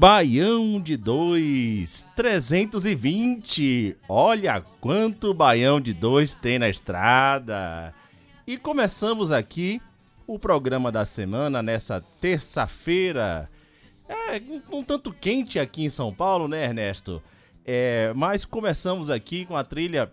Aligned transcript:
Baião 0.00 0.80
de 0.80 0.96
2, 0.96 2.06
320. 2.16 3.98
Olha 4.08 4.64
quanto 4.80 5.34
baião 5.34 5.78
de 5.78 5.92
2 5.92 6.36
tem 6.36 6.58
na 6.58 6.70
estrada. 6.70 7.94
E 8.46 8.56
começamos 8.56 9.30
aqui 9.30 9.78
o 10.26 10.38
programa 10.38 10.90
da 10.90 11.04
semana 11.04 11.62
nessa 11.62 12.02
terça-feira. 12.18 13.50
É 14.08 14.40
um, 14.48 14.78
um 14.78 14.82
tanto 14.82 15.12
quente 15.12 15.58
aqui 15.58 15.84
em 15.84 15.90
São 15.90 16.14
Paulo, 16.14 16.48
né, 16.48 16.64
Ernesto? 16.64 17.22
É, 17.62 18.10
mas 18.16 18.46
começamos 18.46 19.10
aqui 19.10 19.44
com 19.44 19.54
a 19.54 19.62
trilha 19.62 20.10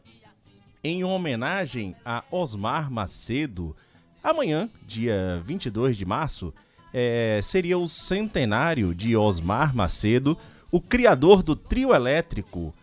em 0.84 1.06
homenagem 1.06 1.96
a 2.04 2.26
Osmar 2.30 2.92
Macedo. 2.92 3.74
Amanhã, 4.22 4.70
dia 4.86 5.42
22 5.46 5.96
de 5.96 6.04
março, 6.04 6.54
é, 7.00 7.40
seria 7.44 7.78
o 7.78 7.88
centenário 7.88 8.92
de 8.96 9.16
Osmar 9.16 9.76
Macedo, 9.76 10.36
o 10.72 10.82
criador 10.82 11.44
do 11.44 11.56
trio 11.56 11.94
elétrico. 11.94 12.74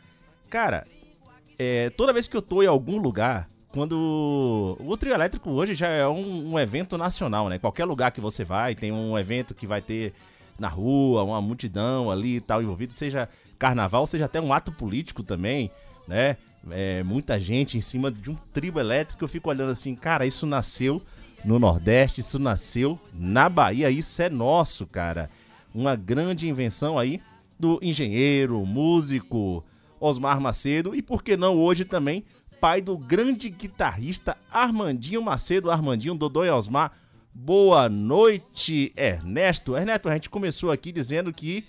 Cara, 0.48 0.86
é, 1.58 1.90
toda 1.90 2.12
vez 2.12 2.28
que 2.28 2.36
eu 2.36 2.40
tô 2.40 2.62
em 2.62 2.68
algum 2.68 2.98
lugar, 2.98 3.50
quando. 3.72 4.76
O 4.78 4.96
trio 4.96 5.12
elétrico 5.12 5.50
hoje 5.50 5.74
já 5.74 5.88
é 5.88 6.06
um, 6.06 6.52
um 6.52 6.58
evento 6.60 6.96
nacional, 6.96 7.48
né? 7.48 7.58
Qualquer 7.58 7.86
lugar 7.86 8.12
que 8.12 8.20
você 8.20 8.44
vai, 8.44 8.76
tem 8.76 8.92
um 8.92 9.18
evento 9.18 9.52
que 9.52 9.66
vai 9.66 9.82
ter 9.82 10.14
na 10.60 10.68
rua, 10.68 11.24
uma 11.24 11.42
multidão 11.42 12.08
ali 12.08 12.36
e 12.36 12.40
tal 12.40 12.62
envolvido, 12.62 12.92
seja 12.92 13.28
carnaval, 13.58 14.06
seja 14.06 14.26
até 14.26 14.40
um 14.40 14.52
ato 14.52 14.70
político 14.70 15.24
também, 15.24 15.72
né? 16.06 16.36
É, 16.70 17.02
muita 17.02 17.40
gente 17.40 17.76
em 17.76 17.80
cima 17.80 18.12
de 18.12 18.30
um 18.30 18.36
trio 18.52 18.78
elétrico. 18.78 19.24
Eu 19.24 19.28
fico 19.28 19.50
olhando 19.50 19.72
assim, 19.72 19.96
cara, 19.96 20.24
isso 20.24 20.46
nasceu 20.46 21.02
no 21.44 21.58
Nordeste, 21.58 22.20
isso 22.20 22.38
nasceu 22.38 22.98
na 23.12 23.48
Bahia, 23.48 23.90
isso 23.90 24.20
é 24.22 24.30
nosso, 24.30 24.86
cara. 24.86 25.28
Uma 25.74 25.94
grande 25.94 26.48
invenção 26.48 26.98
aí 26.98 27.20
do 27.58 27.78
engenheiro, 27.82 28.64
músico 28.64 29.64
Osmar 30.00 30.40
Macedo 30.40 30.94
e 30.94 31.02
por 31.02 31.22
que 31.22 31.36
não 31.36 31.56
hoje 31.56 31.84
também 31.84 32.24
pai 32.60 32.80
do 32.80 32.96
grande 32.96 33.50
guitarrista 33.50 34.36
Armandinho 34.50 35.22
Macedo, 35.22 35.70
Armandinho 35.70 36.14
Dodô 36.14 36.44
e 36.44 36.50
Osmar. 36.50 36.92
Boa 37.34 37.88
noite, 37.90 38.92
Ernesto. 38.96 39.76
Ernesto, 39.76 40.08
a 40.08 40.14
gente 40.14 40.30
começou 40.30 40.70
aqui 40.70 40.90
dizendo 40.90 41.32
que 41.32 41.64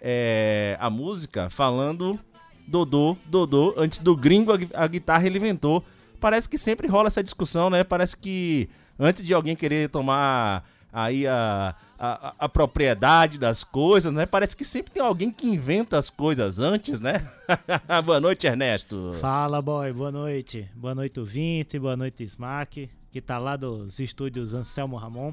é, 0.00 0.76
a 0.78 0.90
música 0.90 1.48
falando 1.48 2.18
Dodô, 2.66 3.16
Dodô, 3.26 3.72
antes 3.76 3.98
do 3.98 4.14
gringo 4.14 4.52
a, 4.52 4.58
a 4.74 4.86
guitarra 4.86 5.26
ele 5.26 5.38
inventou. 5.38 5.82
Parece 6.18 6.48
que 6.48 6.58
sempre 6.58 6.86
rola 6.86 7.08
essa 7.08 7.22
discussão, 7.22 7.70
né? 7.70 7.82
Parece 7.82 8.16
que 8.16 8.68
antes 9.00 9.24
de 9.24 9.32
alguém 9.32 9.56
querer 9.56 9.88
tomar 9.88 10.64
aí 10.92 11.26
a, 11.26 11.74
a, 11.98 12.34
a 12.38 12.48
propriedade 12.48 13.38
das 13.38 13.64
coisas, 13.64 14.12
né? 14.12 14.26
Parece 14.26 14.54
que 14.54 14.64
sempre 14.64 14.92
tem 14.92 15.02
alguém 15.02 15.30
que 15.30 15.46
inventa 15.46 15.98
as 15.98 16.10
coisas 16.10 16.58
antes, 16.58 17.00
né? 17.00 17.26
Boa 18.04 18.20
noite, 18.20 18.46
Ernesto. 18.46 19.16
Fala, 19.20 19.62
boy. 19.62 19.92
Boa 19.92 20.12
noite. 20.12 20.68
Boa 20.74 20.94
noite, 20.94 21.18
ouvinte. 21.18 21.78
Boa 21.78 21.96
noite, 21.96 22.22
Smack, 22.24 22.90
que 23.10 23.20
tá 23.20 23.38
lá 23.38 23.56
dos 23.56 23.98
estúdios 23.98 24.54
Anselmo 24.54 24.96
Ramon. 24.96 25.32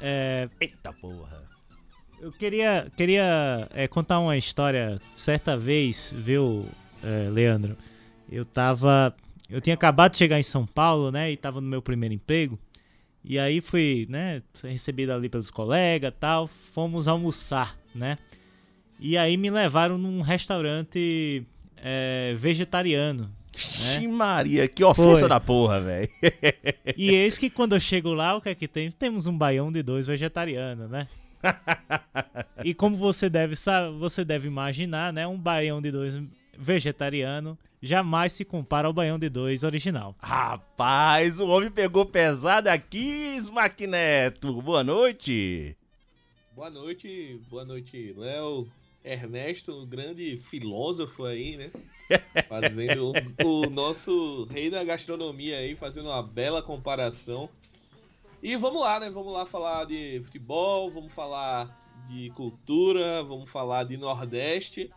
É, 0.00 0.48
Eita 0.60 0.92
porra. 0.92 1.42
eu 2.20 2.30
queria, 2.30 2.92
queria 2.94 3.66
é, 3.74 3.88
contar 3.88 4.18
uma 4.18 4.36
história. 4.36 5.00
Certa 5.16 5.56
vez, 5.56 6.12
viu, 6.14 6.68
é, 7.02 7.30
Leandro? 7.30 7.76
Eu 8.30 8.44
tava. 8.44 9.14
Eu 9.48 9.60
tinha 9.60 9.74
acabado 9.74 10.12
de 10.12 10.18
chegar 10.18 10.38
em 10.38 10.42
São 10.42 10.66
Paulo, 10.66 11.12
né? 11.12 11.30
E 11.30 11.36
tava 11.36 11.60
no 11.60 11.68
meu 11.68 11.80
primeiro 11.80 12.14
emprego. 12.14 12.58
E 13.26 13.40
aí 13.40 13.60
fui, 13.60 14.06
né? 14.08 14.40
Recebido 14.62 15.10
ali 15.12 15.28
pelos 15.28 15.50
colegas 15.50 16.12
tal. 16.18 16.46
Fomos 16.46 17.08
almoçar, 17.08 17.76
né? 17.92 18.16
E 19.00 19.18
aí 19.18 19.36
me 19.36 19.50
levaram 19.50 19.98
num 19.98 20.20
restaurante 20.20 21.44
é, 21.76 22.34
vegetariano. 22.36 23.28
Ixi, 23.56 24.06
Maria, 24.06 24.68
que 24.68 24.84
ofensa 24.84 25.20
Foi. 25.20 25.28
da 25.28 25.40
porra, 25.40 25.80
velho. 25.80 26.08
E 26.96 27.10
eis 27.10 27.36
que 27.36 27.50
quando 27.50 27.74
eu 27.74 27.80
chego 27.80 28.12
lá, 28.12 28.36
o 28.36 28.40
que 28.40 28.50
é 28.50 28.54
que 28.54 28.68
tem? 28.68 28.90
Temos 28.90 29.26
um 29.26 29.36
baião 29.36 29.72
de 29.72 29.82
dois 29.82 30.06
vegetariano, 30.06 30.86
né? 30.86 31.08
E 32.64 32.74
como 32.74 32.96
você 32.96 33.28
deve 33.28 33.54
você 33.98 34.24
deve 34.24 34.48
imaginar, 34.48 35.12
né? 35.12 35.26
Um 35.26 35.38
baião 35.38 35.80
de 35.80 35.92
dois 35.92 36.20
vegetariano 36.58 37.58
jamais 37.82 38.32
se 38.32 38.44
compara 38.44 38.88
ao 38.88 38.92
baião 38.92 39.18
de 39.18 39.28
dois 39.28 39.62
original. 39.62 40.14
Rapaz, 40.18 41.38
o 41.38 41.46
homem 41.46 41.70
pegou 41.70 42.04
pesado 42.06 42.68
aqui, 42.68 43.36
Smack 43.38 43.86
Neto. 43.86 44.60
Boa 44.62 44.82
noite. 44.82 45.76
Boa 46.54 46.70
noite, 46.70 47.40
boa 47.50 47.64
noite, 47.64 48.14
Léo. 48.16 48.66
Ernesto, 49.04 49.72
um 49.72 49.86
grande 49.86 50.36
filósofo 50.38 51.24
aí, 51.24 51.56
né? 51.56 51.70
Fazendo 52.48 53.12
o, 53.44 53.64
o 53.64 53.70
nosso 53.70 54.44
rei 54.44 54.68
da 54.68 54.82
gastronomia 54.82 55.58
aí, 55.58 55.76
fazendo 55.76 56.08
uma 56.08 56.22
bela 56.22 56.60
comparação. 56.60 57.48
E 58.42 58.56
vamos 58.56 58.80
lá, 58.80 58.98
né? 58.98 59.10
Vamos 59.10 59.32
lá 59.32 59.46
falar 59.46 59.84
de 59.84 60.20
futebol, 60.24 60.90
vamos 60.90 61.12
falar 61.12 61.86
de 62.08 62.30
cultura, 62.30 63.22
vamos 63.22 63.50
falar 63.50 63.84
de 63.84 63.96
Nordeste. 63.96 64.90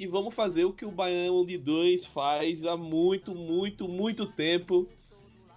E 0.00 0.06
vamos 0.06 0.32
fazer 0.32 0.64
o 0.64 0.72
que 0.72 0.86
o 0.86 0.90
Baião 0.90 1.44
de 1.44 1.58
Dois 1.58 2.06
faz 2.06 2.64
há 2.64 2.74
muito, 2.74 3.34
muito, 3.34 3.86
muito 3.86 4.24
tempo. 4.24 4.88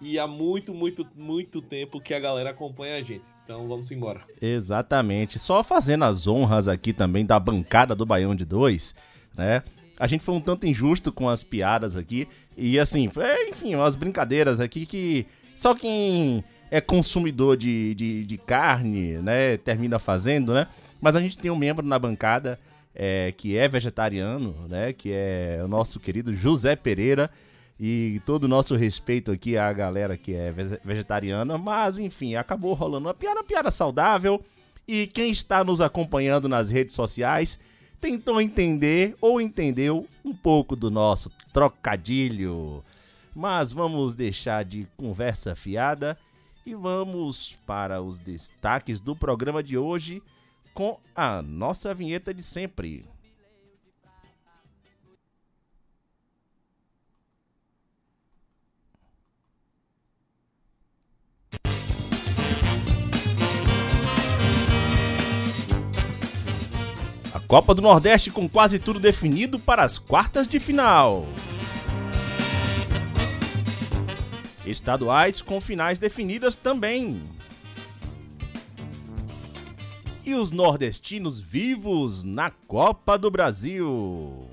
E 0.02 0.18
há 0.18 0.26
muito, 0.26 0.74
muito, 0.74 1.08
muito 1.16 1.62
tempo 1.62 1.98
que 1.98 2.12
a 2.12 2.20
galera 2.20 2.50
acompanha 2.50 2.98
a 2.98 3.00
gente. 3.00 3.26
Então 3.42 3.66
vamos 3.66 3.90
embora. 3.90 4.20
Exatamente. 4.42 5.38
Só 5.38 5.64
fazendo 5.64 6.04
as 6.04 6.26
honras 6.26 6.68
aqui 6.68 6.92
também 6.92 7.24
da 7.24 7.40
bancada 7.40 7.94
do 7.94 8.04
Baião 8.04 8.34
de 8.34 8.44
Dois, 8.44 8.94
né? 9.34 9.62
A 9.98 10.06
gente 10.06 10.22
foi 10.22 10.34
um 10.34 10.42
tanto 10.42 10.66
injusto 10.66 11.10
com 11.10 11.26
as 11.26 11.42
piadas 11.42 11.96
aqui. 11.96 12.28
E 12.54 12.78
assim, 12.78 13.08
foi, 13.08 13.48
enfim, 13.48 13.74
umas 13.74 13.96
brincadeiras 13.96 14.60
aqui 14.60 14.84
que 14.84 15.26
só 15.56 15.74
quem 15.74 16.44
é 16.70 16.82
consumidor 16.82 17.56
de, 17.56 17.94
de, 17.94 18.24
de 18.26 18.36
carne, 18.36 19.14
né, 19.22 19.56
termina 19.56 19.98
fazendo, 19.98 20.52
né? 20.52 20.66
Mas 21.00 21.16
a 21.16 21.20
gente 21.22 21.38
tem 21.38 21.50
um 21.50 21.56
membro 21.56 21.86
na 21.86 21.98
bancada 21.98 22.60
é, 22.94 23.32
que 23.32 23.56
é 23.56 23.68
vegetariano, 23.68 24.54
né? 24.68 24.92
Que 24.92 25.10
é 25.12 25.60
o 25.64 25.68
nosso 25.68 25.98
querido 25.98 26.34
José 26.34 26.76
Pereira. 26.76 27.30
E 27.78 28.22
todo 28.24 28.44
o 28.44 28.48
nosso 28.48 28.76
respeito 28.76 29.32
aqui 29.32 29.56
à 29.56 29.72
galera 29.72 30.16
que 30.16 30.32
é 30.32 30.52
ve- 30.52 30.80
vegetariana. 30.84 31.58
Mas, 31.58 31.98
enfim, 31.98 32.36
acabou 32.36 32.72
rolando 32.72 33.08
uma 33.08 33.14
piada, 33.14 33.40
uma 33.40 33.44
piada 33.44 33.70
saudável. 33.70 34.40
E 34.86 35.06
quem 35.08 35.30
está 35.30 35.64
nos 35.64 35.80
acompanhando 35.80 36.48
nas 36.48 36.70
redes 36.70 36.94
sociais 36.94 37.58
tentou 38.00 38.40
entender 38.40 39.16
ou 39.20 39.40
entendeu 39.40 40.06
um 40.24 40.34
pouco 40.34 40.76
do 40.76 40.90
nosso 40.90 41.30
trocadilho. 41.52 42.84
Mas 43.34 43.72
vamos 43.72 44.14
deixar 44.14 44.64
de 44.64 44.86
conversa 44.96 45.56
fiada 45.56 46.16
e 46.64 46.74
vamos 46.74 47.58
para 47.66 48.00
os 48.00 48.20
destaques 48.20 49.00
do 49.00 49.16
programa 49.16 49.62
de 49.62 49.76
hoje 49.76 50.22
com 50.74 50.98
a 51.14 51.40
nossa 51.40 51.94
vinheta 51.94 52.34
de 52.34 52.42
sempre. 52.42 53.06
Copa 67.46 67.72
do 67.72 67.82
Nordeste 67.82 68.32
com 68.32 68.48
quase 68.48 68.80
tudo 68.80 68.98
definido 68.98 69.60
para 69.60 69.84
as 69.84 69.96
quartas 69.96 70.48
de 70.48 70.58
final. 70.58 71.24
Estaduais 74.66 75.40
com 75.40 75.60
finais 75.60 76.00
definidas 76.00 76.56
também. 76.56 77.22
E 80.26 80.34
os 80.34 80.50
nordestinos 80.50 81.38
vivos 81.38 82.24
na 82.24 82.50
Copa 82.50 83.18
do 83.18 83.30
Brasil. 83.30 84.48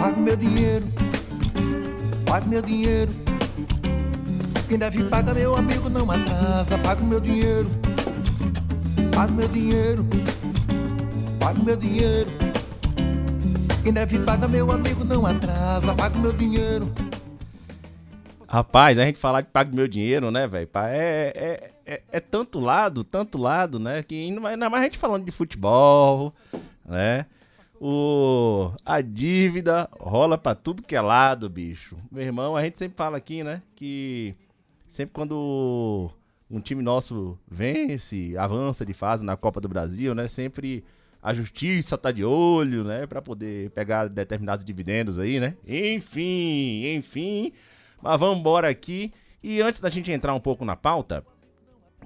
Pague 0.00 0.20
meu 0.20 0.36
dinheiro, 0.36 0.84
pague 2.26 2.48
meu 2.48 2.60
dinheiro. 2.60 3.12
Quem 4.68 4.78
deve 4.78 5.04
pagar, 5.04 5.34
meu 5.34 5.54
amigo, 5.54 5.88
não 5.88 6.10
atrasa. 6.10 6.76
Pague 6.78 7.04
meu 7.04 7.20
dinheiro, 7.20 7.70
pague 9.14 9.32
meu 9.32 9.48
dinheiro, 9.48 10.04
pague 11.38 11.64
meu 11.64 11.76
dinheiro. 11.76 12.30
Quem 13.82 13.92
deve 13.92 14.18
pagar, 14.20 14.48
meu 14.48 14.70
amigo, 14.72 15.04
não 15.04 15.24
atrasa. 15.24 15.94
Pague 15.94 16.18
meu 16.18 16.32
dinheiro. 16.32 16.90
Rapaz, 18.48 18.98
a 18.98 19.04
gente 19.04 19.18
falar 19.18 19.42
de 19.42 19.48
pague 19.48 19.74
meu 19.74 19.86
dinheiro, 19.86 20.30
né, 20.30 20.46
velho? 20.46 20.68
É, 20.74 21.32
é, 21.34 21.70
é, 21.86 22.02
é, 22.10 22.20
tanto 22.20 22.58
lado, 22.58 23.04
tanto 23.04 23.38
lado, 23.38 23.78
né? 23.78 24.02
Que 24.02 24.14
ainda 24.14 24.40
mais, 24.40 24.54
ainda 24.54 24.70
mais 24.70 24.82
a 24.82 24.84
gente 24.84 24.98
falando 24.98 25.24
de 25.24 25.30
futebol, 25.30 26.32
né? 26.84 27.26
O, 27.80 28.70
a 28.84 29.00
dívida 29.00 29.88
rola 30.00 30.38
pra 30.38 30.54
tudo 30.54 30.82
que 30.82 30.96
é 30.96 31.00
lado, 31.00 31.48
bicho. 31.48 31.96
Meu 32.10 32.22
irmão, 32.22 32.56
a 32.56 32.62
gente 32.62 32.78
sempre 32.78 32.96
fala 32.96 33.16
aqui, 33.16 33.44
né? 33.44 33.60
Que 33.76 34.34
sempre 34.88 35.12
quando 35.12 36.10
um 36.54 36.60
time 36.60 36.82
nosso 36.82 37.36
vence, 37.50 38.36
avança 38.38 38.86
de 38.86 38.94
fase 38.94 39.24
na 39.24 39.36
Copa 39.36 39.60
do 39.60 39.68
Brasil, 39.68 40.14
né? 40.14 40.28
Sempre 40.28 40.84
a 41.20 41.34
justiça 41.34 41.98
tá 41.98 42.12
de 42.12 42.24
olho, 42.24 42.84
né? 42.84 43.08
Pra 43.08 43.20
poder 43.20 43.70
pegar 43.70 44.08
determinados 44.08 44.64
dividendos 44.64 45.18
aí, 45.18 45.40
né? 45.40 45.56
Enfim, 45.66 46.94
enfim. 46.94 47.52
Mas 48.00 48.20
vamos 48.20 48.38
embora 48.38 48.68
aqui. 48.68 49.12
E 49.42 49.60
antes 49.60 49.80
da 49.80 49.90
gente 49.90 50.12
entrar 50.12 50.32
um 50.32 50.38
pouco 50.38 50.64
na 50.64 50.76
pauta, 50.76 51.26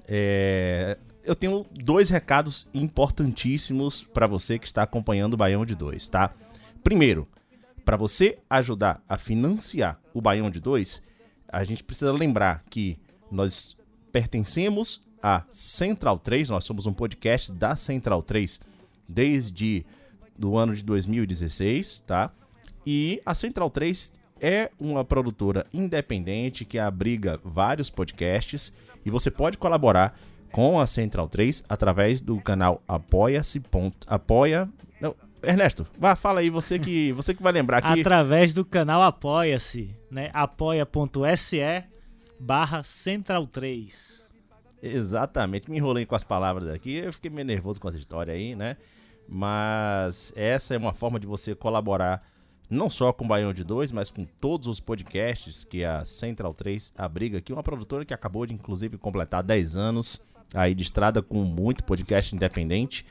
é, 0.07 0.97
eu 1.23 1.35
tenho 1.35 1.63
dois 1.71 2.09
recados 2.09 2.67
importantíssimos 2.73 4.03
para 4.03 4.25
você 4.25 4.57
que 4.57 4.65
está 4.65 4.81
acompanhando 4.81 5.35
o 5.35 5.37
Baião 5.37 5.63
de 5.63 5.75
2, 5.75 6.09
tá? 6.09 6.33
Primeiro, 6.83 7.27
para 7.85 7.95
você 7.95 8.39
ajudar 8.49 9.03
a 9.07 9.15
financiar 9.15 9.99
o 10.11 10.19
Baião 10.19 10.49
de 10.49 10.59
2, 10.59 11.03
a 11.47 11.63
gente 11.63 11.83
precisa 11.83 12.11
lembrar 12.11 12.63
que 12.67 12.97
nós 13.31 13.77
pertencemos 14.11 15.01
à 15.21 15.43
Central 15.49 16.17
3, 16.17 16.49
nós 16.49 16.65
somos 16.65 16.85
um 16.85 16.93
podcast 16.93 17.51
da 17.51 17.75
Central 17.75 18.23
3 18.23 18.59
desde 19.07 19.85
do 20.37 20.57
ano 20.57 20.75
de 20.75 20.83
2016, 20.83 22.01
tá? 22.07 22.31
E 22.85 23.21
a 23.25 23.33
Central 23.33 23.69
3 23.69 24.13
é 24.39 24.71
uma 24.79 25.03
produtora 25.03 25.65
independente 25.73 26.63
que 26.63 26.79
abriga 26.79 27.39
vários 27.43 27.89
podcasts 27.89 28.73
e 29.05 29.09
você 29.09 29.29
pode 29.29 29.57
colaborar 29.57 30.17
com 30.51 30.79
a 30.79 30.87
Central 30.87 31.27
3 31.27 31.63
através 31.67 32.21
do 32.21 32.39
canal 32.39 32.81
apoia-se. 32.87 33.61
Apoia. 34.07 34.69
Não, 34.99 35.13
Ernesto, 35.43 35.85
vá, 35.97 36.15
fala 36.15 36.39
aí, 36.39 36.49
você 36.49 36.79
que, 36.79 37.11
você 37.13 37.33
que 37.33 37.43
vai 37.43 37.51
lembrar 37.51 37.81
que. 37.81 37.99
Através 37.99 38.53
do 38.53 38.65
canal 38.65 39.01
Apoia-se, 39.03 39.95
né? 40.09 40.29
apoia.se 40.33 41.61
barra 42.39 42.83
Central 42.83 43.45
3. 43.45 44.29
Exatamente, 44.81 45.69
me 45.69 45.77
enrolei 45.77 46.05
com 46.05 46.15
as 46.15 46.23
palavras 46.23 46.69
aqui, 46.69 46.95
eu 46.95 47.11
fiquei 47.11 47.29
meio 47.29 47.45
nervoso 47.45 47.81
com 47.81 47.89
essa 47.89 47.97
história 47.97 48.33
aí, 48.33 48.55
né? 48.55 48.77
Mas 49.27 50.33
essa 50.35 50.73
é 50.73 50.77
uma 50.77 50.93
forma 50.93 51.19
de 51.19 51.27
você 51.27 51.53
colaborar 51.53 52.25
não 52.69 52.89
só 52.89 53.11
com 53.11 53.25
o 53.25 53.27
Baião 53.27 53.51
de 53.51 53.63
2, 53.63 53.91
mas 53.91 54.09
com 54.09 54.23
todos 54.23 54.67
os 54.67 54.79
podcasts 54.79 55.63
que 55.63 55.83
a 55.83 56.05
Central 56.05 56.53
3 56.53 56.93
abriga 56.97 57.39
aqui, 57.39 57.51
uma 57.51 57.63
produtora 57.63 58.05
que 58.05 58.13
acabou 58.13 58.45
de 58.45 58.53
inclusive 58.53 58.97
completar 58.97 59.43
10 59.43 59.75
anos 59.75 60.21
aí 60.53 60.73
de 60.73 60.83
estrada 60.83 61.21
com 61.21 61.43
muito 61.43 61.83
podcast 61.83 62.35
independente, 62.35 63.05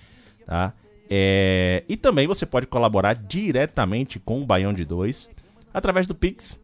tá? 0.46 0.72
É, 1.10 1.84
e 1.88 1.96
também 1.96 2.26
você 2.26 2.44
pode 2.44 2.66
colaborar 2.66 3.14
diretamente 3.14 4.18
com 4.18 4.42
o 4.42 4.46
Baião 4.46 4.72
de 4.72 4.84
2 4.84 5.30
através 5.72 6.06
do 6.06 6.14
Pix 6.14 6.60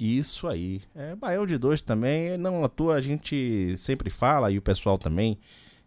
Isso 0.00 0.48
aí. 0.48 0.80
É, 0.94 1.14
Baião 1.14 1.46
de 1.46 1.58
Dois 1.58 1.82
também, 1.82 2.38
não 2.38 2.64
à 2.64 2.68
toa 2.68 2.94
a 2.94 3.00
gente 3.00 3.74
sempre 3.76 4.08
fala, 4.08 4.50
e 4.50 4.58
o 4.58 4.62
pessoal 4.62 4.96
também 4.96 5.38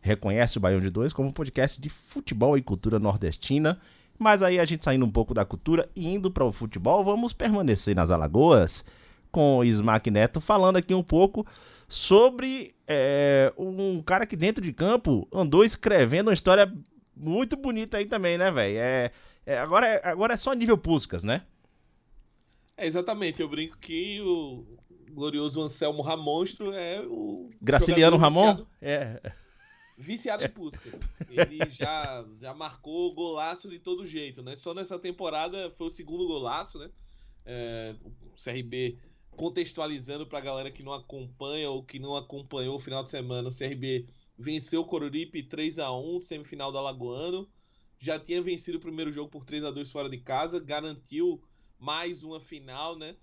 reconhece 0.01 0.57
o 0.57 0.61
Baião 0.61 0.79
de 0.79 0.89
Dois 0.89 1.11
como 1.11 1.29
um 1.29 1.31
podcast 1.31 1.81
de 1.81 1.89
futebol 1.89 2.57
e 2.57 2.61
cultura 2.61 2.99
nordestina. 2.99 3.79
Mas 4.19 4.43
aí 4.43 4.59
a 4.59 4.65
gente 4.65 4.85
saindo 4.85 5.05
um 5.05 5.11
pouco 5.11 5.33
da 5.33 5.43
cultura 5.43 5.89
e 5.95 6.07
indo 6.07 6.29
para 6.29 6.45
o 6.45 6.51
futebol, 6.51 7.03
vamos 7.03 7.33
permanecer 7.33 7.95
nas 7.95 8.11
Alagoas 8.11 8.85
com 9.31 9.57
o 9.57 9.63
Smack 9.63 10.11
Neto 10.11 10.39
falando 10.39 10.77
aqui 10.77 10.93
um 10.93 11.01
pouco 11.01 11.45
sobre 11.87 12.75
é, 12.87 13.51
um 13.57 14.01
cara 14.03 14.27
que 14.27 14.35
dentro 14.35 14.63
de 14.63 14.71
campo 14.71 15.27
andou 15.33 15.63
escrevendo 15.63 16.27
uma 16.27 16.33
história 16.33 16.71
muito 17.15 17.55
bonita 17.55 17.97
aí 17.97 18.05
também, 18.05 18.37
né, 18.37 18.51
velho? 18.51 18.77
É, 18.77 19.11
é, 19.45 19.57
agora, 19.57 19.87
é, 19.87 20.07
agora 20.07 20.33
é 20.35 20.37
só 20.37 20.53
nível 20.53 20.77
Puscas, 20.77 21.23
né? 21.23 21.41
É, 22.77 22.85
exatamente. 22.87 23.41
Eu 23.41 23.47
brinco 23.49 23.77
que 23.77 24.19
o 24.21 24.65
glorioso 25.11 25.61
Anselmo 25.61 26.01
Ramonstro 26.01 26.71
é 26.73 27.01
o. 27.01 27.49
Graciliano 27.61 28.17
Ramon? 28.17 28.41
viciado- 28.41 28.67
É. 28.81 29.33
Viciado 29.95 30.43
em 30.43 30.49
Puskas. 30.49 30.99
Ele 31.29 31.69
já, 31.69 32.25
já 32.39 32.53
marcou 32.53 33.13
golaço 33.13 33.69
de 33.69 33.77
todo 33.77 34.07
jeito, 34.07 34.41
né? 34.41 34.55
Só 34.55 34.73
nessa 34.73 34.97
temporada 34.97 35.69
foi 35.77 35.87
o 35.87 35.91
segundo 35.91 36.25
golaço, 36.25 36.79
né? 36.79 36.89
É, 37.45 37.95
o 38.35 38.35
CRB 38.43 38.97
contextualizando 39.31 40.25
pra 40.25 40.39
galera 40.41 40.71
que 40.71 40.83
não 40.83 40.93
acompanha 40.93 41.69
ou 41.69 41.83
que 41.83 41.99
não 41.99 42.15
acompanhou 42.15 42.75
o 42.75 42.79
final 42.79 43.03
de 43.03 43.11
semana, 43.11 43.49
o 43.49 43.55
CRB 43.55 44.07
venceu 44.37 44.81
o 44.81 44.85
Coruripe 44.85 45.43
3 45.43 45.77
a 45.79 45.91
1 45.91 46.19
semifinal 46.21 46.71
do 46.71 46.77
Alagoano. 46.79 47.47
Já 47.99 48.19
tinha 48.19 48.41
vencido 48.41 48.77
o 48.79 48.81
primeiro 48.81 49.11
jogo 49.11 49.29
por 49.29 49.45
3 49.45 49.63
a 49.63 49.69
2 49.71 49.91
fora 49.91 50.09
de 50.09 50.17
casa, 50.17 50.59
garantiu 50.59 51.41
mais 51.83 52.23
uma 52.23 52.39
final, 52.39 52.97
né? 52.97 53.17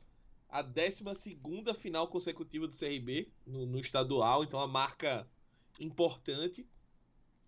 A 0.46 0.60
12 0.60 1.02
final 1.78 2.06
consecutiva 2.08 2.68
do 2.68 2.76
CRB 2.76 3.26
no, 3.46 3.64
no 3.64 3.80
estadual, 3.80 4.44
então 4.44 4.60
a 4.60 4.66
marca 4.66 5.26
importante. 5.80 6.66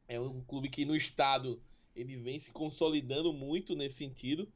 É 0.08 0.18
um 0.18 0.40
clube 0.40 0.70
que 0.70 0.86
no 0.86 0.96
estado 0.96 1.62
ele 1.94 2.16
vem 2.16 2.38
se 2.38 2.50
consolidando 2.50 3.30
muito 3.30 3.76
nesse 3.76 3.96
sentido. 3.96 4.50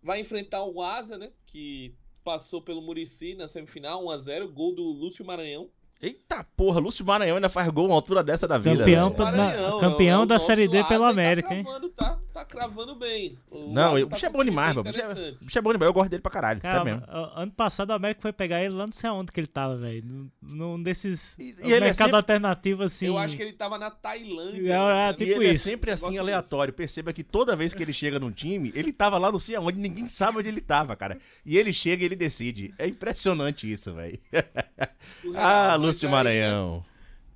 Vai 0.00 0.20
enfrentar 0.20 0.64
o 0.64 0.80
Asa, 0.80 1.18
né? 1.18 1.32
Que 1.44 1.92
passou 2.22 2.62
pelo 2.62 2.80
Murici 2.80 3.34
na 3.34 3.48
semifinal, 3.48 4.04
1x0, 4.04 4.46
gol 4.52 4.76
do 4.76 4.84
Lúcio 4.84 5.24
Maranhão. 5.24 5.68
Eita 6.00 6.44
porra, 6.56 6.78
Lúcio 6.78 7.04
Maranhão 7.06 7.36
ainda 7.36 7.48
faz 7.48 7.68
gol 7.68 7.86
uma 7.86 7.94
altura 7.94 8.22
dessa 8.22 8.46
da 8.46 8.58
vida. 8.58 8.78
Campeão 8.78 9.08
velho. 9.10 9.16
pe- 9.16 9.24
na- 9.24 9.44
Maranhão, 9.44 9.80
campeão 9.80 10.20
é 10.20 10.22
o 10.24 10.26
da 10.26 10.38
Série 10.38 10.68
D 10.68 10.84
pelo 10.84 11.04
e 11.06 11.10
América, 11.10 11.48
tá 11.48 11.54
hein? 11.54 11.64
cravando, 11.64 11.88
Tá, 11.88 12.18
tá 12.34 12.44
cravando 12.44 12.94
bem. 12.96 13.38
O 13.50 13.72
Não, 13.72 13.94
Asa 13.94 14.04
o 14.04 14.08
tá 14.08 14.14
bicho 14.14 14.26
é 14.26 14.30
com 14.30 14.36
bom 14.38 14.44
demais, 14.44 14.74
mano. 14.74 14.80
O 14.88 14.92
bicho 14.92 15.00
é, 15.00 15.04
o 15.06 15.58
é 15.58 15.62
bom 15.62 15.72
demais. 15.72 15.88
Eu 15.88 15.92
gosto 15.94 16.10
dele 16.10 16.20
pra 16.22 16.30
caralho, 16.30 16.60
Cara, 16.60 16.84
sério 16.84 17.00
mesmo. 17.00 17.30
ano 17.34 17.50
passado 17.52 17.90
o 17.90 17.92
América 17.94 18.20
foi 18.20 18.32
pegar 18.32 18.62
ele 18.62 18.74
lá 18.74 18.84
não 18.84 18.92
sei 18.92 19.08
aonde 19.08 19.32
que 19.32 19.40
ele 19.40 19.46
tava, 19.46 19.74
velho. 19.78 20.30
Num- 20.42 20.82
desses 20.82 21.38
E- 21.38 21.56
e 21.58 21.62
ele 21.64 21.74
é 21.76 21.80
mercado 21.80 21.96
sempre- 22.08 22.16
alternativo 22.16 22.82
assim. 22.82 23.06
Eu 23.06 23.16
acho 23.16 23.34
que 23.34 23.42
ele 23.42 23.54
tava 23.54 23.78
na 23.78 23.90
Tailândia. 23.90 24.60
É, 24.60 24.74
é, 24.74 24.78
né? 25.06 25.12
tipo 25.14 25.24
e 25.24 25.30
ele 25.32 25.50
isso. 25.52 25.66
é 25.66 25.70
sempre 25.70 25.90
assim 25.90 26.18
aleatório. 26.18 26.74
Perceba 26.74 27.10
que 27.12 27.24
toda 27.24 27.56
vez 27.56 27.72
que 27.72 27.82
ele 27.82 27.92
chega 27.94 28.18
num 28.20 28.30
time, 28.30 28.70
ele 28.74 28.92
tava 28.92 29.16
lá 29.16 29.32
não 29.32 29.38
sei 29.38 29.56
aonde, 29.56 29.78
ninguém 29.78 30.06
sabe 30.06 30.38
onde 30.38 30.48
ele 30.48 30.60
tava, 30.60 30.94
cara. 30.94 31.16
E 31.44 31.56
ele 31.56 31.72
chega 31.72 32.02
e 32.02 32.06
ele 32.06 32.16
decide. 32.16 32.74
É 32.78 32.86
impressionante 32.86 33.70
isso, 33.70 33.94
velho. 33.94 34.18
Ah, 35.34 35.76
Mas 35.78 35.80
Lúcio 35.86 36.08
aí, 36.08 36.12
Maranhão. 36.12 36.84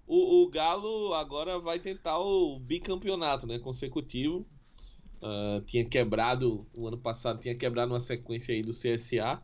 O, 0.06 0.42
o 0.42 0.48
Galo 0.50 1.14
agora 1.14 1.58
vai 1.58 1.78
tentar 1.78 2.18
o 2.18 2.58
bicampeonato, 2.58 3.46
né? 3.46 3.58
Consecutivo. 3.58 4.46
Ah, 5.22 5.60
tinha 5.66 5.84
quebrado, 5.84 6.66
o 6.76 6.86
ano 6.88 6.98
passado 6.98 7.40
tinha 7.40 7.54
quebrado 7.54 7.92
uma 7.92 8.00
sequência 8.00 8.54
aí 8.54 8.62
do 8.62 8.72
CSA. 8.72 9.40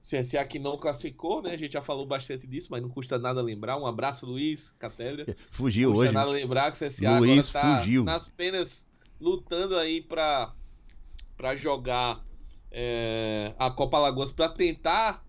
CSA 0.00 0.44
que 0.44 0.58
não 0.58 0.76
classificou, 0.76 1.40
né? 1.40 1.52
A 1.52 1.56
gente 1.56 1.72
já 1.72 1.80
falou 1.82 2.04
bastante 2.04 2.44
disso, 2.46 2.68
mas 2.70 2.82
não 2.82 2.88
custa 2.88 3.18
nada 3.18 3.40
lembrar. 3.40 3.78
Um 3.78 3.86
abraço, 3.86 4.26
Luiz 4.26 4.72
Catedra. 4.78 5.24
Fugiu 5.52 5.90
Não 5.90 5.94
custa 5.94 6.06
hoje. 6.08 6.14
nada 6.14 6.30
lembrar 6.30 6.72
que 6.72 6.84
o 6.84 6.88
CSA 6.88 7.18
Luiz 7.18 7.48
agora 7.48 7.64
tá 7.64 7.78
fugiu. 7.78 8.04
nas 8.04 8.28
penas 8.28 8.88
lutando 9.20 9.78
aí 9.78 10.00
pra 10.02 10.52
jogar 11.54 12.20
é, 12.72 13.54
a 13.56 13.70
Copa 13.70 13.96
Alagoas 13.96 14.32
pra 14.32 14.48
tentar, 14.48 15.24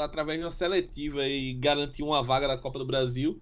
através 0.00 0.38
de 0.38 0.44
uma 0.44 0.50
seletiva, 0.50 1.20
aí, 1.22 1.52
garantir 1.54 2.02
uma 2.02 2.22
vaga 2.22 2.48
na 2.48 2.56
Copa 2.58 2.78
do 2.78 2.84
Brasil. 2.86 3.40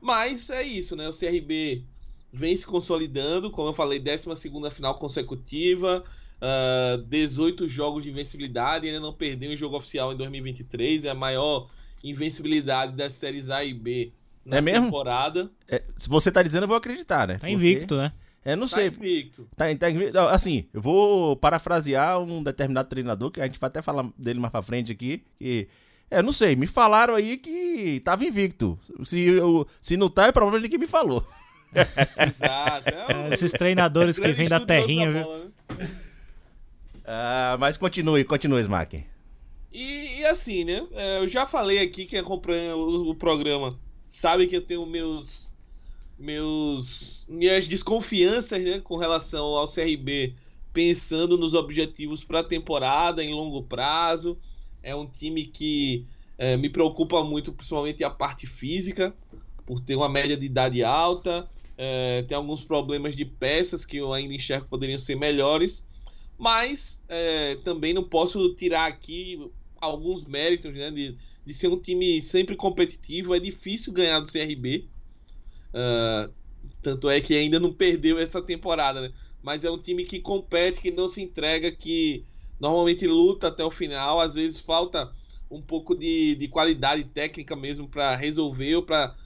Mas 0.00 0.48
é 0.50 0.62
isso, 0.62 0.96
né? 0.96 1.08
O 1.08 1.12
CRB 1.12 1.84
vem 2.32 2.56
se 2.56 2.66
consolidando, 2.66 3.50
como 3.50 3.68
eu 3.68 3.72
falei, 3.74 3.98
12 3.98 4.24
final 4.70 4.94
consecutiva, 4.94 6.04
ah, 6.40 7.02
18 7.06 7.68
jogos 7.68 8.04
de 8.04 8.10
invencibilidade, 8.10 8.86
ainda 8.86 9.00
não 9.00 9.12
perdeu 9.12 9.52
em 9.52 9.56
jogo 9.56 9.76
oficial 9.76 10.12
em 10.12 10.16
2023, 10.16 11.04
é 11.04 11.10
a 11.10 11.14
maior 11.14 11.68
invencibilidade 12.02 12.94
das 12.96 13.12
séries 13.12 13.50
A 13.50 13.62
e 13.64 13.74
B 13.74 14.12
na 14.44 14.56
É 14.56 14.60
mesmo? 14.60 14.86
temporada. 14.86 15.50
É, 15.68 15.82
se 15.96 16.08
você 16.08 16.30
tá 16.32 16.42
dizendo, 16.42 16.62
eu 16.64 16.68
vou 16.68 16.76
acreditar, 16.76 17.26
né? 17.28 17.34
Tá 17.34 17.40
Porque- 17.40 17.52
invicto, 17.52 17.96
né? 17.96 18.10
É, 18.44 18.56
não 18.56 18.66
Tá 18.68 18.76
sei. 18.76 18.86
invicto. 18.88 19.46
Tá, 19.56 19.64
tá 19.76 19.90
invicto. 19.90 20.18
Assim, 20.18 20.66
eu 20.72 20.80
vou 20.80 21.36
parafrasear 21.36 22.18
um 22.20 22.42
determinado 22.42 22.88
treinador, 22.88 23.30
que 23.30 23.40
a 23.40 23.46
gente 23.46 23.60
vai 23.60 23.68
até 23.68 23.82
falar 23.82 24.08
dele 24.16 24.40
mais 24.40 24.50
pra 24.50 24.62
frente 24.62 24.90
aqui. 24.92 25.22
Que, 25.38 25.68
é, 26.10 26.22
não 26.22 26.32
sei, 26.32 26.56
me 26.56 26.66
falaram 26.66 27.14
aí 27.14 27.36
que 27.36 28.00
tava 28.04 28.24
invicto. 28.24 28.78
Se, 29.04 29.20
eu, 29.20 29.66
se 29.80 29.96
não 29.96 30.08
tá, 30.08 30.26
é 30.26 30.32
problema 30.32 30.60
de 30.62 30.68
quem 30.68 30.78
me 30.78 30.86
falou. 30.86 31.24
Exato. 32.26 32.88
É 32.88 33.14
um 33.16 33.30
É, 33.30 33.34
Esses 33.34 33.52
treinadores 33.52 34.18
que 34.18 34.32
vêm 34.32 34.48
da 34.48 34.58
terrinha, 34.60 35.10
viu? 35.10 35.22
bola, 35.24 35.44
né? 35.44 35.88
Ah, 37.04 37.56
mas 37.58 37.76
continue, 37.76 38.24
continue, 38.24 38.60
Smack. 38.60 39.04
E, 39.72 40.20
e 40.20 40.24
assim, 40.26 40.64
né? 40.64 40.86
é, 40.92 41.18
eu 41.18 41.28
já 41.28 41.46
falei 41.46 41.78
aqui, 41.78 42.06
quem 42.06 42.18
acompanha 42.18 42.74
o, 42.76 43.10
o 43.10 43.14
programa 43.14 43.78
sabe 44.06 44.46
que 44.46 44.56
eu 44.56 44.62
tenho 44.62 44.84
meus. 44.86 45.49
Meus 46.20 47.24
minhas 47.26 47.66
desconfianças 47.66 48.62
né, 48.62 48.80
com 48.80 48.96
relação 48.96 49.44
ao 49.44 49.66
CRB, 49.66 50.34
pensando 50.72 51.38
nos 51.38 51.54
objetivos 51.54 52.22
para 52.22 52.40
a 52.40 52.44
temporada 52.44 53.24
em 53.24 53.32
longo 53.32 53.62
prazo. 53.62 54.38
É 54.82 54.94
um 54.94 55.06
time 55.06 55.46
que 55.46 56.06
é, 56.36 56.56
me 56.56 56.68
preocupa 56.68 57.24
muito, 57.24 57.52
principalmente 57.52 58.04
a 58.04 58.10
parte 58.10 58.46
física, 58.46 59.14
por 59.64 59.80
ter 59.80 59.96
uma 59.96 60.08
média 60.08 60.36
de 60.36 60.46
idade 60.46 60.82
alta. 60.84 61.48
é, 61.78 62.22
tem 62.28 62.36
alguns 62.36 62.62
problemas 62.62 63.16
de 63.16 63.24
peças 63.24 63.86
que 63.86 63.96
eu 63.96 64.12
ainda 64.12 64.34
enxergo 64.34 64.68
poderiam 64.68 64.98
ser 64.98 65.16
melhores. 65.16 65.86
Mas 66.38 67.02
é, 67.08 67.56
também 67.56 67.92
não 67.92 68.02
posso 68.02 68.54
tirar 68.54 68.86
aqui 68.86 69.50
alguns 69.80 70.24
méritos 70.24 70.74
né, 70.74 70.90
de, 70.90 71.16
de 71.44 71.54
ser 71.54 71.68
um 71.68 71.78
time 71.78 72.20
sempre 72.22 72.56
competitivo. 72.56 73.34
É 73.34 73.38
difícil 73.38 73.92
ganhar 73.92 74.20
do 74.20 74.30
CRB. 74.30 74.88
Ah, 75.72 76.28
tanto 76.82 77.08
é 77.08 77.20
que 77.20 77.34
ainda 77.34 77.58
não 77.60 77.72
perdeu 77.72 78.18
essa 78.18 78.42
temporada. 78.42 79.00
Né? 79.00 79.12
Mas 79.42 79.64
é 79.64 79.70
um 79.70 79.80
time 79.80 80.04
que 80.04 80.20
compete, 80.20 80.80
que 80.80 80.90
não 80.90 81.08
se 81.08 81.22
entrega, 81.22 81.70
que 81.70 82.24
normalmente 82.58 83.06
luta 83.06 83.48
até 83.48 83.64
o 83.64 83.70
final. 83.70 84.20
Às 84.20 84.34
vezes 84.34 84.60
falta 84.60 85.10
um 85.50 85.60
pouco 85.60 85.94
de, 85.94 86.34
de 86.36 86.48
qualidade 86.48 87.04
técnica 87.04 87.56
mesmo 87.56 87.88
para 87.88 88.14
resolver 88.16 88.76
ou 88.76 88.82
para 88.82 89.16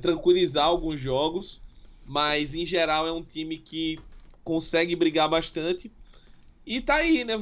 tranquilizar 0.00 0.64
alguns 0.64 0.98
jogos. 0.98 1.60
Mas 2.06 2.54
em 2.54 2.66
geral 2.66 3.06
é 3.06 3.12
um 3.12 3.22
time 3.22 3.56
que 3.58 3.98
consegue 4.42 4.96
brigar 4.96 5.28
bastante. 5.28 5.92
E 6.66 6.80
tá 6.80 6.96
aí, 6.96 7.24
né? 7.24 7.34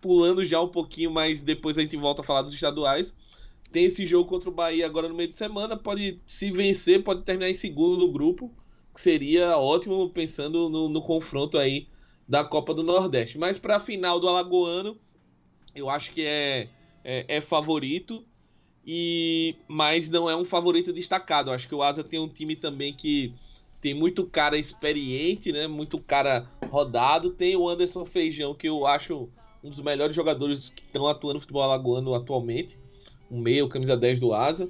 Pulando 0.00 0.44
já 0.44 0.60
um 0.60 0.68
pouquinho, 0.68 1.10
mas 1.10 1.42
depois 1.42 1.76
a 1.76 1.82
gente 1.82 1.96
volta 1.96 2.22
a 2.22 2.24
falar 2.24 2.42
dos 2.42 2.54
estaduais. 2.54 3.14
Tem 3.70 3.84
esse 3.84 4.06
jogo 4.06 4.28
contra 4.28 4.48
o 4.48 4.52
Bahia 4.52 4.86
agora 4.86 5.08
no 5.08 5.14
meio 5.14 5.28
de 5.28 5.36
semana. 5.36 5.76
Pode 5.76 6.20
se 6.26 6.50
vencer, 6.50 7.02
pode 7.02 7.22
terminar 7.22 7.50
em 7.50 7.54
segundo 7.54 7.96
no 7.98 8.12
grupo. 8.12 8.54
Que 8.94 9.00
seria 9.00 9.58
ótimo 9.58 10.08
pensando 10.10 10.68
no, 10.68 10.88
no 10.88 11.02
confronto 11.02 11.58
aí 11.58 11.88
da 12.28 12.44
Copa 12.44 12.72
do 12.72 12.82
Nordeste. 12.82 13.38
Mas 13.38 13.58
pra 13.58 13.78
final 13.78 14.18
do 14.18 14.28
Alagoano, 14.28 14.98
eu 15.74 15.90
acho 15.90 16.12
que 16.12 16.24
é, 16.24 16.68
é, 17.04 17.36
é 17.36 17.40
favorito. 17.40 18.24
E 18.86 19.56
mas 19.66 20.08
não 20.08 20.30
é 20.30 20.36
um 20.36 20.44
favorito 20.44 20.92
destacado. 20.92 21.50
Eu 21.50 21.54
acho 21.54 21.68
que 21.68 21.74
o 21.74 21.82
Asa 21.82 22.04
tem 22.04 22.20
um 22.20 22.28
time 22.28 22.54
também 22.54 22.94
que 22.94 23.34
tem 23.80 23.92
muito 23.94 24.24
cara 24.24 24.56
experiente, 24.56 25.52
né? 25.52 25.66
Muito 25.66 25.98
cara 25.98 26.48
rodado. 26.70 27.30
Tem 27.30 27.56
o 27.56 27.68
Anderson 27.68 28.04
Feijão, 28.04 28.54
que 28.54 28.68
eu 28.68 28.86
acho 28.86 29.28
um 29.62 29.70
dos 29.70 29.80
melhores 29.80 30.14
jogadores 30.14 30.70
que 30.70 30.82
estão 30.82 31.08
atuando 31.08 31.34
no 31.34 31.40
futebol 31.40 31.62
alagoano 31.62 32.14
atualmente. 32.14 32.78
Um 33.30 33.40
meio, 33.40 33.68
camisa 33.68 33.96
10 33.96 34.20
do 34.20 34.32
Asa. 34.32 34.68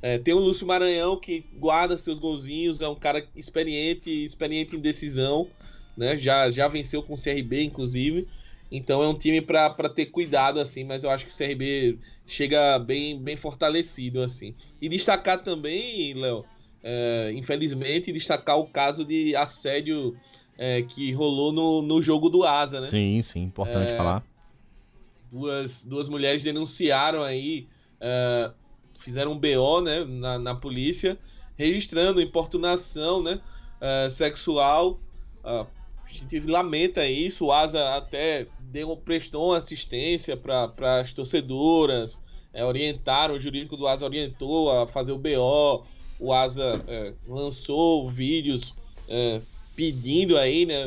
É, 0.00 0.18
tem 0.18 0.34
o 0.34 0.38
Lúcio 0.38 0.66
Maranhão, 0.66 1.16
que 1.16 1.44
guarda 1.56 1.96
seus 1.96 2.18
golzinhos, 2.18 2.80
é 2.80 2.88
um 2.88 2.94
cara 2.94 3.24
experiente, 3.36 4.10
experiente 4.10 4.74
em 4.74 4.80
decisão, 4.80 5.48
né? 5.96 6.18
Já, 6.18 6.50
já 6.50 6.66
venceu 6.66 7.02
com 7.02 7.14
o 7.14 7.22
CRB, 7.22 7.62
inclusive. 7.62 8.26
Então 8.70 9.02
é 9.02 9.08
um 9.08 9.14
time 9.14 9.40
para 9.40 9.70
ter 9.94 10.06
cuidado, 10.06 10.58
assim, 10.58 10.82
mas 10.82 11.04
eu 11.04 11.10
acho 11.10 11.26
que 11.26 11.32
o 11.32 11.36
CRB 11.36 11.98
chega 12.26 12.78
bem, 12.78 13.20
bem 13.20 13.36
fortalecido, 13.36 14.22
assim. 14.22 14.54
E 14.80 14.88
destacar 14.88 15.42
também, 15.42 16.14
Léo, 16.14 16.44
é, 16.82 17.30
infelizmente, 17.34 18.10
destacar 18.10 18.58
o 18.58 18.66
caso 18.66 19.04
de 19.04 19.36
assédio 19.36 20.16
é, 20.58 20.82
que 20.82 21.12
rolou 21.12 21.52
no, 21.52 21.82
no 21.82 22.00
jogo 22.00 22.28
do 22.28 22.44
Asa, 22.44 22.80
né? 22.80 22.86
Sim, 22.86 23.20
sim, 23.22 23.42
importante 23.42 23.92
É, 23.92 23.96
falar. 23.96 24.24
Duas, 25.30 25.84
duas 25.84 26.08
mulheres 26.08 26.42
denunciaram 26.42 27.22
aí, 27.22 27.66
é, 28.02 28.50
fizeram 29.00 29.32
um 29.32 29.38
BO 29.38 29.80
né, 29.80 30.04
na, 30.04 30.38
na 30.38 30.54
polícia, 30.54 31.16
registrando 31.56 32.20
importunação 32.20 33.22
né, 33.22 33.40
é, 33.80 34.10
sexual. 34.10 34.98
Ah, 35.44 35.66
a 36.04 36.12
gente 36.12 36.40
lamenta 36.40 37.06
isso, 37.06 37.46
o 37.46 37.52
Asa 37.52 37.96
até 37.96 38.46
deu, 38.58 38.94
prestou 38.96 39.54
assistência 39.54 40.36
para 40.36 41.00
as 41.00 41.14
torcedoras, 41.14 42.20
é, 42.52 42.64
orientaram, 42.64 43.34
o 43.34 43.38
jurídico 43.38 43.76
do 43.76 43.86
Asa 43.86 44.04
orientou 44.04 44.70
a 44.70 44.86
fazer 44.86 45.12
o 45.12 45.18
BO, 45.18 45.86
o 46.18 46.32
Asa 46.32 46.84
é, 46.86 47.14
lançou 47.26 48.08
vídeos 48.10 48.74
é, 49.08 49.40
pedindo 49.74 50.36
aí, 50.36 50.66
né, 50.66 50.84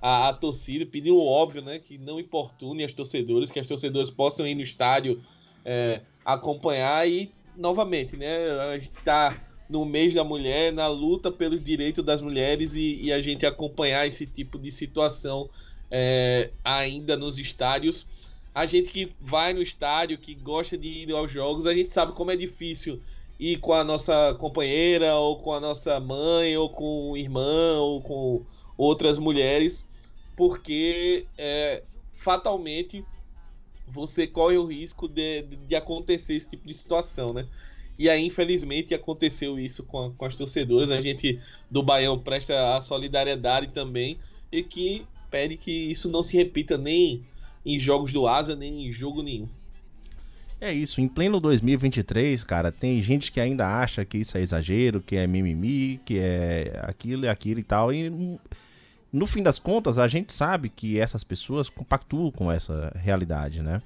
a, 0.00 0.28
a 0.28 0.32
torcida, 0.32 0.86
pediu 0.86 1.18
óbvio, 1.18 1.62
né, 1.62 1.78
que 1.78 1.98
não 1.98 2.20
importune 2.20 2.84
as 2.84 2.92
torcedoras, 2.92 3.50
que 3.50 3.58
as 3.58 3.66
torcedoras 3.66 4.10
possam 4.10 4.46
ir 4.46 4.54
no 4.54 4.62
estádio 4.62 5.20
é, 5.64 6.02
acompanhar 6.24 7.08
e, 7.08 7.30
novamente, 7.56 8.16
né? 8.16 8.50
A 8.72 8.78
gente 8.78 8.90
tá 9.04 9.40
no 9.68 9.84
mês 9.84 10.14
da 10.14 10.22
mulher, 10.22 10.72
na 10.72 10.86
luta 10.86 11.30
pelo 11.30 11.58
direito 11.58 12.02
das 12.02 12.20
mulheres 12.20 12.74
e, 12.74 13.04
e 13.04 13.12
a 13.12 13.20
gente 13.20 13.46
acompanhar 13.46 14.06
esse 14.06 14.26
tipo 14.26 14.58
de 14.58 14.70
situação 14.70 15.48
é, 15.90 16.50
ainda 16.64 17.16
nos 17.16 17.38
estádios. 17.38 18.06
A 18.54 18.66
gente 18.66 18.90
que 18.90 19.12
vai 19.18 19.54
no 19.54 19.62
estádio, 19.62 20.18
que 20.18 20.34
gosta 20.34 20.76
de 20.76 20.88
ir 20.88 21.12
aos 21.12 21.30
jogos, 21.30 21.66
a 21.66 21.72
gente 21.72 21.90
sabe 21.90 22.12
como 22.12 22.30
é 22.30 22.36
difícil 22.36 23.00
ir 23.40 23.56
com 23.56 23.72
a 23.72 23.82
nossa 23.82 24.34
companheira, 24.38 25.16
ou 25.16 25.36
com 25.36 25.52
a 25.52 25.60
nossa 25.60 25.98
mãe, 25.98 26.56
ou 26.56 26.68
com 26.68 27.16
irmã, 27.16 27.78
ou 27.78 28.00
com 28.00 28.42
outras 28.76 29.18
mulheres, 29.18 29.86
porque 30.36 31.26
é, 31.36 31.82
fatalmente 32.08 33.04
você 33.92 34.26
corre 34.26 34.56
o 34.56 34.66
risco 34.66 35.06
de, 35.06 35.42
de, 35.42 35.76
acontecer 35.76 36.34
esse 36.34 36.48
tipo 36.48 36.66
de 36.66 36.74
situação, 36.74 37.28
né? 37.28 37.46
E 37.98 38.08
aí, 38.08 38.24
infelizmente, 38.24 38.94
aconteceu 38.94 39.58
isso 39.58 39.82
com, 39.82 40.06
a, 40.06 40.10
com 40.10 40.24
as 40.24 40.34
torcedoras. 40.34 40.90
A 40.90 41.00
gente 41.00 41.38
do 41.70 41.82
Baião 41.82 42.18
presta 42.18 42.74
a 42.74 42.80
solidariedade 42.80 43.68
também 43.68 44.16
e 44.50 44.62
que 44.62 45.06
pede 45.30 45.56
que 45.56 45.70
isso 45.70 46.08
não 46.08 46.22
se 46.22 46.36
repita 46.36 46.78
nem 46.78 47.22
em 47.64 47.78
jogos 47.78 48.12
do 48.12 48.26
Asa, 48.26 48.56
nem 48.56 48.86
em 48.86 48.92
jogo 48.92 49.22
nenhum. 49.22 49.48
É 50.60 50.72
isso, 50.72 51.00
em 51.00 51.08
pleno 51.08 51.40
2023, 51.40 52.44
cara, 52.44 52.70
tem 52.70 53.02
gente 53.02 53.32
que 53.32 53.40
ainda 53.40 53.66
acha 53.66 54.04
que 54.04 54.18
isso 54.18 54.38
é 54.38 54.40
exagero, 54.40 55.00
que 55.00 55.16
é 55.16 55.26
mimimi, 55.26 56.00
que 56.04 56.18
é 56.18 56.80
aquilo 56.82 57.24
e 57.24 57.28
aquilo 57.28 57.58
e 57.58 57.64
tal. 57.64 57.92
E 57.92 58.38
no 59.12 59.26
fim 59.26 59.42
das 59.42 59.58
contas, 59.58 59.98
a 59.98 60.08
gente 60.08 60.32
sabe 60.32 60.70
que 60.70 60.98
essas 60.98 61.22
pessoas 61.22 61.68
compactuam 61.68 62.30
com 62.30 62.50
essa 62.50 62.90
realidade, 62.96 63.60
né? 63.60 63.82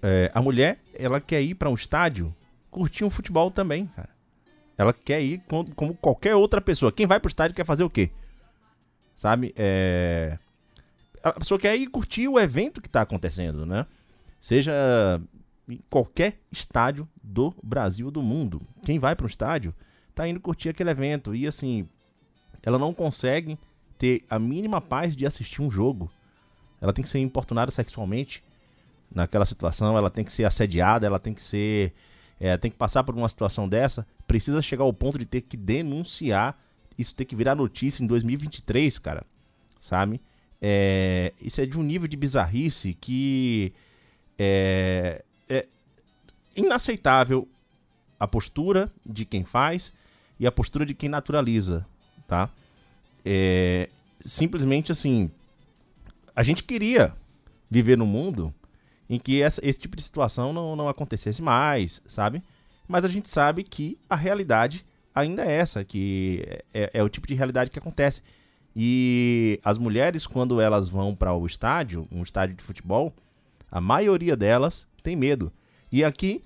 É, 0.00 0.30
a 0.32 0.40
mulher, 0.40 0.78
ela 0.94 1.20
quer 1.20 1.42
ir 1.42 1.54
para 1.54 1.68
um 1.68 1.74
estádio 1.74 2.34
curtir 2.70 3.04
um 3.04 3.10
futebol 3.10 3.50
também, 3.50 3.86
cara. 3.86 4.08
Ela 4.78 4.92
quer 4.92 5.20
ir 5.20 5.42
como, 5.48 5.74
como 5.74 5.94
qualquer 5.94 6.34
outra 6.34 6.60
pessoa. 6.60 6.92
Quem 6.92 7.06
vai 7.06 7.18
pro 7.20 7.28
estádio 7.28 7.54
quer 7.56 7.66
fazer 7.66 7.84
o 7.84 7.90
quê? 7.90 8.10
Sabe? 9.14 9.52
É... 9.56 10.38
A 11.22 11.32
pessoa 11.32 11.58
quer 11.58 11.76
ir 11.76 11.86
curtir 11.88 12.26
o 12.26 12.38
evento 12.38 12.80
que 12.80 12.88
tá 12.88 13.02
acontecendo, 13.02 13.66
né? 13.66 13.86
Seja 14.40 14.72
em 15.68 15.78
qualquer 15.88 16.38
estádio 16.50 17.08
do 17.22 17.54
Brasil 17.62 18.10
do 18.10 18.22
mundo. 18.22 18.60
Quem 18.84 18.98
vai 18.98 19.14
para 19.14 19.24
um 19.24 19.28
estádio 19.28 19.74
tá 20.14 20.26
indo 20.26 20.40
curtir 20.40 20.68
aquele 20.68 20.90
evento 20.90 21.34
e 21.34 21.46
assim, 21.46 21.88
ela 22.62 22.78
não 22.78 22.92
consegue 22.92 23.58
ter 24.02 24.24
a 24.28 24.36
mínima 24.36 24.80
paz 24.80 25.14
de 25.14 25.24
assistir 25.24 25.62
um 25.62 25.70
jogo. 25.70 26.10
Ela 26.80 26.92
tem 26.92 27.04
que 27.04 27.08
ser 27.08 27.20
importunada 27.20 27.70
sexualmente 27.70 28.42
naquela 29.14 29.44
situação, 29.44 29.96
ela 29.96 30.10
tem 30.10 30.24
que 30.24 30.32
ser 30.32 30.44
assediada, 30.44 31.06
ela 31.06 31.20
tem 31.20 31.32
que 31.32 31.40
ser 31.40 31.94
é, 32.40 32.56
tem 32.56 32.68
que 32.68 32.76
passar 32.76 33.04
por 33.04 33.14
uma 33.14 33.28
situação 33.28 33.68
dessa, 33.68 34.04
precisa 34.26 34.60
chegar 34.60 34.82
ao 34.82 34.92
ponto 34.92 35.20
de 35.20 35.24
ter 35.24 35.42
que 35.42 35.56
denunciar, 35.56 36.60
isso 36.98 37.14
tem 37.14 37.24
que 37.24 37.36
virar 37.36 37.54
notícia 37.54 38.02
em 38.02 38.06
2023, 38.08 38.98
cara, 38.98 39.24
sabe? 39.78 40.20
É, 40.60 41.32
isso 41.40 41.60
é 41.60 41.66
de 41.66 41.78
um 41.78 41.82
nível 41.84 42.08
de 42.08 42.16
bizarrice 42.16 42.94
que 43.00 43.72
é, 44.36 45.22
é 45.48 45.68
inaceitável 46.56 47.46
a 48.18 48.26
postura 48.26 48.92
de 49.06 49.24
quem 49.24 49.44
faz 49.44 49.94
e 50.40 50.44
a 50.44 50.50
postura 50.50 50.84
de 50.84 50.94
quem 50.94 51.08
naturaliza, 51.08 51.86
tá? 52.26 52.50
É, 53.24 53.88
simplesmente 54.20 54.92
assim, 54.92 55.30
a 56.34 56.42
gente 56.42 56.62
queria 56.62 57.12
viver 57.70 57.96
num 57.96 58.06
mundo 58.06 58.54
em 59.08 59.18
que 59.18 59.42
essa, 59.42 59.60
esse 59.64 59.78
tipo 59.78 59.96
de 59.96 60.02
situação 60.02 60.52
não, 60.52 60.74
não 60.74 60.88
acontecesse 60.88 61.42
mais, 61.42 62.02
sabe? 62.06 62.42
Mas 62.88 63.04
a 63.04 63.08
gente 63.08 63.28
sabe 63.28 63.62
que 63.62 63.98
a 64.08 64.16
realidade 64.16 64.84
ainda 65.14 65.44
é 65.44 65.52
essa, 65.52 65.84
que 65.84 66.42
é, 66.72 66.90
é 66.94 67.02
o 67.02 67.08
tipo 67.08 67.26
de 67.26 67.34
realidade 67.34 67.70
que 67.70 67.78
acontece. 67.78 68.22
E 68.74 69.60
as 69.62 69.76
mulheres, 69.76 70.26
quando 70.26 70.60
elas 70.60 70.88
vão 70.88 71.14
para 71.14 71.34
o 71.34 71.46
estádio, 71.46 72.08
um 72.10 72.22
estádio 72.22 72.56
de 72.56 72.62
futebol, 72.62 73.12
a 73.70 73.80
maioria 73.80 74.36
delas 74.36 74.86
tem 75.02 75.14
medo. 75.14 75.52
E 75.90 76.02
aqui, 76.02 76.42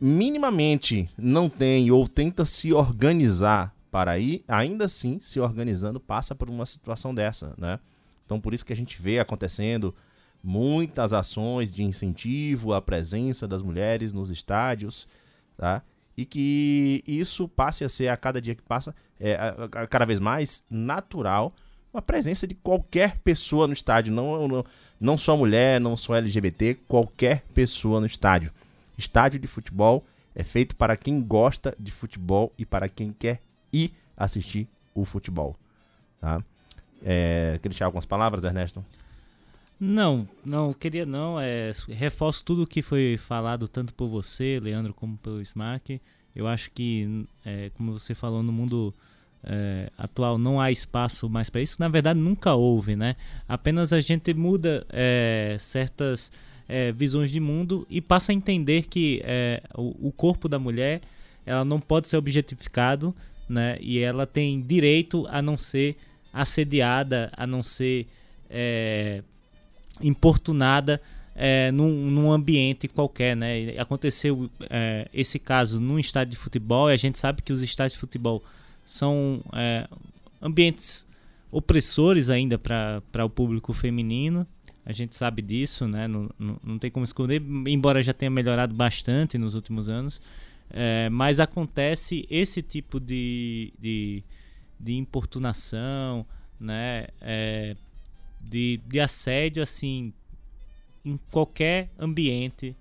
minimamente 0.00 1.10
não 1.18 1.48
tem 1.48 1.90
ou 1.90 2.06
tenta 2.06 2.44
se 2.44 2.72
organizar 2.72 3.74
para 3.90 4.18
ir, 4.18 4.44
ainda 4.46 4.84
assim, 4.84 5.20
se 5.22 5.40
organizando, 5.40 5.98
passa 5.98 6.34
por 6.34 6.50
uma 6.50 6.66
situação 6.66 7.14
dessa, 7.14 7.54
né? 7.56 7.78
Então, 8.24 8.40
por 8.40 8.52
isso 8.52 8.64
que 8.64 8.72
a 8.72 8.76
gente 8.76 9.00
vê 9.00 9.18
acontecendo 9.18 9.94
muitas 10.42 11.12
ações 11.12 11.72
de 11.72 11.82
incentivo 11.82 12.74
à 12.74 12.82
presença 12.82 13.48
das 13.48 13.62
mulheres 13.62 14.12
nos 14.12 14.30
estádios, 14.30 15.08
tá? 15.56 15.82
E 16.16 16.24
que 16.24 17.02
isso 17.06 17.48
passe 17.48 17.84
a 17.84 17.88
ser, 17.88 18.08
a 18.08 18.16
cada 18.16 18.40
dia 18.40 18.54
que 18.54 18.62
passa, 18.62 18.94
é, 19.18 19.34
a, 19.36 19.82
a, 19.82 19.86
cada 19.86 20.04
vez 20.04 20.20
mais 20.20 20.64
natural, 20.68 21.54
a 21.94 22.02
presença 22.02 22.46
de 22.46 22.54
qualquer 22.54 23.18
pessoa 23.18 23.66
no 23.66 23.72
estádio, 23.72 24.12
não, 24.12 24.46
não 24.46 24.64
não 25.00 25.16
só 25.16 25.36
mulher, 25.36 25.80
não 25.80 25.96
só 25.96 26.16
LGBT, 26.16 26.74
qualquer 26.88 27.42
pessoa 27.54 28.00
no 28.00 28.06
estádio. 28.06 28.52
Estádio 28.96 29.38
de 29.38 29.46
futebol 29.46 30.04
é 30.34 30.42
feito 30.42 30.74
para 30.74 30.96
quem 30.96 31.22
gosta 31.22 31.74
de 31.78 31.92
futebol 31.92 32.52
e 32.58 32.66
para 32.66 32.88
quem 32.88 33.12
quer 33.12 33.40
ir 33.84 33.92
assistir 34.16 34.68
o 34.94 35.04
futebol. 35.04 35.56
Tá? 36.20 36.42
É, 37.02 37.58
deixar 37.62 37.86
algumas 37.86 38.06
palavras, 38.06 38.44
Ernesto? 38.44 38.84
Não, 39.78 40.28
não 40.44 40.72
queria 40.72 41.06
não. 41.06 41.38
É, 41.38 41.70
reforço 41.88 42.44
tudo 42.44 42.62
o 42.62 42.66
que 42.66 42.82
foi 42.82 43.16
falado 43.16 43.68
tanto 43.68 43.94
por 43.94 44.08
você, 44.08 44.58
Leandro, 44.60 44.92
como 44.92 45.16
pelo 45.18 45.40
Smack. 45.40 46.00
Eu 46.34 46.46
acho 46.46 46.70
que, 46.72 47.26
é, 47.44 47.70
como 47.74 47.92
você 47.96 48.14
falou, 48.14 48.42
no 48.42 48.52
mundo 48.52 48.92
é, 49.44 49.90
atual 49.96 50.36
não 50.38 50.60
há 50.60 50.70
espaço 50.70 51.28
mais 51.28 51.48
para 51.48 51.60
isso. 51.60 51.76
Na 51.78 51.88
verdade, 51.88 52.18
nunca 52.18 52.54
houve, 52.54 52.96
né? 52.96 53.16
Apenas 53.48 53.92
a 53.92 54.00
gente 54.00 54.34
muda 54.34 54.84
é, 54.90 55.56
certas 55.60 56.32
é, 56.68 56.92
visões 56.92 57.30
de 57.30 57.40
mundo 57.40 57.86
e 57.88 58.00
passa 58.00 58.32
a 58.32 58.34
entender 58.34 58.86
que 58.88 59.22
é, 59.24 59.62
o, 59.74 60.08
o, 60.08 60.12
corpo 60.12 60.48
da 60.48 60.58
mulher 60.58 61.00
ela 61.46 61.64
não 61.64 61.80
pode 61.80 62.08
ser 62.08 62.18
objetificado, 62.18 63.14
né? 63.48 63.78
E 63.80 63.98
ela 63.98 64.26
tem 64.26 64.60
direito 64.60 65.26
a 65.28 65.40
não 65.40 65.56
ser 65.56 65.96
assediada, 66.32 67.30
a 67.36 67.46
não 67.46 67.62
ser 67.62 68.06
é, 68.50 69.22
importunada. 70.02 71.00
É, 71.40 71.70
num, 71.70 72.10
num, 72.10 72.32
ambiente 72.32 72.88
qualquer, 72.88 73.36
né? 73.36 73.78
Aconteceu 73.78 74.50
é, 74.68 75.08
esse 75.14 75.38
caso 75.38 75.78
num 75.80 75.96
estádio 75.96 76.32
de 76.32 76.36
futebol 76.36 76.90
e 76.90 76.92
a 76.92 76.96
gente 76.96 77.16
sabe 77.16 77.42
que 77.42 77.52
os 77.52 77.62
estádios 77.62 77.92
de 77.92 78.00
futebol 78.00 78.42
são 78.84 79.40
é, 79.52 79.86
ambientes 80.42 81.06
opressores 81.50 82.28
ainda 82.28 82.58
para 82.58 83.24
o 83.24 83.30
público 83.30 83.72
feminino. 83.72 84.46
A 84.84 84.92
gente 84.92 85.14
sabe 85.14 85.42
disso, 85.42 85.86
né? 85.86 86.08
Não, 86.08 86.30
não, 86.38 86.56
não, 86.64 86.78
tem 86.78 86.90
como 86.90 87.04
esconder, 87.04 87.42
embora 87.66 88.02
já 88.02 88.14
tenha 88.14 88.30
melhorado 88.30 88.74
bastante 88.74 89.36
nos 89.36 89.54
últimos 89.54 89.88
anos. 89.88 90.20
É, 90.70 91.08
mas 91.08 91.40
acontece 91.40 92.26
esse 92.30 92.62
tipo 92.62 93.00
de, 93.00 93.72
de, 93.78 94.22
de 94.78 94.94
importunação, 94.96 96.26
né? 96.60 97.08
É, 97.20 97.76
de, 98.40 98.80
de 98.86 99.00
assédio, 99.00 99.62
assim, 99.62 100.12
em 101.04 101.18
qualquer 101.30 101.90
ambiente 101.98 102.76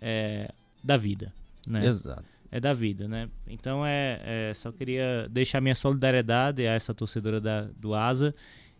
é, 0.00 0.52
da 0.82 0.96
vida. 0.96 1.32
Né? 1.66 1.86
Exato 1.86 2.38
é 2.50 2.58
da 2.58 2.72
vida, 2.72 3.06
né? 3.06 3.28
Então 3.46 3.84
é, 3.84 4.20
é, 4.24 4.54
só 4.54 4.72
queria 4.72 5.28
deixar 5.30 5.60
minha 5.60 5.74
solidariedade 5.74 6.66
a 6.66 6.72
essa 6.72 6.94
torcedora 6.94 7.40
da, 7.40 7.62
do 7.62 7.94
Asa 7.94 8.34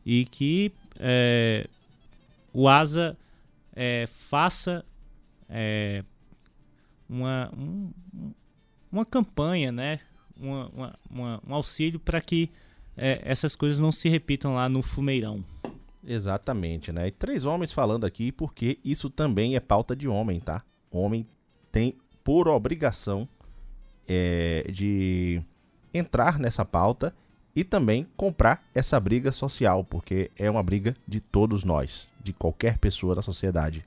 e 0.04 0.24
que 0.24 0.72
é, 0.98 1.68
o 2.52 2.68
Asa 2.68 3.16
é, 3.74 4.06
faça 4.06 4.84
uma, 7.08 7.50
um, 7.56 7.92
uma 8.90 9.04
campanha, 9.04 9.72
né? 9.72 10.00
Uma, 10.36 10.68
uma, 10.68 10.98
uma, 11.10 11.42
um 11.46 11.54
auxílio 11.54 11.98
para 11.98 12.20
que 12.20 12.50
é, 12.96 13.20
essas 13.24 13.54
coisas 13.54 13.80
não 13.80 13.92
se 13.92 14.08
repitam 14.08 14.54
lá 14.54 14.68
no 14.68 14.82
Fumeirão. 14.82 15.44
Exatamente, 16.04 16.92
né? 16.92 17.08
E 17.08 17.10
três 17.10 17.44
homens 17.44 17.72
falando 17.72 18.04
aqui 18.04 18.32
porque 18.32 18.78
isso 18.84 19.10
também 19.10 19.56
é 19.56 19.60
pauta 19.60 19.94
de 19.94 20.08
homem, 20.08 20.40
tá? 20.40 20.62
Homem 20.90 21.26
tem 21.70 21.96
por 22.24 22.48
obrigação 22.48 23.28
é, 24.06 24.66
de 24.70 25.42
entrar 25.92 26.38
nessa 26.38 26.64
pauta 26.64 27.14
e 27.54 27.64
também 27.64 28.06
comprar 28.16 28.62
essa 28.74 28.98
briga 29.00 29.32
social, 29.32 29.84
porque 29.84 30.30
é 30.36 30.48
uma 30.50 30.62
briga 30.62 30.94
de 31.06 31.20
todos 31.20 31.64
nós, 31.64 32.08
de 32.22 32.32
qualquer 32.32 32.78
pessoa 32.78 33.16
na 33.16 33.22
sociedade, 33.22 33.84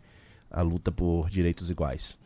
a 0.50 0.62
luta 0.62 0.92
por 0.92 1.30
direitos 1.30 1.70
iguais. 1.70 2.20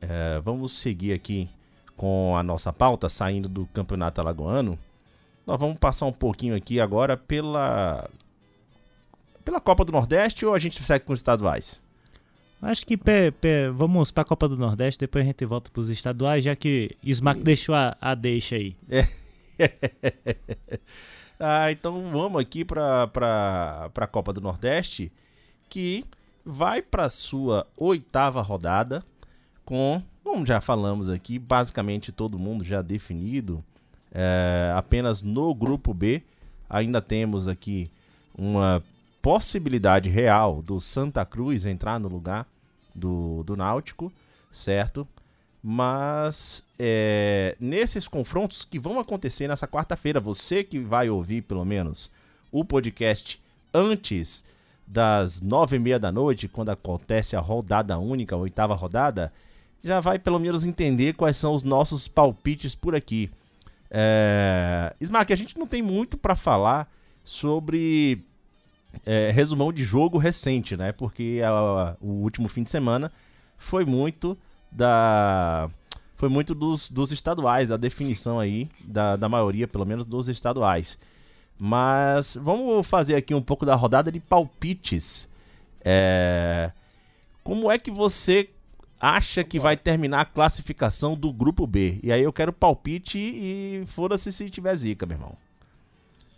É, 0.00 0.40
vamos 0.40 0.72
seguir 0.72 1.12
aqui 1.12 1.48
com 1.96 2.36
a 2.36 2.42
nossa 2.42 2.72
pauta, 2.72 3.08
saindo 3.08 3.48
do 3.48 3.66
campeonato 3.66 4.20
alagoano. 4.20 4.78
Nós 5.46 5.58
vamos 5.58 5.78
passar 5.78 6.06
um 6.06 6.12
pouquinho 6.12 6.54
aqui 6.54 6.80
agora 6.80 7.16
pela 7.16 8.08
pela 9.44 9.60
Copa 9.60 9.84
do 9.84 9.92
Nordeste 9.92 10.46
ou 10.46 10.54
a 10.54 10.58
gente 10.58 10.82
segue 10.82 11.04
com 11.04 11.12
os 11.12 11.20
estaduais? 11.20 11.82
Acho 12.62 12.86
que 12.86 12.96
pé, 12.96 13.30
pé, 13.30 13.70
vamos 13.70 14.10
pra 14.10 14.24
Copa 14.24 14.46
do 14.46 14.56
Nordeste, 14.56 15.00
depois 15.00 15.24
a 15.24 15.26
gente 15.26 15.44
volta 15.46 15.70
pros 15.70 15.88
estaduais, 15.88 16.44
já 16.44 16.54
que 16.54 16.94
Smack 17.02 17.42
deixou 17.42 17.74
a, 17.74 17.96
a 18.00 18.14
deixa 18.14 18.56
aí. 18.56 18.76
ah, 21.40 21.72
então 21.72 22.10
vamos 22.10 22.40
aqui 22.40 22.64
para 22.64 23.06
pra, 23.08 23.90
pra 23.94 24.06
Copa 24.06 24.32
do 24.32 24.42
Nordeste, 24.42 25.10
que 25.70 26.04
vai 26.44 26.82
para 26.82 27.08
sua 27.08 27.66
oitava 27.78 28.42
rodada, 28.42 29.02
com, 29.70 30.02
como 30.24 30.44
já 30.44 30.60
falamos 30.60 31.08
aqui, 31.08 31.38
basicamente 31.38 32.10
todo 32.10 32.40
mundo 32.40 32.64
já 32.64 32.82
definido, 32.82 33.62
é, 34.10 34.72
apenas 34.74 35.22
no 35.22 35.54
grupo 35.54 35.94
B, 35.94 36.24
ainda 36.68 37.00
temos 37.00 37.46
aqui 37.46 37.88
uma 38.36 38.82
possibilidade 39.22 40.08
real 40.08 40.60
do 40.60 40.80
Santa 40.80 41.24
Cruz 41.24 41.66
entrar 41.66 42.00
no 42.00 42.08
lugar 42.08 42.48
do, 42.92 43.44
do 43.44 43.56
Náutico, 43.56 44.12
certo? 44.50 45.06
Mas 45.62 46.64
é, 46.76 47.56
nesses 47.60 48.08
confrontos 48.08 48.64
que 48.64 48.76
vão 48.76 48.98
acontecer 48.98 49.46
nessa 49.46 49.68
quarta-feira, 49.68 50.18
você 50.18 50.64
que 50.64 50.80
vai 50.80 51.08
ouvir 51.08 51.42
pelo 51.42 51.64
menos 51.64 52.10
o 52.50 52.64
podcast 52.64 53.40
antes 53.72 54.42
das 54.84 55.40
nove 55.40 55.76
e 55.76 55.78
meia 55.78 56.00
da 56.00 56.10
noite, 56.10 56.48
quando 56.48 56.70
acontece 56.70 57.36
a 57.36 57.40
rodada 57.40 57.96
única, 58.00 58.34
a 58.34 58.38
oitava 58.38 58.74
rodada, 58.74 59.32
já 59.82 60.00
vai 60.00 60.18
pelo 60.18 60.38
menos 60.38 60.64
entender 60.64 61.14
quais 61.14 61.36
são 61.36 61.54
os 61.54 61.62
nossos 61.62 62.06
palpites 62.06 62.74
por 62.74 62.94
aqui. 62.94 63.30
É... 63.90 64.94
Smack, 65.00 65.32
a 65.32 65.36
gente 65.36 65.58
não 65.58 65.66
tem 65.66 65.82
muito 65.82 66.16
para 66.16 66.36
falar 66.36 66.90
sobre 67.24 68.22
é, 69.04 69.30
resumão 69.30 69.72
de 69.72 69.84
jogo 69.84 70.18
recente, 70.18 70.76
né? 70.76 70.92
Porque 70.92 71.40
a, 71.44 71.96
o 72.00 72.22
último 72.22 72.48
fim 72.48 72.62
de 72.62 72.70
semana 72.70 73.10
foi 73.56 73.84
muito 73.84 74.36
da 74.70 75.68
foi 76.16 76.28
muito 76.28 76.54
dos, 76.54 76.90
dos 76.90 77.12
estaduais, 77.12 77.70
da 77.70 77.78
definição 77.78 78.38
aí 78.38 78.68
da, 78.84 79.16
da 79.16 79.28
maioria, 79.28 79.66
pelo 79.66 79.86
menos 79.86 80.04
dos 80.04 80.28
estaduais. 80.28 80.98
Mas 81.58 82.36
vamos 82.36 82.86
fazer 82.86 83.16
aqui 83.16 83.34
um 83.34 83.40
pouco 83.40 83.64
da 83.64 83.74
rodada 83.74 84.12
de 84.12 84.20
palpites. 84.20 85.30
É, 85.82 86.70
como 87.42 87.70
é 87.70 87.78
que 87.78 87.90
você 87.90 88.50
acha 89.00 89.42
que 89.42 89.58
vai 89.58 89.76
terminar 89.76 90.20
a 90.20 90.24
classificação 90.24 91.16
do 91.16 91.32
grupo 91.32 91.66
B? 91.66 91.98
E 92.02 92.12
aí 92.12 92.22
eu 92.22 92.32
quero 92.32 92.52
palpite 92.52 93.18
e 93.18 93.84
foda-se 93.86 94.30
se 94.30 94.50
tiver 94.50 94.76
zica, 94.76 95.06
meu 95.06 95.16
irmão. 95.16 95.36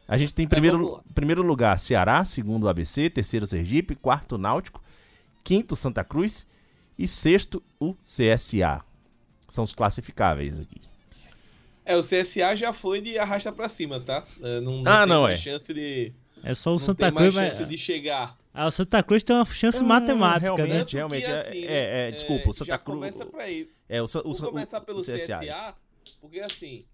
A 0.07 0.17
gente 0.17 0.35
tem 0.35 0.45
em 0.45 0.49
primeiro, 0.49 1.03
primeiro 1.15 1.43
lugar 1.43 1.79
Ceará, 1.79 2.25
segundo 2.25 2.69
ABC, 2.69 3.11
terceiro 3.11 3.47
Sergipe, 3.47 3.97
quarto 3.97 4.39
Náutico, 4.39 4.83
quinto 5.43 5.75
Santa 5.75 6.05
Cruz 6.05 6.47
e 6.99 7.09
sexto 7.09 7.63
o 7.81 7.95
CSA. 8.05 8.85
São 9.49 9.65
os 9.65 9.73
classificáveis 9.73 10.61
aqui. 10.61 10.81
É, 11.85 11.97
o 11.97 12.01
CSA 12.01 12.55
já 12.55 12.73
foi 12.73 13.01
de 13.01 13.19
arrasta 13.19 13.51
para 13.51 13.69
cima, 13.69 13.99
tá? 13.99 14.23
É, 14.41 14.61
não, 14.61 14.83
não 14.83 14.93
ah, 14.93 15.07
não 15.07 15.29
é. 15.29 15.37
chance 15.37 15.73
de 15.75 16.13
É 16.45 16.55
só 16.55 16.71
o 16.71 16.75
não 16.75 16.79
Santa 16.79 17.07
tem 17.07 17.15
Cruz 17.15 17.35
mais 17.35 17.49
chance 17.49 17.63
mas... 17.63 17.71
de 17.71 17.79
chegar. 17.79 18.37
Ah, 18.55 18.67
o 18.67 18.71
Santa 18.71 19.03
Cruz 19.03 19.25
tem 19.25 19.35
uma 19.35 19.47
chance 19.47 19.83
hum, 19.83 19.87
matemática, 19.87 20.55
realmente, 20.55 20.95
né? 20.95 21.01
Realmente, 21.01 21.25
é, 21.25 21.33
assim, 21.33 21.65
é, 21.65 22.09
é, 22.09 22.11
desculpa, 22.11 22.51
o 22.51 22.53
Santa 22.53 22.79
Cruz. 22.79 22.99
começa 22.99 23.25
por 23.25 23.41
aí. 23.41 23.71
É, 23.89 24.03
o, 24.03 24.05
o, 24.05 24.35
Vou 24.35 24.51
começar 24.51 24.81
pelo 24.83 24.99
o 24.99 25.03
CSA. 25.03 25.39
CSA, 25.39 25.75
porque 26.21 26.41
assim, 26.41 26.85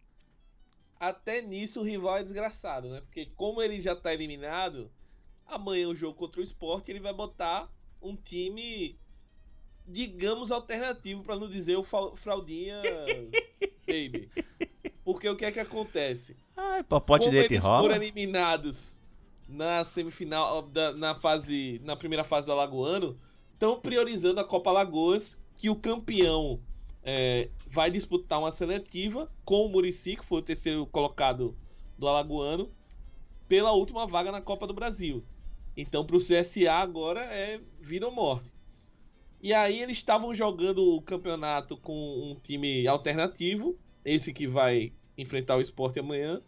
até 1.00 1.42
nisso 1.42 1.80
o 1.80 1.82
rival 1.84 2.18
é 2.18 2.22
desgraçado, 2.22 2.88
né? 2.88 3.00
Porque 3.00 3.26
como 3.34 3.60
ele 3.60 3.80
já 3.80 3.96
tá 3.96 4.14
eliminado, 4.14 4.90
amanhã 5.46 5.88
o 5.88 5.96
jogo 5.96 6.16
contra 6.16 6.40
o 6.40 6.44
Sport, 6.44 6.88
ele 6.88 7.00
vai 7.00 7.12
botar 7.12 7.68
um 8.00 8.14
time 8.14 8.96
digamos 9.88 10.52
alternativo 10.52 11.22
para 11.22 11.34
não 11.34 11.48
dizer 11.48 11.76
o 11.76 11.82
fraldinha 11.82 12.80
baby. 13.86 14.30
Porque 15.02 15.28
o 15.28 15.34
que 15.34 15.46
é 15.46 15.50
que 15.50 15.58
acontece? 15.58 16.36
Ai, 16.54 16.84
papote 16.84 17.24
como 17.24 17.32
dele 17.32 17.54
eles 17.54 17.64
foram 17.64 17.96
eliminados 17.96 18.97
na 19.48 19.84
semifinal 19.84 20.62
da, 20.62 20.92
na 20.92 21.14
fase 21.14 21.80
na 21.84 21.96
primeira 21.96 22.22
fase 22.22 22.46
do 22.46 22.52
Alagoano, 22.52 23.18
estão 23.52 23.80
priorizando 23.80 24.40
a 24.40 24.44
Copa 24.44 24.70
Alagoas, 24.70 25.38
que 25.56 25.70
o 25.70 25.76
campeão 25.76 26.61
é, 27.02 27.48
vai 27.66 27.90
disputar 27.90 28.38
uma 28.38 28.52
seletiva 28.52 29.30
com 29.44 29.64
o 29.64 29.68
Murici, 29.68 30.16
que 30.16 30.24
foi 30.24 30.38
o 30.38 30.42
terceiro 30.42 30.87
colocado 30.87 31.56
do 31.96 32.06
Alagoano, 32.06 32.70
pela 33.48 33.72
última 33.72 34.06
vaga 34.06 34.30
na 34.30 34.40
Copa 34.40 34.66
do 34.66 34.74
Brasil. 34.74 35.24
Então, 35.76 36.04
para 36.04 36.16
o 36.16 36.20
CSA 36.20 36.72
agora 36.72 37.22
é 37.22 37.61
vida 37.80 38.06
ou 38.06 38.12
morte. 38.12 38.52
E 39.40 39.54
aí 39.54 39.80
eles 39.80 39.98
estavam 39.98 40.34
jogando 40.34 40.96
o 40.96 41.00
campeonato 41.00 41.76
com 41.76 41.94
um 41.94 42.34
time 42.34 42.87
alternativo, 42.87 43.78
esse 44.04 44.32
que 44.32 44.46
vai 44.46 44.92
enfrentar 45.16 45.56
o 45.56 45.61
esporte 45.61 45.98
amanhã. 45.98 46.42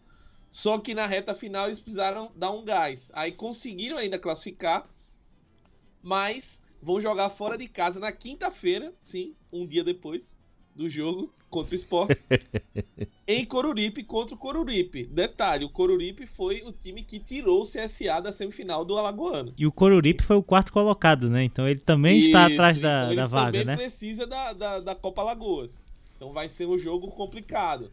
Só 0.51 0.77
que 0.77 0.93
na 0.93 1.07
reta 1.07 1.33
final 1.33 1.67
eles 1.67 1.79
precisaram 1.79 2.29
dar 2.35 2.51
um 2.51 2.65
gás. 2.65 3.09
Aí 3.15 3.31
conseguiram 3.31 3.97
ainda 3.97 4.19
classificar, 4.19 4.85
mas 6.03 6.59
vão 6.81 6.99
jogar 6.99 7.29
fora 7.29 7.57
de 7.57 7.69
casa 7.69 8.01
na 8.01 8.11
quinta-feira, 8.11 8.93
sim, 8.99 9.33
um 9.51 9.65
dia 9.65 9.81
depois 9.81 10.35
do 10.75 10.89
jogo 10.89 11.33
contra 11.49 11.73
o 11.73 11.75
Sport 11.75 12.17
em 13.27 13.45
Coruripe 13.45 14.03
contra 14.03 14.35
o 14.35 14.37
Coruripe. 14.37 15.05
Detalhe, 15.05 15.63
o 15.63 15.69
Coruripe 15.69 16.25
foi 16.25 16.61
o 16.65 16.71
time 16.71 17.01
que 17.01 17.19
tirou 17.19 17.61
o 17.61 17.65
CSA 17.65 18.21
da 18.21 18.31
semifinal 18.31 18.83
do 18.83 18.97
Alagoano. 18.97 19.53
E 19.57 19.65
o 19.65 19.71
Coruripe 19.71 20.23
foi 20.23 20.35
o 20.35 20.43
quarto 20.43 20.73
colocado, 20.73 21.29
né? 21.29 21.43
Então 21.43 21.67
ele 21.67 21.79
também 21.79 22.17
Isso, 22.17 22.27
está 22.27 22.45
atrás 22.45 22.79
da, 22.79 23.03
então 23.03 23.15
da 23.15 23.27
vaga, 23.27 23.51
também 23.51 23.65
né? 23.65 23.75
precisa 23.75 24.27
da, 24.27 24.53
da, 24.53 24.79
da 24.79 24.95
Copa 24.95 25.21
Alagoas. 25.21 25.83
Então 26.15 26.33
vai 26.33 26.49
ser 26.49 26.67
um 26.67 26.77
jogo 26.77 27.07
complicado. 27.09 27.91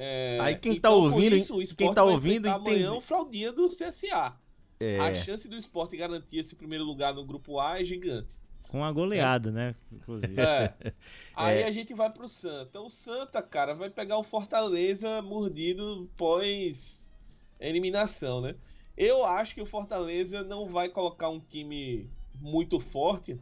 É, 0.00 0.38
Aí 0.40 0.54
quem 0.54 0.76
então, 0.76 0.92
tá 0.92 0.96
ouvindo, 0.96 1.34
isso, 1.34 1.76
quem 1.76 1.92
tá 1.92 2.04
ouvindo 2.04 2.46
enfrentar 2.46 2.54
amanhã 2.54 2.86
entende. 2.86 2.98
o 2.98 3.00
fraldinha 3.00 3.52
do 3.52 3.68
CSA. 3.68 4.36
É. 4.78 4.96
A 5.00 5.12
chance 5.12 5.48
do 5.48 5.56
Sport 5.56 5.92
garantir 5.96 6.38
esse 6.38 6.54
primeiro 6.54 6.84
lugar 6.84 7.12
no 7.12 7.24
grupo 7.24 7.58
A 7.58 7.80
é 7.80 7.84
gigante. 7.84 8.36
Com 8.68 8.84
a 8.84 8.92
goleada, 8.92 9.50
né? 9.50 9.74
Inclusive. 9.90 10.40
É. 10.40 10.72
Aí 11.34 11.64
a 11.64 11.72
gente 11.72 11.94
vai 11.94 12.10
pro 12.10 12.28
Santa. 12.28 12.80
O 12.80 12.88
Santa, 12.88 13.42
cara, 13.42 13.74
vai 13.74 13.90
pegar 13.90 14.18
o 14.18 14.22
Fortaleza 14.22 15.20
mordido 15.20 16.08
pós 16.16 17.10
eliminação, 17.58 18.40
né? 18.40 18.54
Eu 18.96 19.24
acho 19.24 19.54
que 19.54 19.62
o 19.62 19.66
Fortaleza 19.66 20.44
não 20.44 20.66
vai 20.68 20.88
colocar 20.88 21.28
um 21.28 21.40
time 21.40 22.08
muito 22.40 22.78
forte, 22.78 23.36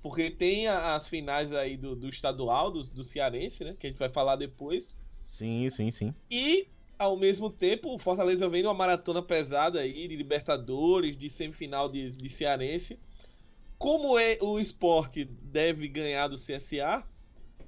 porque 0.00 0.30
tem 0.30 0.68
as 0.68 1.06
finais 1.06 1.52
aí 1.52 1.76
do, 1.76 1.94
do 1.94 2.08
estadual, 2.08 2.70
do, 2.70 2.82
do 2.84 3.04
Cearense, 3.04 3.62
né? 3.62 3.76
Que 3.78 3.88
a 3.88 3.90
gente 3.90 3.98
vai 3.98 4.08
falar 4.08 4.36
depois. 4.36 4.96
Sim, 5.28 5.68
sim, 5.68 5.90
sim. 5.90 6.14
E, 6.30 6.66
ao 6.98 7.14
mesmo 7.14 7.50
tempo, 7.50 7.94
o 7.94 7.98
Fortaleza 7.98 8.48
vem 8.48 8.62
numa 8.62 8.72
maratona 8.72 9.22
pesada 9.22 9.78
aí 9.80 10.08
de 10.08 10.16
Libertadores, 10.16 11.18
de 11.18 11.28
semifinal 11.28 11.86
de, 11.86 12.12
de 12.12 12.30
Cearense. 12.30 12.98
Como 13.76 14.18
é, 14.18 14.38
o 14.40 14.58
esporte 14.58 15.26
deve 15.26 15.86
ganhar 15.86 16.28
do 16.28 16.38
CSA, 16.38 17.06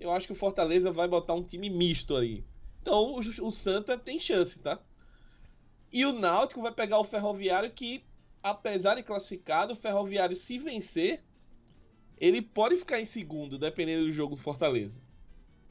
eu 0.01 0.11
acho 0.11 0.27
que 0.27 0.33
o 0.33 0.35
Fortaleza 0.37 0.91
vai 0.91 1.07
botar 1.07 1.35
um 1.35 1.45
time 1.45 1.69
misto 1.69 2.17
aí. 2.17 2.43
Então 2.81 3.15
o, 3.15 3.19
o 3.19 3.51
Santa 3.53 3.99
tem 3.99 4.19
chance, 4.19 4.59
tá? 4.61 4.81
E 5.93 6.07
o 6.07 6.15
Náutico 6.15 6.63
vai 6.63 6.73
pegar 6.73 6.99
o 6.99 7.05
Ferroviário 7.05 7.71
que, 7.71 8.03
apesar 8.43 8.95
de 8.95 9.03
classificado, 9.03 9.75
o 9.75 9.77
Ferroviário 9.77 10.35
se 10.35 10.59
vencer, 10.59 11.23
ele 12.17 12.41
pode 12.41 12.77
ficar 12.77 12.99
em 12.99 13.05
segundo, 13.05 13.59
dependendo 13.59 14.07
do 14.07 14.13
jogo 14.13 14.35
do 14.35 14.41
Fortaleza. 14.41 14.99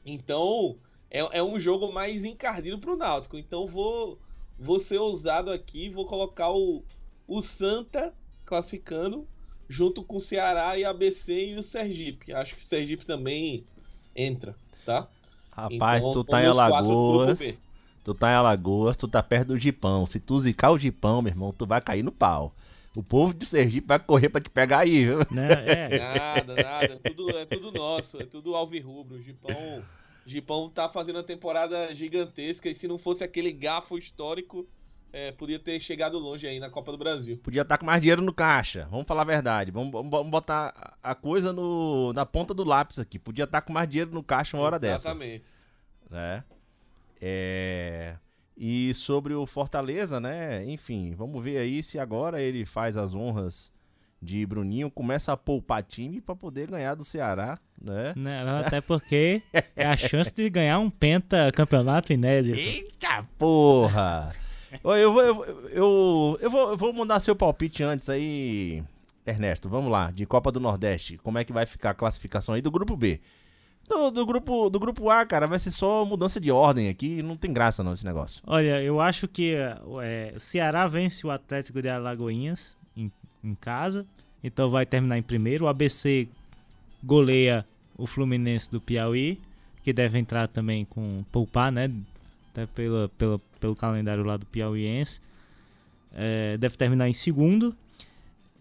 Então, 0.06 0.78
é, 1.10 1.38
é 1.38 1.42
um 1.42 1.58
jogo 1.58 1.92
mais 1.92 2.24
encardido 2.24 2.78
pro 2.78 2.96
Náutico. 2.96 3.36
Então, 3.36 3.66
vou, 3.66 4.18
vou 4.58 4.78
ser 4.78 4.98
ousado 4.98 5.50
aqui, 5.50 5.88
vou 5.88 6.04
colocar 6.04 6.50
o, 6.52 6.84
o 7.26 7.42
Santa 7.42 8.14
classificando, 8.44 9.26
junto 9.68 10.02
com 10.02 10.16
o 10.16 10.20
Ceará 10.20 10.78
e 10.78 10.84
ABC 10.84 11.50
e 11.50 11.56
o 11.56 11.62
Sergipe. 11.62 12.32
Acho 12.32 12.56
que 12.56 12.62
o 12.62 12.66
Sergipe 12.66 13.04
também 13.04 13.64
entra, 14.14 14.54
tá? 14.84 15.08
Rapaz, 15.50 16.04
Então, 16.04 16.22
tu 16.22 16.24
tá 16.24 16.42
em 16.42 16.46
Alagoas. 16.46 17.58
Tu 18.02 18.14
tá 18.14 18.30
em 18.30 18.34
Alagoas, 18.34 18.96
tu 18.96 19.06
tá 19.06 19.22
perto 19.22 19.48
do 19.48 19.58
Gipão. 19.58 20.06
Se 20.06 20.18
tu 20.18 20.38
zicar 20.38 20.70
o 20.70 20.78
Gipão, 20.78 21.20
meu 21.20 21.30
irmão, 21.30 21.52
tu 21.52 21.66
vai 21.66 21.80
cair 21.80 22.02
no 22.02 22.10
pau. 22.10 22.54
O 22.96 23.02
povo 23.02 23.32
de 23.32 23.46
Sergipe 23.46 23.86
vai 23.86 24.00
correr 24.00 24.28
pra 24.28 24.40
te 24.40 24.50
pegar 24.50 24.80
aí, 24.80 25.04
viu? 25.04 25.18
Né? 25.30 25.48
É. 25.66 25.98
Nada, 25.98 26.54
nada. 26.54 27.00
É 27.04 27.10
tudo, 27.10 27.38
é 27.38 27.44
tudo 27.44 27.72
nosso, 27.72 28.20
é 28.20 28.26
tudo 28.26 28.56
alvirrubro. 28.56 29.16
O 29.16 29.22
Gipão, 29.22 29.82
Gipão 30.30 30.70
tá 30.70 30.88
fazendo 30.88 31.16
uma 31.16 31.22
temporada 31.24 31.92
gigantesca 31.94 32.68
e 32.68 32.74
se 32.74 32.86
não 32.86 32.96
fosse 32.96 33.24
aquele 33.24 33.50
gafo 33.50 33.98
histórico, 33.98 34.66
é, 35.12 35.32
podia 35.32 35.58
ter 35.58 35.80
chegado 35.80 36.18
longe 36.18 36.46
aí 36.46 36.60
na 36.60 36.70
Copa 36.70 36.92
do 36.92 36.98
Brasil. 36.98 37.38
Podia 37.42 37.62
estar 37.62 37.76
com 37.78 37.84
mais 37.84 38.00
dinheiro 38.00 38.22
no 38.22 38.32
caixa. 38.32 38.86
Vamos 38.90 39.06
falar 39.06 39.22
a 39.22 39.24
verdade. 39.24 39.72
Vamos, 39.72 39.90
vamos- 39.90 40.30
botar 40.30 40.96
a 41.02 41.14
coisa 41.16 41.52
no, 41.52 42.12
na 42.12 42.24
ponta 42.24 42.54
do 42.54 42.62
lápis 42.62 42.98
aqui. 43.00 43.18
Podia 43.18 43.44
estar 43.44 43.60
com 43.62 43.72
mais 43.72 43.88
dinheiro 43.88 44.12
no 44.12 44.22
caixa 44.22 44.56
uma 44.56 44.62
hora 44.62 44.78
dessa. 44.78 45.08
Exatamente. 45.08 45.44
né? 46.08 46.44
É... 47.20 48.14
E 48.56 48.92
sobre 48.94 49.34
o 49.34 49.46
Fortaleza, 49.46 50.20
né? 50.20 50.64
Enfim, 50.70 51.14
vamos 51.16 51.42
ver 51.42 51.58
aí 51.58 51.82
se 51.82 51.98
agora 51.98 52.40
ele 52.40 52.64
faz 52.64 52.96
as 52.96 53.14
honras 53.14 53.72
de 54.22 54.44
Bruninho, 54.44 54.90
começa 54.90 55.32
a 55.32 55.36
poupar 55.36 55.82
time 55.82 56.20
pra 56.20 56.36
poder 56.36 56.70
ganhar 56.70 56.94
do 56.94 57.04
Ceará, 57.04 57.58
né? 57.80 58.12
Não, 58.14 58.58
até 58.58 58.80
porque 58.80 59.42
é 59.74 59.86
a 59.86 59.96
chance 59.96 60.32
de 60.34 60.48
ganhar 60.50 60.78
um 60.78 60.90
penta 60.90 61.50
campeonato 61.52 62.12
inédito. 62.12 62.58
Eita 62.58 63.26
porra! 63.38 64.28
Eu, 64.84 65.12
vou, 65.12 65.22
eu, 65.22 65.44
eu, 65.70 66.38
eu, 66.42 66.50
vou, 66.50 66.70
eu 66.70 66.76
vou 66.76 66.92
mandar 66.92 67.18
seu 67.20 67.34
palpite 67.34 67.82
antes 67.82 68.08
aí, 68.08 68.84
Ernesto. 69.26 69.68
Vamos 69.68 69.90
lá, 69.90 70.10
de 70.10 70.26
Copa 70.26 70.52
do 70.52 70.60
Nordeste. 70.60 71.16
Como 71.18 71.38
é 71.38 71.44
que 71.44 71.52
vai 71.52 71.66
ficar 71.66 71.90
a 71.90 71.94
classificação 71.94 72.54
aí 72.54 72.62
do 72.62 72.70
grupo 72.70 72.96
B? 72.96 73.20
Do, 73.88 74.10
do 74.10 74.24
grupo, 74.24 74.70
do 74.70 74.78
grupo 74.78 75.10
A, 75.10 75.26
cara, 75.26 75.48
vai 75.48 75.58
ser 75.58 75.72
só 75.72 76.04
mudança 76.04 76.38
de 76.38 76.52
ordem 76.52 76.88
aqui. 76.88 77.22
Não 77.22 77.36
tem 77.36 77.52
graça 77.52 77.82
não 77.82 77.94
esse 77.94 78.04
negócio. 78.04 78.40
Olha, 78.46 78.80
eu 78.80 79.00
acho 79.00 79.26
que 79.26 79.54
é, 79.54 80.34
o 80.34 80.38
Ceará 80.38 80.86
vence 80.86 81.26
o 81.26 81.30
Atlético 81.30 81.82
de 81.82 81.88
Alagoinhas 81.88 82.78
em 83.42 83.54
casa. 83.54 84.06
Então 84.42 84.70
vai 84.70 84.86
terminar 84.86 85.18
em 85.18 85.22
primeiro. 85.22 85.64
O 85.64 85.68
ABC 85.68 86.28
goleia 87.02 87.66
o 87.96 88.06
Fluminense 88.06 88.70
do 88.70 88.80
Piauí, 88.80 89.38
que 89.82 89.92
deve 89.92 90.18
entrar 90.18 90.48
também 90.48 90.84
com 90.84 91.24
poupar, 91.30 91.70
né? 91.70 91.90
Até 92.50 92.66
pela, 92.66 93.08
pela, 93.10 93.38
pelo 93.60 93.74
calendário 93.74 94.24
lá 94.24 94.36
do 94.36 94.46
Piauiense. 94.46 95.20
É, 96.12 96.56
deve 96.56 96.76
terminar 96.76 97.08
em 97.08 97.12
segundo. 97.12 97.76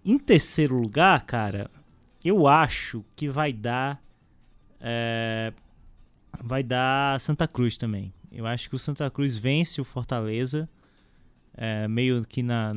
Em 0.06 0.18
terceiro 0.18 0.76
lugar, 0.76 1.24
cara, 1.26 1.70
eu 2.24 2.48
acho 2.48 3.04
que 3.16 3.30
vai 3.30 3.54
dar. 3.54 4.02
É, 4.82 5.54
vai 6.44 6.64
dar 6.64 7.20
Santa 7.20 7.48
Cruz 7.48 7.78
também. 7.78 8.14
Eu 8.32 8.46
acho 8.46 8.70
que 8.70 8.76
o 8.76 8.80
Santa 8.80 9.10
Cruz 9.10 9.38
vence 9.38 9.82
o 9.82 9.86
Fortaleza. 9.86 10.70
É, 11.62 11.90
meio 11.90 12.24
que 12.26 12.42
na, 12.42 12.74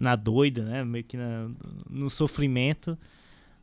na 0.00 0.16
doida, 0.16 0.64
né? 0.64 0.82
Meio 0.82 1.04
que 1.04 1.18
na, 1.18 1.50
no 1.88 2.08
sofrimento. 2.08 2.96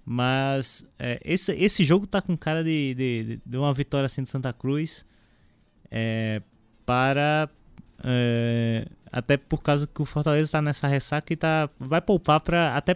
Mas 0.06 0.88
é, 1.00 1.20
esse, 1.26 1.54
esse 1.54 1.84
jogo 1.84 2.06
tá 2.06 2.22
com 2.22 2.38
cara 2.38 2.64
de, 2.64 2.94
de, 2.94 3.40
de 3.44 3.58
uma 3.58 3.74
vitória 3.74 4.06
assim 4.06 4.24
Santa 4.26 4.54
Cruz. 4.54 5.04
É, 5.90 6.44
para. 6.86 7.50
É, 8.04 8.86
até 9.12 9.38
por 9.38 9.64
causa 9.64 9.88
que 9.88 10.02
o 10.04 10.06
Fortaleza 10.06 10.46
está 10.46 10.62
nessa 10.62 10.88
ressaca 10.88 11.34
e 11.34 11.36
tá, 11.36 11.68
vai 11.80 12.00
poupar 12.00 12.40
para 12.40 12.76
até 12.76 12.96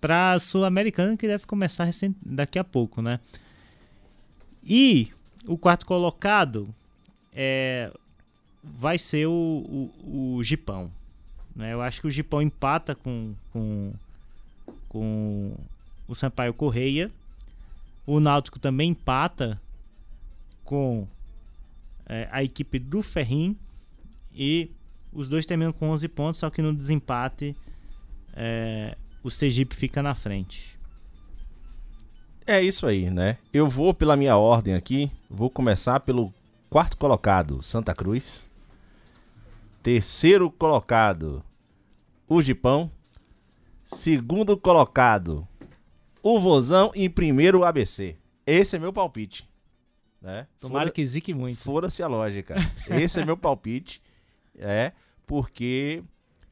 para 0.00 0.38
Sul-Americana 0.40 1.16
que 1.16 1.28
deve 1.28 1.46
começar 1.46 1.88
daqui 2.26 2.58
a 2.58 2.64
pouco, 2.64 3.00
né? 3.00 3.20
E 4.62 5.10
o 5.46 5.56
quarto 5.56 5.86
colocado 5.86 6.74
é, 7.32 7.92
vai 8.78 8.98
ser 8.98 9.26
o, 9.26 9.32
o, 10.02 10.36
o 10.36 10.44
Gipão. 10.44 10.90
Né? 11.54 11.72
Eu 11.72 11.82
acho 11.82 12.00
que 12.00 12.06
o 12.06 12.10
Gipão 12.10 12.40
empata 12.40 12.94
com, 12.94 13.34
com, 13.52 13.92
com 14.88 15.54
o 16.08 16.14
Sampaio 16.14 16.54
Correia. 16.54 17.10
O 18.06 18.20
Náutico 18.20 18.58
também 18.58 18.90
empata 18.90 19.60
com 20.64 21.06
é, 22.06 22.28
a 22.30 22.42
equipe 22.42 22.78
do 22.78 23.02
Ferrim 23.02 23.56
e 24.34 24.70
os 25.12 25.28
dois 25.28 25.46
terminam 25.46 25.72
com 25.72 25.90
11 25.90 26.08
pontos, 26.08 26.40
só 26.40 26.50
que 26.50 26.60
no 26.60 26.74
desempate 26.74 27.56
é, 28.34 28.96
o 29.22 29.30
Sergipe 29.30 29.74
fica 29.74 30.02
na 30.02 30.14
frente. 30.14 30.78
É 32.46 32.60
isso 32.60 32.86
aí, 32.86 33.08
né? 33.08 33.38
Eu 33.52 33.68
vou 33.68 33.94
pela 33.94 34.16
minha 34.16 34.36
ordem 34.36 34.74
aqui, 34.74 35.10
vou 35.30 35.48
começar 35.48 36.00
pelo 36.00 36.32
quarto 36.68 36.96
colocado, 36.96 37.62
Santa 37.62 37.94
Cruz. 37.94 38.50
Terceiro 39.84 40.50
colocado, 40.50 41.44
o 42.26 42.40
Gipão. 42.40 42.90
Segundo 43.84 44.56
colocado, 44.56 45.46
o 46.22 46.40
Vozão. 46.40 46.90
E 46.94 47.04
em 47.04 47.10
primeiro, 47.10 47.58
o 47.58 47.64
ABC. 47.66 48.16
Esse 48.46 48.76
é 48.76 48.78
meu 48.78 48.94
palpite. 48.94 49.46
Né? 50.22 50.46
Tomara 50.58 50.86
Fora, 50.86 50.90
que 50.90 51.06
zique 51.06 51.34
muito. 51.34 51.58
Fora-se 51.58 52.02
a 52.02 52.06
lógica. 52.06 52.54
Esse 52.88 53.20
é 53.20 53.26
meu 53.26 53.36
palpite. 53.36 54.02
É, 54.56 54.92
porque 55.26 56.04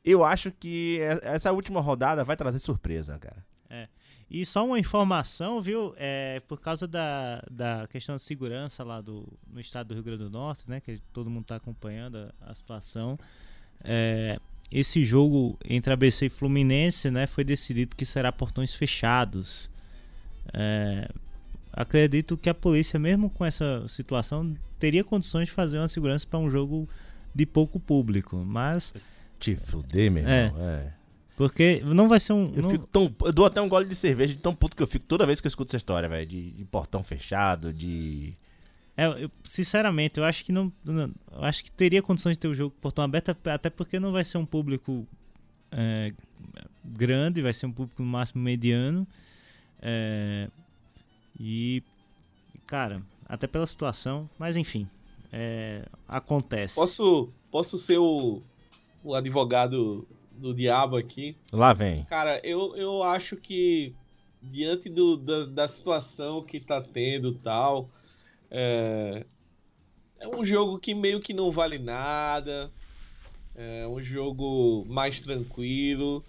eu 0.05 0.25
acho 0.25 0.51
que 0.51 0.99
essa 1.23 1.53
última 1.53 1.81
rodada 1.81 2.25
vai 2.25 2.37
trazer 2.37 2.59
surpresa, 2.59 3.17
cara. 3.17 3.47
É. 3.71 3.87
E 4.33 4.47
só 4.47 4.65
uma 4.65 4.79
informação, 4.79 5.61
viu? 5.61 5.95
É, 5.99 6.41
por 6.49 6.59
causa 6.59 6.89
da, 6.89 7.45
da 7.51 7.87
questão 7.87 8.17
de 8.17 8.23
segurança 8.23 8.83
lá 8.83 9.03
do, 9.03 9.31
no 9.47 9.61
estado 9.61 9.89
do 9.89 9.95
Rio 9.95 10.03
Grande 10.03 10.25
do 10.25 10.31
Norte, 10.31 10.65
né? 10.67 10.81
Que 10.81 11.03
todo 11.13 11.29
mundo 11.29 11.43
está 11.43 11.57
acompanhando 11.57 12.17
a, 12.41 12.51
a 12.51 12.55
situação. 12.55 13.19
É, 13.85 14.41
esse 14.71 15.05
jogo 15.05 15.59
entre 15.63 15.93
ABC 15.93 16.27
e 16.27 16.31
Fluminense, 16.31 17.11
né? 17.11 17.27
Foi 17.27 17.45
decidido 17.45 17.95
que 17.95 18.07
será 18.07 18.33
portões 18.33 18.73
fechados. 18.73 19.71
É, 20.55 21.11
acredito 21.71 22.39
que 22.39 22.49
a 22.49 22.55
polícia, 22.55 22.99
mesmo 22.99 23.29
com 23.29 23.45
essa 23.45 23.87
situação, 23.87 24.57
teria 24.79 25.05
condições 25.05 25.49
de 25.49 25.53
fazer 25.53 25.77
uma 25.77 25.89
segurança 25.89 26.27
para 26.27 26.39
um 26.39 26.51
jogo 26.51 26.89
de 27.35 27.45
pouco 27.45 27.79
público, 27.79 28.37
mas. 28.39 28.95
Te 29.39 29.57
fuder, 29.57 30.11
meu 30.11 30.27
é, 30.27 30.47
irmão. 30.47 30.71
É. 30.71 31.02
Porque 31.43 31.83
não 31.85 32.09
vai 32.09 32.21
ser 32.21 32.35
um. 32.35 32.53
Eu, 32.55 32.63
não... 32.63 32.71
fico 32.71 32.89
tão, 32.89 33.13
eu 33.25 33.33
dou 33.33 33.45
até 33.45 33.61
um 33.61 33.69
gole 33.69 33.89
de 33.89 33.97
cerveja 33.97 34.33
de 34.33 34.41
tão 34.41 34.55
puto 34.55 34.77
que 34.77 34.83
eu 34.83 34.87
fico 34.87 35.05
toda 35.05 35.27
vez 35.27 35.41
que 35.41 35.47
eu 35.49 35.49
escuto 35.49 35.71
essa 35.71 35.77
história, 35.77 36.09
velho. 36.09 36.25
De, 36.25 36.53
de, 36.53 36.65
portão 36.65 37.03
fechado, 37.03 37.73
de. 37.73 38.33
É, 38.97 39.07
eu, 39.25 39.29
sinceramente, 39.43 40.21
eu 40.21 40.25
acho 40.25 40.45
que 40.45 40.53
não, 40.53 40.73
não, 40.85 41.13
Eu 41.33 41.43
acho 41.43 41.65
que 41.65 41.73
teria 41.73 42.01
condições 42.01 42.37
de 42.37 42.39
ter 42.39 42.47
o 42.47 42.55
jogo 42.55 42.77
portão 42.81 43.05
aberto, 43.05 43.37
até 43.47 43.69
porque 43.69 43.99
não 43.99 44.13
vai 44.13 44.23
ser 44.23 44.39
um 44.39 44.47
público 44.47 45.05
é, 45.73 46.13
grande, 46.85 47.43
vai 47.43 47.53
ser 47.53 47.67
um 47.67 47.73
público 47.73 48.01
no 48.01 48.09
máximo 48.09 48.41
mediano. 48.41 49.05
É, 49.81 50.49
e, 51.41 51.83
cara, 52.69 53.03
até 53.27 53.49
pela 53.49 53.67
situação, 53.67 54.31
mas 54.39 54.57
enfim, 54.57 54.87
é, 55.33 55.87
acontece. 56.07 56.77
Posso, 56.77 57.31
posso 57.51 57.81
ser 57.81 57.99
o, 57.99 58.41
o 59.03 59.13
advogado 59.13 60.07
do 60.43 60.53
diabo 60.53 60.97
aqui? 60.97 61.37
Lá 61.53 61.73
vem. 61.73 62.05
Cara, 62.05 62.41
eu, 62.45 62.77
eu 62.77 63.03
acho 63.03 63.37
que 63.37 63.95
diante 64.43 64.89
do, 64.89 65.17
da, 65.17 65.45
da 65.47 65.69
situação 65.69 66.43
que 66.43 66.59
tá 66.59 66.83
tendo 66.83 67.33
tal, 67.35 67.89
é, 68.51 69.25
é 70.19 70.29
um 70.29 70.45
jogo 70.45 70.79
que 70.79 70.95
meio 70.95 71.21
que 71.21 71.33
não 71.33 71.51
vale 71.51 71.79
nada, 71.79 72.71
é 73.55 73.87
um 73.87 74.01
jogo 74.01 74.85
mais 74.89 75.23
tranquilo. 75.23 76.25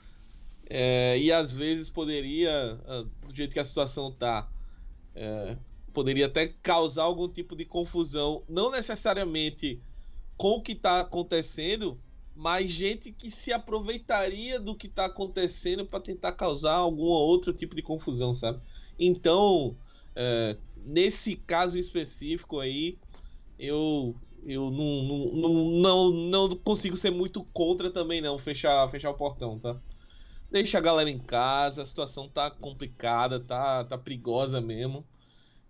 É, 0.69 1.17
e 1.19 1.32
às 1.32 1.52
vezes 1.52 1.89
poderia, 1.89 2.80
ah, 2.88 3.06
do 3.28 3.36
jeito 3.36 3.54
que 3.54 3.60
a 3.60 3.63
situação 3.65 4.12
tá, 4.12 4.49
é, 5.15 5.58
poderia 5.93 6.28
até 6.28 6.47
causar 6.62 7.04
algum 7.04 7.28
tipo 7.28 7.56
de 7.56 7.65
confusão, 7.65 8.43
não 8.47 8.71
necessariamente 8.71 9.80
com 10.38 10.54
o 10.54 10.62
que 10.62 10.71
está 10.71 11.02
acontecendo, 11.02 11.99
mas 12.36 12.72
gente 12.72 13.12
que 13.12 13.30
se 13.30 13.54
aproveitaria 13.54 14.60
do 14.60 14.76
que 14.76 14.88
está 14.88 15.06
acontecendo 15.06 15.86
para 15.86 16.00
tentar 16.00 16.32
causar 16.32 16.76
algum 16.76 17.06
outro 17.06 17.54
tipo 17.54 17.76
de 17.76 17.82
confusão, 17.82 18.34
sabe? 18.34 18.60
Então, 18.98 19.78
é, 20.15 20.58
nesse 20.76 21.36
caso 21.36 21.78
específico 21.78 22.60
aí, 22.60 22.98
eu 23.58 24.15
eu 24.46 24.69
não, 24.69 25.32
não, 25.34 25.63
não, 25.80 26.12
não, 26.12 26.56
consigo 26.58 26.98
ser 26.98 27.12
muito 27.12 27.46
contra 27.54 27.89
também 27.89 28.19
não 28.19 28.38
fechar 28.38 28.89
fechar 28.89 29.10
o 29.10 29.15
portão, 29.15 29.58
tá? 29.58 29.80
Deixa 30.52 30.78
a 30.78 30.82
galera 30.82 31.10
em 31.10 31.19
casa, 31.19 31.82
a 31.82 31.86
situação 31.86 32.30
tá 32.30 32.52
complicada, 32.52 33.39
tá, 33.39 33.84
tá 33.86 33.98
perigosa 33.98 34.60
mesmo. 34.62 35.06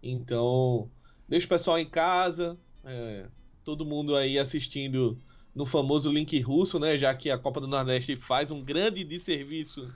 Então, 0.02 0.89
deixa 1.28 1.45
o 1.45 1.49
pessoal 1.49 1.80
em 1.80 1.86
casa, 1.86 2.60
é, 2.84 3.30
todo 3.63 3.86
mundo 3.86 4.15
aí 4.15 4.38
assistindo 4.38 5.17
no 5.55 5.65
famoso 5.65 6.11
link 6.11 6.39
russo, 6.39 6.79
né? 6.79 6.97
Já 6.97 7.13
que 7.13 7.29
a 7.29 7.37
Copa 7.37 7.61
do 7.61 7.67
Nordeste 7.67 8.15
faz 8.15 8.51
um 8.51 8.61
grande 8.61 9.03
desserviço 9.03 9.91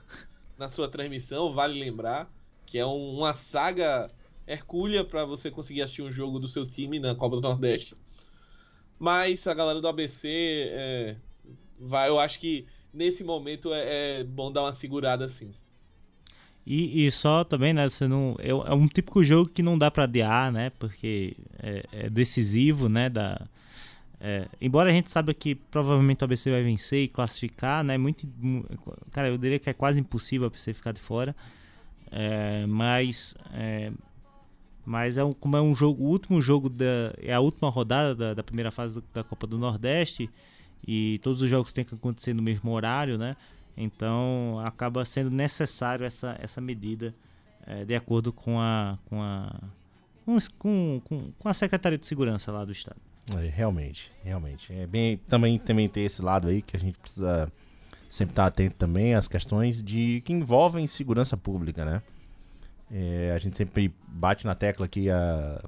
na 0.56 0.68
sua 0.68 0.88
transmissão, 0.88 1.52
vale 1.52 1.78
lembrar 1.78 2.30
que 2.66 2.78
é 2.78 2.86
um, 2.86 3.16
uma 3.16 3.32
saga 3.32 4.08
hercúlea 4.46 5.04
para 5.04 5.24
você 5.24 5.50
conseguir 5.50 5.82
assistir 5.82 6.02
um 6.02 6.10
jogo 6.10 6.38
do 6.38 6.48
seu 6.48 6.66
time 6.66 6.98
na 6.98 7.14
Copa 7.14 7.36
do 7.36 7.42
Nordeste. 7.42 7.94
Mas 8.98 9.46
a 9.46 9.54
galera 9.54 9.80
do 9.80 9.88
ABC 9.88 10.28
é, 10.70 11.16
vai, 11.78 12.08
eu 12.08 12.18
acho 12.18 12.38
que 12.38 12.66
nesse 12.92 13.22
momento 13.22 13.72
é, 13.72 14.20
é 14.20 14.24
bom 14.24 14.50
dar 14.50 14.62
uma 14.62 14.72
segurada 14.72 15.24
assim. 15.24 15.52
E, 16.66 17.06
e, 17.06 17.10
só 17.10 17.44
também, 17.44 17.72
né? 17.72 17.88
Você 17.88 18.06
não, 18.06 18.36
é, 18.38 18.50
é, 18.50 18.74
um 18.74 18.86
típico 18.86 19.24
jogo 19.24 19.48
que 19.48 19.62
não 19.62 19.78
dá 19.78 19.90
para 19.90 20.04
adiar, 20.04 20.52
né? 20.52 20.70
Porque 20.78 21.34
é, 21.62 21.84
é 21.92 22.10
decisivo, 22.10 22.90
né? 22.90 23.08
Da, 23.08 23.48
é, 24.20 24.48
embora 24.60 24.90
a 24.90 24.92
gente 24.92 25.10
saiba 25.10 25.32
que 25.32 25.54
provavelmente 25.54 26.22
o 26.22 26.24
ABC 26.24 26.50
vai 26.50 26.62
vencer 26.62 27.04
e 27.04 27.08
classificar, 27.08 27.84
né? 27.84 27.96
Muito, 27.96 28.26
cara, 29.12 29.28
eu 29.28 29.38
diria 29.38 29.58
que 29.58 29.70
é 29.70 29.72
quase 29.72 30.00
impossível 30.00 30.44
o 30.44 30.46
ABC 30.48 30.74
ficar 30.74 30.92
de 30.92 31.00
fora. 31.00 31.36
É, 32.10 32.66
mas, 32.66 33.36
é, 33.52 33.92
mas 34.84 35.18
é 35.18 35.24
um, 35.24 35.32
como 35.32 35.56
é 35.56 35.62
um 35.62 35.74
jogo, 35.74 36.02
o 36.02 36.08
último 36.08 36.40
jogo 36.42 36.68
da, 36.68 37.14
é 37.18 37.32
a 37.32 37.40
última 37.40 37.68
rodada 37.68 38.14
da, 38.14 38.34
da 38.34 38.42
primeira 38.42 38.70
fase 38.70 39.02
da 39.14 39.22
Copa 39.22 39.46
do 39.46 39.58
Nordeste 39.58 40.28
e 40.86 41.20
todos 41.22 41.42
os 41.42 41.50
jogos 41.50 41.72
têm 41.72 41.84
que 41.84 41.94
acontecer 41.94 42.34
no 42.34 42.42
mesmo 42.42 42.72
horário, 42.72 43.18
né? 43.18 43.36
Então 43.76 44.60
acaba 44.64 45.04
sendo 45.04 45.30
necessário 45.30 46.04
essa, 46.04 46.36
essa 46.40 46.60
medida 46.60 47.14
é, 47.64 47.84
de 47.84 47.94
acordo 47.94 48.32
com 48.32 48.58
a, 48.58 48.98
com, 49.06 49.22
a, 49.22 49.60
com, 50.58 51.00
com, 51.04 51.32
com 51.38 51.48
a 51.48 51.54
Secretaria 51.54 51.98
de 51.98 52.06
Segurança 52.06 52.50
lá 52.50 52.64
do 52.64 52.72
Estado. 52.72 53.07
É, 53.36 53.48
realmente, 53.48 54.10
realmente. 54.24 54.72
É 54.72 54.86
bem, 54.86 55.16
também, 55.18 55.58
também 55.58 55.88
tem 55.88 56.04
esse 56.04 56.22
lado 56.22 56.48
aí 56.48 56.62
que 56.62 56.76
a 56.76 56.80
gente 56.80 56.98
precisa 56.98 57.50
sempre 58.08 58.32
estar 58.32 58.46
atento 58.46 58.76
também 58.76 59.14
às 59.14 59.28
questões 59.28 59.82
de 59.82 60.22
que 60.24 60.32
envolvem 60.32 60.86
segurança 60.86 61.36
pública, 61.36 61.84
né? 61.84 62.02
É, 62.90 63.32
a 63.34 63.38
gente 63.38 63.56
sempre 63.56 63.92
bate 64.06 64.46
na 64.46 64.54
tecla 64.54 64.88
que 64.88 65.10
a, 65.10 65.62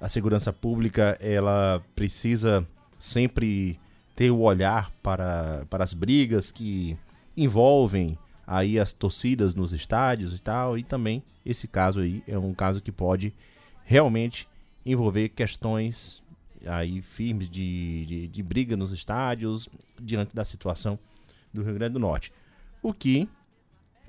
a 0.00 0.08
segurança 0.08 0.52
pública 0.52 1.16
ela 1.20 1.80
precisa 1.94 2.66
sempre 2.98 3.78
ter 4.16 4.32
o 4.32 4.40
olhar 4.40 4.90
para, 5.00 5.64
para 5.70 5.84
as 5.84 5.94
brigas 5.94 6.50
que 6.50 6.98
envolvem 7.36 8.18
aí 8.44 8.80
as 8.80 8.92
torcidas 8.92 9.54
nos 9.54 9.72
estádios 9.72 10.36
e 10.36 10.42
tal, 10.42 10.76
e 10.76 10.82
também 10.82 11.22
esse 11.46 11.68
caso 11.68 12.00
aí 12.00 12.24
é 12.26 12.36
um 12.36 12.52
caso 12.52 12.80
que 12.80 12.90
pode 12.90 13.32
realmente 13.84 14.48
envolver 14.84 15.28
questões 15.28 16.20
aí 16.66 17.02
firmes 17.02 17.48
de, 17.48 18.06
de, 18.06 18.28
de 18.28 18.42
briga 18.42 18.76
nos 18.76 18.92
estádios 18.92 19.68
diante 20.00 20.34
da 20.34 20.44
situação 20.44 20.98
do 21.52 21.62
Rio 21.62 21.74
Grande 21.74 21.94
do 21.94 21.98
Norte. 21.98 22.32
O 22.82 22.92
que 22.92 23.28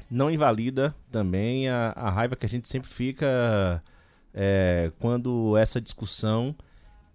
não 0.10 0.30
invalida 0.30 0.96
também 1.12 1.70
a, 1.70 1.94
a 1.96 2.10
raiva 2.10 2.36
que 2.36 2.46
a 2.46 2.50
gente 2.50 2.68
sempre 2.68 2.90
fica 2.90 3.84
é, 4.34 4.92
quando 5.00 5.58
essa 5.58 5.80
discussão 5.80 6.56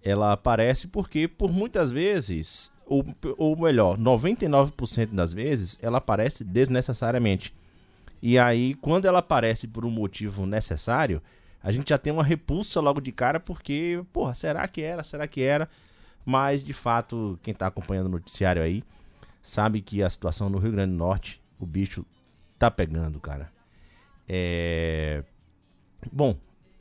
ela 0.02 0.32
aparece, 0.32 0.86
porque 0.88 1.26
por 1.26 1.50
muitas 1.50 1.90
vezes, 1.90 2.70
ou, 2.86 3.04
ou 3.38 3.56
melhor, 3.58 3.98
99% 3.98 5.14
das 5.14 5.32
vezes, 5.32 5.78
ela 5.80 5.98
aparece 5.98 6.44
desnecessariamente. 6.44 7.54
E 8.20 8.38
aí, 8.38 8.74
quando 8.74 9.06
ela 9.06 9.20
aparece 9.20 9.66
por 9.66 9.84
um 9.84 9.90
motivo 9.90 10.44
necessário, 10.46 11.22
a 11.64 11.72
gente 11.72 11.88
já 11.88 11.96
tem 11.96 12.12
uma 12.12 12.22
repulsa 12.22 12.78
logo 12.78 13.00
de 13.00 13.10
cara, 13.10 13.40
porque, 13.40 14.04
porra, 14.12 14.34
será 14.34 14.68
que 14.68 14.82
era? 14.82 15.02
Será 15.02 15.26
que 15.26 15.42
era? 15.42 15.66
Mas, 16.22 16.62
de 16.62 16.74
fato, 16.74 17.38
quem 17.42 17.52
está 17.52 17.66
acompanhando 17.66 18.06
o 18.06 18.10
noticiário 18.10 18.62
aí 18.62 18.84
sabe 19.42 19.80
que 19.80 20.02
a 20.02 20.10
situação 20.10 20.50
no 20.50 20.58
Rio 20.58 20.72
Grande 20.72 20.92
do 20.92 20.98
Norte, 20.98 21.40
o 21.58 21.64
bicho 21.64 22.04
tá 22.58 22.70
pegando, 22.70 23.18
cara. 23.18 23.50
É. 24.28 25.24
Bom, 26.12 26.36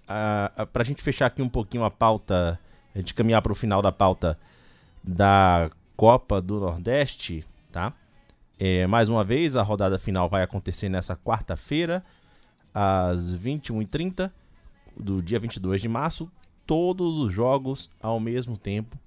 a, 0.06 0.52
a, 0.54 0.66
pra 0.66 0.84
gente 0.84 1.02
fechar 1.02 1.28
aqui 1.28 1.42
um 1.42 1.48
pouquinho 1.48 1.86
a 1.86 1.92
pauta, 1.92 2.60
a 2.94 2.98
gente 2.98 3.14
caminhar 3.14 3.42
para 3.42 3.54
o 3.54 3.56
final 3.56 3.82
da 3.82 3.92
pauta 3.92 4.38
da 5.02 5.72
Copa 5.96 6.42
do 6.42 6.60
Nordeste, 6.60 7.46
tá? 7.72 7.94
É, 8.60 8.86
mais 8.86 9.08
uma 9.08 9.24
vez, 9.24 9.56
a 9.56 9.62
rodada 9.62 9.98
final 9.98 10.28
vai 10.28 10.44
acontecer 10.44 10.90
nessa 10.90 11.16
quarta-feira, 11.16 12.04
às 12.74 13.34
21h30 13.34 14.30
do 14.98 15.22
dia 15.22 15.40
22 15.40 15.82
de 15.82 15.88
março, 15.88 16.32
todos 16.66 17.18
os 17.18 17.32
jogos 17.32 17.90
ao 18.02 18.20
mesmo 18.20 18.58
tempo, 18.58 18.98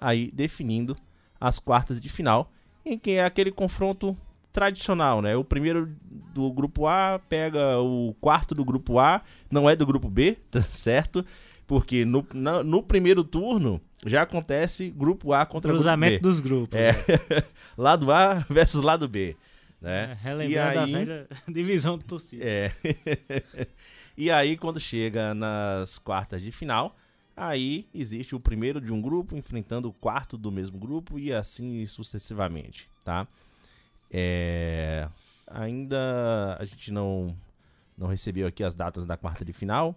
aí 0.00 0.30
definindo 0.32 0.94
as 1.40 1.58
quartas 1.58 2.00
de 2.00 2.08
final, 2.08 2.50
em 2.84 2.98
que 2.98 3.12
é 3.12 3.24
aquele 3.24 3.50
confronto 3.50 4.16
tradicional, 4.52 5.22
né? 5.22 5.34
O 5.36 5.42
primeiro 5.42 5.90
do 6.34 6.52
grupo 6.52 6.86
A 6.86 7.20
pega 7.28 7.78
o 7.78 8.14
quarto 8.20 8.54
do 8.54 8.64
grupo 8.64 8.98
A, 8.98 9.22
não 9.50 9.68
é 9.68 9.74
do 9.74 9.86
grupo 9.86 10.08
B, 10.08 10.36
tá 10.50 10.60
certo? 10.60 11.24
Porque 11.66 12.04
no, 12.04 12.26
no, 12.34 12.62
no 12.62 12.82
primeiro 12.82 13.24
turno 13.24 13.80
já 14.04 14.22
acontece 14.22 14.90
grupo 14.90 15.32
A 15.32 15.46
contra 15.46 15.72
Cruzamento 15.72 16.20
grupo 16.20 16.22
B. 16.22 16.28
dos 16.28 16.40
grupos. 16.40 16.78
É. 16.78 16.92
né? 16.92 17.44
lado 17.78 18.12
A 18.12 18.44
versus 18.50 18.82
lado 18.82 19.08
B. 19.08 19.36
Né? 19.80 20.12
É, 20.12 20.18
relembrando 20.22 20.78
a 20.78 20.86
velha 20.86 21.26
divisão 21.48 21.98
de 21.98 22.04
torcidas. 22.04 22.46
É. 22.46 22.72
e 24.16 24.30
aí, 24.30 24.56
quando 24.56 24.78
chega 24.78 25.34
nas 25.34 25.98
quartas 25.98 26.42
de 26.42 26.52
final, 26.52 26.96
aí 27.36 27.86
existe 27.94 28.34
o 28.34 28.40
primeiro 28.40 28.80
de 28.80 28.92
um 28.92 29.00
grupo 29.00 29.36
enfrentando 29.36 29.88
o 29.88 29.92
quarto 29.92 30.36
do 30.36 30.52
mesmo 30.52 30.78
grupo 30.78 31.18
e 31.18 31.32
assim 31.32 31.84
sucessivamente, 31.86 32.88
tá? 33.04 33.26
É... 34.10 35.08
Ainda 35.50 36.56
a 36.58 36.64
gente 36.64 36.90
não, 36.90 37.36
não 37.96 38.08
recebeu 38.08 38.46
aqui 38.46 38.62
as 38.62 38.74
datas 38.74 39.04
da 39.04 39.16
quarta 39.16 39.44
de 39.44 39.52
final, 39.52 39.94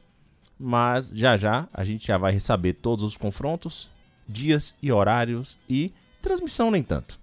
mas 0.60 1.10
já 1.10 1.38
já 1.38 1.68
a 1.74 1.84
gente 1.84 2.08
já 2.08 2.18
vai 2.18 2.40
saber 2.40 2.74
todos 2.74 3.04
os 3.04 3.18
confrontos, 3.18 3.90
dias 4.28 4.76
e 4.82 4.92
horários 4.92 5.58
e 5.70 5.94
transmissão 6.22 6.72
nem 6.72 6.84
tanto, 6.84 7.20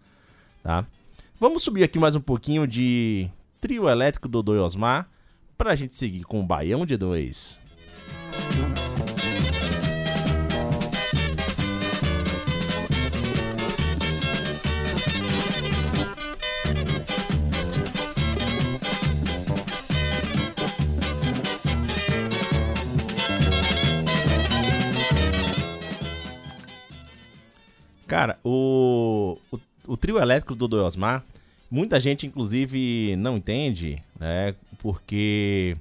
tá? 0.63 0.87
Vamos 1.41 1.63
subir 1.63 1.83
aqui 1.83 1.99
mais 1.99 2.15
um 2.15 2.21
pouquinho 2.21 2.67
de 2.67 3.29
trio 3.61 3.89
elétrico 3.89 4.29
Dodô 4.29 4.55
e 4.55 4.59
Osmar 4.59 5.12
pra 5.63 5.77
gente 5.77 5.95
seguir 5.95 6.25
com 6.25 6.41
o 6.41 6.43
Baião 6.43 6.85
de 6.85 6.97
2. 6.97 7.61
Cara, 28.09 28.37
o, 28.43 29.39
o, 29.53 29.59
o 29.87 29.97
trio 29.97 30.19
elétrico 30.19 30.57
do 30.57 30.67
Dodô 30.67 30.85
Osmar, 30.85 31.25
muita 31.73 31.99
gente 31.99 32.27
inclusive 32.27 33.17
não 33.17 33.39
entende, 33.39 34.03
né? 34.21 34.55
Porque 34.79 35.75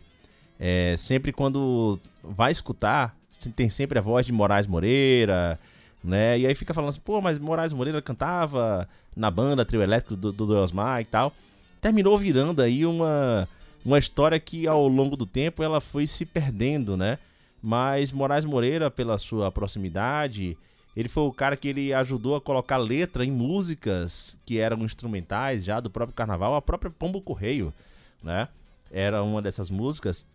é, 0.57 0.95
sempre 0.97 1.33
quando 1.33 1.99
vai 2.23 2.49
escutar, 2.49 3.13
tem 3.57 3.69
sempre 3.69 3.99
a 3.99 4.01
voz 4.01 4.25
de 4.25 4.31
Moraes 4.31 4.65
Moreira, 4.65 5.59
né? 6.01 6.39
E 6.39 6.47
aí 6.47 6.55
fica 6.55 6.73
falando 6.73 6.91
assim, 6.91 7.01
pô, 7.01 7.19
mas 7.19 7.37
Moraes 7.37 7.73
Moreira 7.73 8.01
cantava 8.01 8.87
na 9.13 9.29
banda 9.29 9.65
Trio 9.65 9.81
Elétrico 9.81 10.15
do, 10.15 10.31
do 10.31 10.53
Osmar 10.55 11.01
e 11.01 11.05
tal. 11.05 11.33
Terminou 11.81 12.17
virando 12.17 12.61
aí 12.61 12.85
uma, 12.85 13.45
uma 13.83 13.99
história 13.99 14.39
que 14.39 14.65
ao 14.67 14.87
longo 14.87 15.17
do 15.17 15.25
tempo 15.25 15.61
ela 15.61 15.81
foi 15.81 16.07
se 16.07 16.25
perdendo, 16.25 16.95
né? 16.95 17.19
Mas 17.61 18.13
Moraes 18.13 18.45
Moreira, 18.45 18.89
pela 18.89 19.17
sua 19.17 19.51
proximidade, 19.51 20.57
ele 20.95 21.07
foi 21.07 21.23
o 21.23 21.31
cara 21.31 21.55
que 21.55 21.67
ele 21.67 21.93
ajudou 21.93 22.35
a 22.35 22.41
colocar 22.41 22.77
letra 22.77 23.25
em 23.25 23.31
músicas 23.31 24.37
que 24.45 24.57
eram 24.57 24.83
instrumentais 24.83 25.63
já 25.63 25.79
do 25.79 25.89
próprio 25.89 26.15
carnaval, 26.15 26.55
a 26.55 26.61
própria 26.61 26.91
Pombo 26.91 27.21
Correio, 27.21 27.73
né? 28.21 28.47
Era 28.91 29.23
uma 29.23 29.41
dessas 29.41 29.69
músicas. 29.69 30.25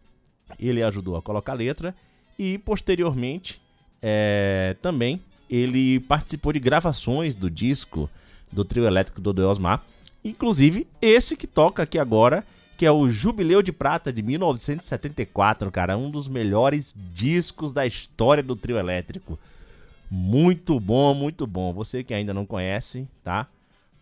Ele 0.59 0.83
ajudou 0.83 1.16
a 1.16 1.23
colocar 1.23 1.53
letra 1.53 1.95
e 2.38 2.59
posteriormente 2.59 3.61
é, 4.01 4.77
também 4.81 5.21
ele 5.49 6.01
participou 6.01 6.53
de 6.53 6.59
gravações 6.59 7.37
do 7.37 7.51
disco 7.51 8.09
do 8.51 8.64
trio 8.64 8.87
elétrico 8.87 9.21
do 9.21 9.47
Osmar, 9.47 9.85
inclusive 10.25 10.87
esse 11.01 11.37
que 11.37 11.47
toca 11.47 11.83
aqui 11.83 11.99
agora, 11.99 12.45
que 12.77 12.87
é 12.87 12.90
o 12.90 13.09
Jubileu 13.09 13.62
de 13.62 13.73
Prata 13.73 14.12
de 14.12 14.23
1974, 14.23 15.71
cara, 15.71 15.97
um 15.97 16.11
dos 16.11 16.29
melhores 16.29 16.95
discos 17.14 17.73
da 17.73 17.87
história 17.87 18.42
do 18.42 18.57
trio 18.57 18.79
elétrico. 18.79 19.38
Muito 20.11 20.79
bom, 20.79 21.14
muito 21.14 21.47
bom. 21.47 21.73
Você 21.73 22.05
que 22.05 22.14
ainda 22.14 22.33
não 22.33 22.47
conhece, 22.47 23.09
tá? 23.25 23.49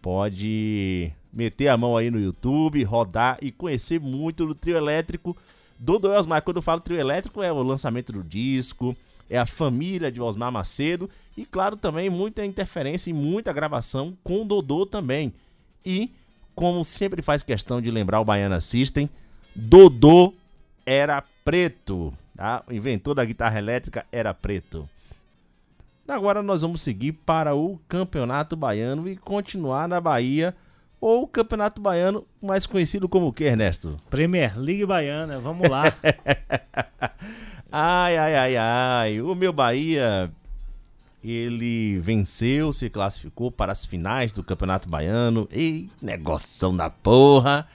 Pode 0.02 1.12
meter 1.34 1.68
a 1.68 1.76
mão 1.76 1.96
aí 1.96 2.10
no 2.10 2.20
YouTube, 2.20 2.82
rodar 2.84 3.38
e 3.40 3.50
conhecer 3.50 4.00
muito 4.00 4.46
do 4.46 4.54
trio 4.54 4.76
elétrico 4.76 5.36
do 5.78 5.98
do 5.98 6.10
Osmar. 6.10 6.42
Quando 6.42 6.56
eu 6.56 6.62
falo 6.62 6.80
trio 6.80 6.98
elétrico, 6.98 7.42
é 7.42 7.50
o 7.50 7.62
lançamento 7.62 8.12
do 8.12 8.22
disco, 8.22 8.96
é 9.28 9.38
a 9.38 9.46
família 9.46 10.12
de 10.12 10.20
Osmar 10.20 10.52
Macedo 10.52 11.08
e, 11.36 11.44
claro, 11.44 11.76
também 11.76 12.10
muita 12.10 12.44
interferência 12.44 13.10
e 13.10 13.14
muita 13.14 13.52
gravação 13.52 14.16
com 14.22 14.42
o 14.42 14.44
Dodô 14.44 14.86
também. 14.86 15.32
E, 15.84 16.10
como 16.54 16.84
sempre 16.84 17.22
faz 17.22 17.42
questão 17.42 17.80
de 17.80 17.90
lembrar 17.90 18.20
o 18.20 18.24
Baiana 18.24 18.60
System, 18.60 19.08
Dodô 19.54 20.34
era 20.86 21.22
preto, 21.44 22.12
tá? 22.36 22.62
O 22.68 22.72
inventor 22.72 23.14
da 23.14 23.24
guitarra 23.24 23.58
elétrica 23.58 24.06
era 24.12 24.32
preto. 24.32 24.88
Agora 26.06 26.42
nós 26.42 26.60
vamos 26.60 26.82
seguir 26.82 27.12
para 27.12 27.54
o 27.54 27.80
Campeonato 27.88 28.54
Baiano 28.54 29.08
e 29.08 29.16
continuar 29.16 29.88
na 29.88 29.98
Bahia, 29.98 30.54
ou 31.00 31.22
o 31.22 31.26
Campeonato 31.26 31.80
Baiano, 31.80 32.26
mais 32.42 32.66
conhecido 32.66 33.08
como 33.08 33.28
o 33.28 33.32
que, 33.32 33.44
Ernesto? 33.44 33.98
Premier 34.10 34.58
League 34.58 34.84
Baiana, 34.84 35.40
vamos 35.40 35.66
lá. 35.66 35.84
ai, 37.72 38.18
ai, 38.18 38.36
ai, 38.36 38.56
ai. 38.56 39.20
O 39.22 39.34
meu 39.34 39.50
Bahia, 39.50 40.30
ele 41.22 41.98
venceu, 42.00 42.70
se 42.70 42.90
classificou 42.90 43.50
para 43.50 43.72
as 43.72 43.86
finais 43.86 44.30
do 44.30 44.44
Campeonato 44.44 44.90
Baiano. 44.90 45.48
Ei, 45.50 45.88
negoção 46.02 46.76
da 46.76 46.90
porra. 46.90 47.66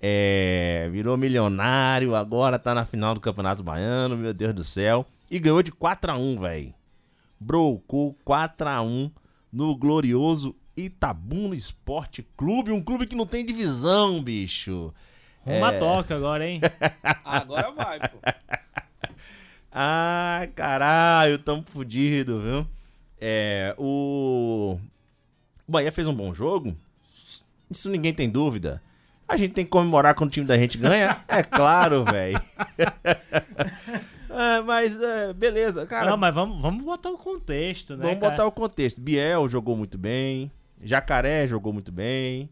É, 0.00 0.88
virou 0.92 1.16
milionário, 1.16 2.14
agora 2.14 2.56
tá 2.56 2.72
na 2.72 2.86
final 2.86 3.14
do 3.14 3.20
Campeonato 3.20 3.64
Baiano, 3.64 4.16
meu 4.16 4.32
Deus 4.32 4.54
do 4.54 4.62
céu. 4.62 5.04
E 5.28 5.40
ganhou 5.40 5.62
de 5.62 5.72
4 5.72 6.12
a 6.12 6.16
1 6.16 6.40
velho 6.40 6.74
brocou 7.38 8.16
4 8.24 8.68
a 8.68 8.82
1 8.82 9.10
no 9.52 9.76
glorioso 9.76 10.54
Itabuna 10.76 11.54
Esporte 11.54 12.26
Clube, 12.36 12.72
um 12.72 12.82
clube 12.82 13.06
que 13.06 13.14
não 13.14 13.26
tem 13.26 13.44
divisão, 13.46 14.22
bicho. 14.22 14.92
Uma 15.46 15.72
É. 15.72 15.78
toca 15.78 16.16
agora, 16.16 16.48
hein? 16.48 16.60
Agora 17.24 17.70
vai, 17.72 17.98
pô. 18.00 18.18
Ah, 19.70 20.48
caralho, 20.54 21.38
tamo 21.38 21.62
fudido, 21.66 22.40
viu? 22.40 22.66
É, 23.20 23.74
o... 23.78 24.78
o 25.66 25.72
Bahia 25.72 25.92
fez 25.92 26.06
um 26.06 26.14
bom 26.14 26.32
jogo, 26.32 26.76
isso 27.70 27.88
ninguém 27.90 28.12
tem 28.14 28.28
dúvida. 28.30 28.80
A 29.26 29.36
gente 29.36 29.52
tem 29.54 29.64
que 29.64 29.70
comemorar 29.70 30.14
quando 30.14 30.28
o 30.28 30.32
time 30.32 30.46
da 30.46 30.56
gente 30.58 30.76
ganha? 30.78 31.24
É 31.26 31.42
claro, 31.42 32.04
velho. 32.04 32.40
Mas, 34.64 35.00
é, 35.00 35.32
beleza, 35.32 35.86
cara. 35.86 36.10
Não, 36.10 36.16
mas 36.16 36.34
vamos, 36.34 36.60
vamos 36.60 36.84
botar 36.84 37.10
o 37.10 37.18
contexto, 37.18 37.96
né? 37.96 38.04
Vamos 38.04 38.20
cara? 38.20 38.32
botar 38.32 38.46
o 38.46 38.52
contexto. 38.52 39.00
Biel 39.00 39.48
jogou 39.48 39.76
muito 39.76 39.98
bem, 39.98 40.50
Jacaré 40.82 41.46
jogou 41.46 41.72
muito 41.72 41.92
bem, 41.92 42.48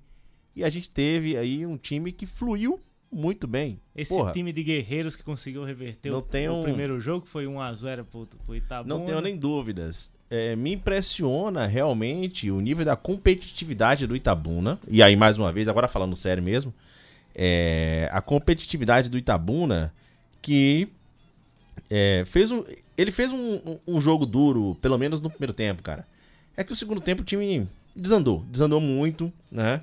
e 0.54 0.64
a 0.64 0.68
gente 0.68 0.90
teve 0.90 1.36
aí 1.36 1.66
um 1.66 1.76
time 1.76 2.12
que 2.12 2.26
fluiu 2.26 2.80
muito 3.12 3.46
bem. 3.46 3.78
Esse 3.94 4.14
Porra, 4.14 4.32
time 4.32 4.52
de 4.52 4.62
guerreiros 4.62 5.14
que 5.14 5.22
conseguiu 5.22 5.64
reverter 5.64 6.10
o, 6.12 6.22
tem 6.22 6.48
o 6.48 6.62
primeiro 6.62 6.98
jogo, 6.98 7.22
que 7.22 7.28
foi 7.28 7.44
1x0 7.44 8.04
pro, 8.04 8.26
pro 8.26 8.56
Itabuna. 8.56 8.94
Não 8.94 9.04
tenho 9.04 9.20
nem 9.20 9.36
dúvidas. 9.36 10.10
É, 10.30 10.56
me 10.56 10.72
impressiona 10.72 11.66
realmente 11.66 12.50
o 12.50 12.58
nível 12.58 12.86
da 12.86 12.96
competitividade 12.96 14.06
do 14.06 14.16
Itabuna. 14.16 14.78
E 14.88 15.02
aí, 15.02 15.14
mais 15.14 15.36
uma 15.36 15.52
vez, 15.52 15.68
agora 15.68 15.88
falando 15.88 16.16
sério 16.16 16.42
mesmo, 16.42 16.72
é, 17.34 18.08
a 18.10 18.22
competitividade 18.22 19.10
do 19.10 19.18
Itabuna 19.18 19.92
que 20.40 20.88
é, 21.95 22.24
fez 22.26 22.51
um, 22.51 22.64
ele 22.97 23.12
fez 23.12 23.30
um, 23.30 23.78
um- 23.86 24.01
jogo 24.01 24.24
duro, 24.24 24.74
pelo 24.80 24.97
menos 24.97 25.20
no 25.20 25.28
primeiro 25.28 25.53
tempo, 25.53 25.82
cara. 25.82 26.07
É 26.57 26.64
que 26.64 26.72
o 26.72 26.76
segundo 26.76 27.03
tempo 27.03 27.20
o 27.20 27.24
time 27.24 27.68
desandou, 27.95 28.43
desandou 28.51 28.80
muito, 28.80 29.30
né? 29.51 29.80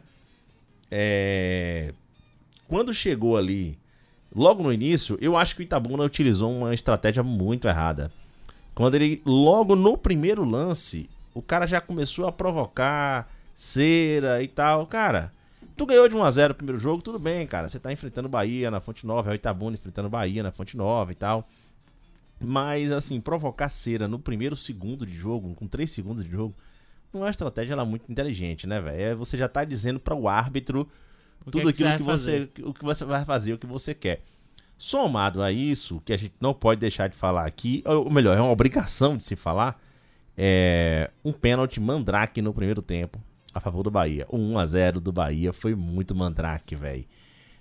É, 0.90 1.94
quando 2.68 2.92
chegou 2.94 3.38
ali, 3.38 3.78
logo 4.36 4.64
no 4.64 4.74
início, 4.74 5.20
eu 5.22 5.38
acho 5.38 5.56
que 5.56 5.62
o 5.62 5.64
Itabuna 5.64 6.04
utilizou 6.04 6.52
uma 6.52 6.74
estratégia 6.74 7.22
muito 7.22 7.68
errada. 7.68 8.12
Quando 8.74 8.96
ele, 8.96 9.22
logo 9.24 9.76
no 9.76 9.96
primeiro 9.96 10.44
lance, 10.44 11.08
o 11.34 11.44
cara 11.44 11.68
já 11.68 11.80
começou 11.80 12.26
a 12.28 12.32
provocar 12.32 13.30
cera 13.54 14.42
e 14.42 14.48
tal. 14.48 14.88
Cara, 14.88 15.32
tu 15.78 15.86
ganhou 15.86 16.08
de 16.10 16.16
1x0 16.16 16.52
o 16.52 16.56
primeiro 16.56 16.80
jogo, 16.80 17.04
tudo 17.04 17.20
bem, 17.20 17.46
cara. 17.46 17.70
Você 17.70 17.80
tá 17.80 17.92
enfrentando 17.92 18.28
Bahia 18.30 18.72
na 18.72 18.80
Fonte 18.80 19.06
Nova, 19.06 19.30
é 19.30 19.34
o 19.34 19.36
Itabuna 19.36 19.76
enfrentando 19.76 20.10
Bahia 20.10 20.42
na 20.42 20.52
Fonte 20.52 20.76
Nova 20.76 21.12
e 21.12 21.16
tal. 21.16 21.48
Mas, 22.42 22.92
assim, 22.92 23.20
provocar 23.20 23.70
cera 23.70 24.08
no 24.08 24.18
primeiro 24.18 24.56
segundo 24.56 25.06
de 25.06 25.14
jogo, 25.14 25.54
com 25.56 25.68
3 25.68 25.90
segundos 25.90 26.24
de 26.24 26.32
jogo, 26.32 26.56
não 27.14 27.22
é 27.22 27.24
uma 27.26 27.30
estratégia 27.30 27.76
lá 27.76 27.84
muito 27.84 28.10
inteligente, 28.10 28.66
né, 28.66 28.80
velho? 28.80 29.02
É, 29.02 29.16
Você 29.16 29.38
já 29.38 29.48
tá 29.48 29.64
dizendo 29.64 30.00
para 30.00 30.16
o 30.16 30.30
árbitro 30.30 30.88
O 31.46 31.52
tudo 31.52 31.70
é 31.70 31.74
que 31.74 31.84
aquilo 31.84 32.06
você 32.06 32.50
que 32.54 32.62
você, 32.62 32.70
o 32.70 32.74
que 32.74 32.84
você 32.84 33.06
vai 33.06 33.26
fazer, 33.26 33.54
o 33.54 33.58
que 33.58 33.68
você 33.68 33.94
quer. 33.94 34.24
Somado 34.78 35.42
a 35.42 35.52
isso, 35.52 36.02
que 36.06 36.14
a 36.14 36.18
gente 36.18 36.36
não 36.40 36.54
pode 36.54 36.80
deixar 36.80 37.10
de 37.10 37.16
falar 37.16 37.46
aqui, 37.46 37.84
ou 37.86 38.10
melhor, 38.10 38.38
é 38.38 38.42
uma 38.42 38.52
obrigação 38.52 39.18
de 39.18 39.26
se 39.26 39.36
falar, 39.36 39.82
é 40.38 41.12
um 41.26 41.34
pênalti 41.34 41.82
mandrake 41.82 42.42
no 42.42 42.54
primeiro 42.54 42.82
tempo 42.82 43.22
a 43.54 43.60
favor 43.60 43.84
do 43.84 43.92
Bahia. 43.92 44.26
O 44.30 44.38
1 44.38 44.60
a 44.60 44.66
0 44.66 45.02
do 45.02 45.12
Bahia 45.12 45.52
foi 45.52 45.76
muito 45.76 46.16
mandrake, 46.16 46.76
velho. 46.76 47.04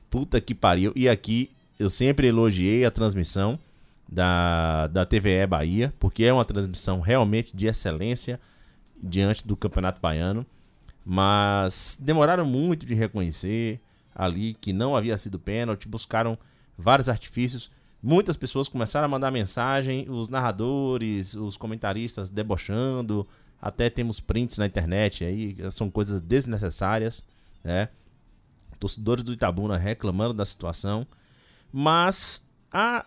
Puta 0.09 0.41
que 0.41 0.55
pariu. 0.55 0.93
E 0.95 1.09
aqui 1.09 1.51
eu 1.79 1.91
sempre 1.91 2.29
elogiei 2.29 2.85
a 2.85 2.91
transmissão 2.91 3.59
da, 4.09 4.87
da 4.87 5.05
TVE 5.05 5.47
Bahia, 5.47 5.93
porque 5.99 6.25
é 6.25 6.33
uma 6.33 6.45
transmissão 6.45 7.01
realmente 7.01 7.55
de 7.55 7.67
excelência 7.67 8.41
diante 9.01 9.47
do 9.47 9.57
Campeonato 9.57 10.01
Baiano. 10.01 10.47
Mas 11.05 11.99
demoraram 12.01 12.45
muito 12.45 12.87
de 12.87 12.95
reconhecer 12.95 13.81
ali 14.15 14.55
que 14.55 14.73
não 14.73 14.97
havia 14.97 15.17
sido 15.17 15.39
pênalti, 15.39 15.89
buscaram 15.89 16.39
vários 16.77 17.09
artifícios. 17.09 17.71
Muitas 18.03 18.37
pessoas 18.37 18.69
começaram 18.69 19.07
a 19.07 19.09
mandar 19.09 19.31
mensagem, 19.31 20.09
os 20.09 20.29
narradores, 20.29 21.35
os 21.35 21.57
comentaristas 21.57 22.31
debochando, 22.31 23.27
até 23.61 23.91
temos 23.91 24.21
prints 24.21 24.57
na 24.59 24.67
internet 24.67 25.25
aí, 25.25 25.57
são 25.71 25.91
coisas 25.91 26.21
desnecessárias, 26.21 27.25
né? 27.63 27.89
Torcedores 28.79 29.25
do 29.25 29.33
Itabuna 29.33 29.77
reclamando 29.77 30.35
da 30.35 30.47
situação, 30.47 31.05
mas 31.73 32.47
a, 32.71 33.05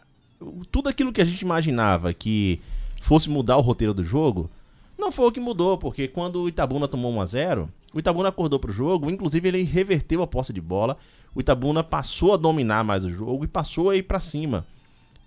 tudo 0.72 0.90
aquilo 0.90 1.12
que 1.14 1.22
a 1.22 1.26
gente 1.26 1.42
imaginava 1.42 2.14
que 2.14 2.60
fosse 3.02 3.30
mudar 3.30 3.58
o 3.58 3.62
roteiro 3.62 3.94
do 3.94 4.04
jogo, 4.04 4.50
não 4.98 5.12
foi 5.12 5.28
o 5.28 5.32
que 5.32 5.40
mudou, 5.40 5.78
porque 5.78 6.08
quando 6.08 6.42
o 6.44 6.48
Itabuna 6.50 6.88
tomou 6.88 7.12
1 7.14 7.22
a 7.22 7.26
0 7.26 7.70
o 7.94 8.00
Itabuna 8.00 8.30
acordou 8.30 8.58
pro 8.60 8.72
jogo, 8.72 9.10
inclusive 9.12 9.48
ele 9.48 9.64
reverteu 9.64 10.22
a 10.24 10.28
posse 10.28 10.54
de 10.54 10.62
bola, 10.62 10.96
o 11.36 11.42
Itabuna 11.42 11.84
passou 11.84 12.34
a 12.34 12.38
dominar 12.38 12.84
mais 12.86 13.04
o 13.04 13.10
jogo 13.10 13.44
e 13.44 13.48
passou 13.48 13.90
a 13.90 13.96
ir 13.98 14.04
pra 14.04 14.20
cima. 14.20 14.66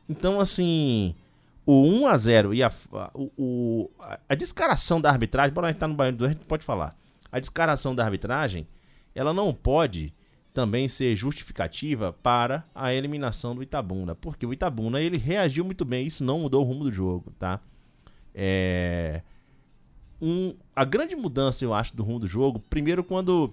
Então, 0.09 0.41
assim, 0.41 1.15
o 1.67 1.83
1 1.83 2.07
a 2.07 2.17
0 2.17 2.55
e 2.55 2.63
a, 2.63 2.73
o, 3.15 3.31
o- 3.37 3.91
a- 4.01 4.19
a 4.31 4.35
descaração 4.35 5.01
da 5.01 5.11
arbitragem, 5.11 5.53
bora 5.53 5.67
a 5.67 5.71
gente 5.71 5.79
tá 5.81 5.89
no 5.89 5.95
Baiano 5.95 6.17
2, 6.19 6.31
a 6.31 6.35
gente 6.35 6.45
pode 6.47 6.65
falar. 6.65 6.95
A 7.31 7.39
descaração 7.39 7.95
da 7.95 8.05
arbitragem, 8.05 8.67
ela 9.15 9.35
não 9.35 9.53
pode 9.53 10.13
também 10.55 10.89
ser 10.89 11.15
justificativa 11.17 12.13
para 12.23 12.65
a 12.75 12.95
eliminação 12.95 13.55
do 13.55 13.63
Itabuna, 13.63 14.15
porque 14.15 14.47
o 14.47 14.53
Itabuna 14.53 15.01
ele 15.01 15.19
reagiu 15.19 15.65
muito 15.65 15.85
bem, 15.85 16.07
isso 16.07 16.25
não 16.25 16.39
mudou 16.39 16.63
o 16.63 16.65
rumo 16.65 16.85
do 16.85 16.93
jogo, 16.93 17.33
tá? 17.39 17.61
É 18.35 19.21
um, 20.23 20.55
a 20.75 20.85
grande 20.85 21.15
mudança, 21.15 21.65
eu 21.65 21.75
acho, 21.75 21.95
do 21.95 22.03
rumo 22.03 22.21
do 22.21 22.27
jogo, 22.27 22.63
primeiro 22.71 23.05
quando 23.05 23.53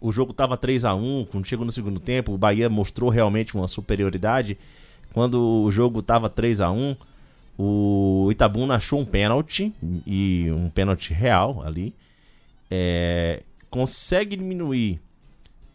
o 0.00 0.12
jogo 0.12 0.32
tava 0.32 0.56
3 0.56 0.84
a 0.84 0.94
1 0.94 1.26
quando 1.30 1.46
chegou 1.46 1.64
no 1.64 1.72
segundo 1.72 1.98
tempo, 1.98 2.34
o 2.34 2.38
Bahia 2.38 2.68
mostrou 2.68 3.08
realmente 3.08 3.54
uma 3.54 3.66
superioridade. 3.66 4.58
Quando 5.14 5.40
o 5.40 5.70
jogo 5.70 6.02
tava 6.02 6.28
3 6.28 6.60
a 6.60 6.70
1 6.70 6.96
o 7.58 8.28
Itabuna 8.30 8.74
achou 8.74 9.00
um 9.00 9.04
pênalti, 9.06 9.72
e 10.06 10.50
um 10.50 10.68
pênalti 10.68 11.14
real 11.14 11.62
ali. 11.64 11.94
É, 12.70 13.42
consegue 13.70 14.36
diminuir 14.36 15.00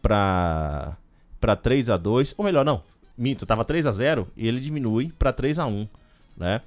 pra, 0.02 0.96
pra 1.40 1.56
3 1.56 1.88
a 1.88 1.96
2 1.96 2.34
ou 2.36 2.44
melhor, 2.44 2.64
não, 2.64 2.82
minto, 3.16 3.46
tava 3.46 3.64
3 3.64 3.86
a 3.86 3.92
0 3.92 4.28
e 4.36 4.46
ele 4.46 4.60
diminui 4.60 5.12
pra 5.18 5.32
3 5.32 5.58
a 5.58 5.66
1 5.66 5.88
né? 6.36 6.60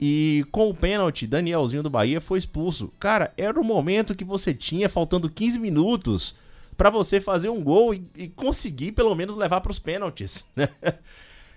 E 0.00 0.46
com 0.50 0.70
o 0.70 0.74
pênalti, 0.74 1.26
Danielzinho 1.26 1.82
do 1.82 1.90
Bahia 1.90 2.20
foi 2.20 2.38
expulso. 2.38 2.90
Cara, 2.98 3.34
era 3.36 3.60
o 3.60 3.64
momento 3.64 4.14
que 4.14 4.24
você 4.24 4.54
tinha, 4.54 4.88
faltando 4.88 5.28
15 5.28 5.58
minutos, 5.58 6.34
pra 6.74 6.88
você 6.88 7.20
fazer 7.20 7.50
um 7.50 7.62
gol 7.62 7.92
e, 7.92 8.02
e 8.16 8.28
conseguir 8.28 8.92
pelo 8.92 9.14
menos 9.14 9.36
levar 9.36 9.60
pros 9.60 9.78
pênaltis. 9.78 10.46
né? 10.56 10.68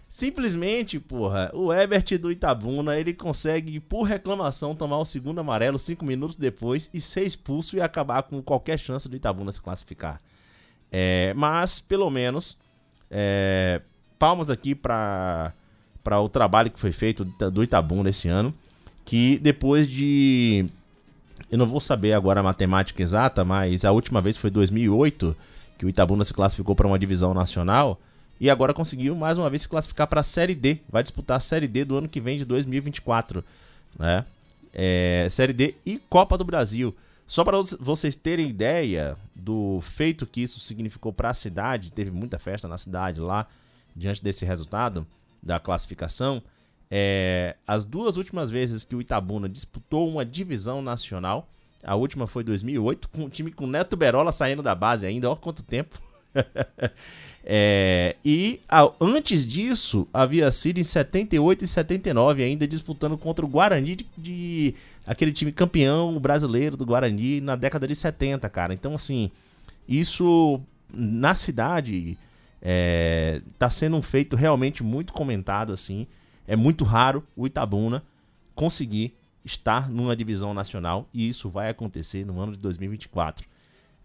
Simplesmente, 0.09 0.99
porra, 0.99 1.49
o 1.53 1.73
Ebert 1.73 2.17
do 2.19 2.31
Itabuna, 2.31 2.99
ele 2.99 3.13
consegue, 3.13 3.79
por 3.79 4.03
reclamação, 4.03 4.75
tomar 4.75 4.97
o 4.99 5.05
segundo 5.05 5.39
amarelo 5.39 5.79
5 5.79 6.03
minutos 6.05 6.35
depois 6.35 6.89
e 6.93 6.99
ser 6.99 7.23
expulso 7.23 7.77
e 7.77 7.81
acabar 7.81 8.23
com 8.23 8.41
qualquer 8.41 8.77
chance 8.77 9.07
do 9.07 9.15
Itabuna 9.15 9.51
se 9.51 9.61
classificar. 9.61 10.21
É, 10.95 11.33
mas, 11.35 11.79
pelo 11.79 12.07
menos, 12.11 12.55
é, 13.09 13.81
palmas 14.19 14.51
aqui 14.51 14.75
para 14.75 15.51
o 16.21 16.29
trabalho 16.29 16.69
que 16.69 16.79
foi 16.79 16.91
feito 16.91 17.25
do 17.25 17.63
Itabuna 17.63 18.11
esse 18.11 18.29
ano, 18.29 18.53
que 19.03 19.39
depois 19.39 19.87
de 19.87 20.65
eu 21.49 21.57
não 21.57 21.65
vou 21.65 21.79
saber 21.79 22.13
agora 22.13 22.39
a 22.39 22.43
matemática 22.43 23.01
exata, 23.01 23.43
mas 23.43 23.83
a 23.83 23.91
última 23.91 24.21
vez 24.21 24.37
foi 24.37 24.51
2008 24.51 25.35
que 25.77 25.85
o 25.85 25.89
Itabuna 25.89 26.23
se 26.23 26.33
classificou 26.33 26.75
para 26.75 26.87
uma 26.87 26.99
divisão 26.99 27.33
nacional 27.33 27.99
e 28.39 28.49
agora 28.49 28.73
conseguiu 28.73 29.15
mais 29.15 29.37
uma 29.37 29.49
vez 29.49 29.63
se 29.63 29.69
classificar 29.69 30.07
para 30.07 30.21
a 30.21 30.23
Série 30.23 30.55
D. 30.55 30.77
Vai 30.89 31.01
disputar 31.01 31.37
a 31.37 31.39
Série 31.39 31.67
D 31.67 31.85
do 31.85 31.97
ano 31.97 32.07
que 32.07 32.21
vem 32.21 32.37
de 32.37 32.45
2024, 32.45 33.43
né? 33.97 34.25
É, 34.73 35.27
Série 35.29 35.53
D 35.53 35.75
e 35.85 35.97
Copa 36.09 36.37
do 36.37 36.43
Brasil. 36.43 36.95
Só 37.33 37.43
para 37.43 37.57
vocês 37.79 38.15
terem 38.15 38.47
ideia 38.47 39.17
do 39.35 39.81
feito 39.81 40.23
que 40.27 40.41
isso 40.41 40.59
significou 40.59 41.11
para 41.11 41.31
a 41.31 41.33
cidade, 41.33 41.91
teve 41.91 42.11
muita 42.11 42.37
festa 42.37 42.67
na 42.67 42.77
cidade 42.77 43.19
lá 43.19 43.47
diante 43.95 44.23
desse 44.23 44.45
resultado 44.45 45.03
da 45.41 45.59
classificação. 45.59 46.43
É, 46.91 47.55
as 47.65 47.85
duas 47.85 48.17
últimas 48.17 48.51
vezes 48.51 48.83
que 48.83 48.95
o 48.95 49.01
Itabuna 49.01 49.49
disputou 49.49 50.07
uma 50.07 50.23
divisão 50.23 50.79
nacional, 50.79 51.49
a 51.83 51.95
última 51.95 52.27
foi 52.27 52.43
2008, 52.43 53.09
com 53.09 53.25
o 53.25 53.29
time 53.31 53.51
com 53.51 53.65
Neto 53.65 53.97
Berola 53.97 54.31
saindo 54.31 54.61
da 54.61 54.75
base 54.75 55.03
ainda, 55.03 55.27
ó 55.27 55.35
quanto 55.35 55.63
tempo. 55.63 55.99
É, 57.45 58.15
e 58.23 58.61
antes 59.01 59.45
disso, 59.45 60.07
havia 60.13 60.49
sido 60.49 60.79
em 60.79 60.83
78 60.83 61.65
e 61.65 61.67
79, 61.67 62.41
ainda 62.41 62.65
disputando 62.65 63.17
contra 63.17 63.45
o 63.45 63.49
Guarani 63.49 63.97
de, 63.97 64.07
de- 64.17 64.75
aquele 65.05 65.31
time 65.31 65.51
campeão 65.51 66.19
brasileiro 66.19 66.77
do 66.77 66.85
Guarani 66.85 67.41
na 67.41 67.55
década 67.55 67.87
de 67.87 67.95
70, 67.95 68.49
cara. 68.49 68.73
Então, 68.73 68.95
assim, 68.95 69.31
isso 69.87 70.61
na 70.93 71.35
cidade 71.35 72.17
é, 72.61 73.41
tá 73.57 73.69
sendo 73.69 73.97
um 73.97 74.01
feito 74.01 74.35
realmente 74.35 74.83
muito 74.83 75.13
comentado, 75.13 75.73
assim. 75.73 76.07
É 76.47 76.55
muito 76.55 76.83
raro 76.83 77.25
o 77.35 77.45
Itabuna 77.45 78.03
conseguir 78.55 79.15
estar 79.43 79.89
numa 79.89 80.15
divisão 80.15 80.53
nacional 80.53 81.07
e 81.13 81.27
isso 81.27 81.49
vai 81.49 81.69
acontecer 81.69 82.25
no 82.25 82.39
ano 82.39 82.53
de 82.53 82.59
2024, 82.59 83.47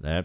né? 0.01 0.25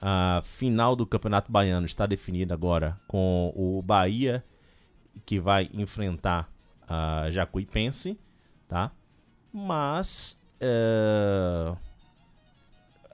A 0.00 0.42
final 0.44 0.94
do 0.94 1.04
Campeonato 1.04 1.50
Baiano 1.50 1.86
está 1.86 2.06
definida 2.06 2.54
agora 2.54 2.98
com 3.08 3.52
o 3.56 3.82
Bahia 3.82 4.44
que 5.26 5.40
vai 5.40 5.68
enfrentar 5.72 6.48
a 6.86 7.28
Jacuipense, 7.30 8.18
tá? 8.68 8.92
Mas 9.52 10.38
é, 10.60 11.72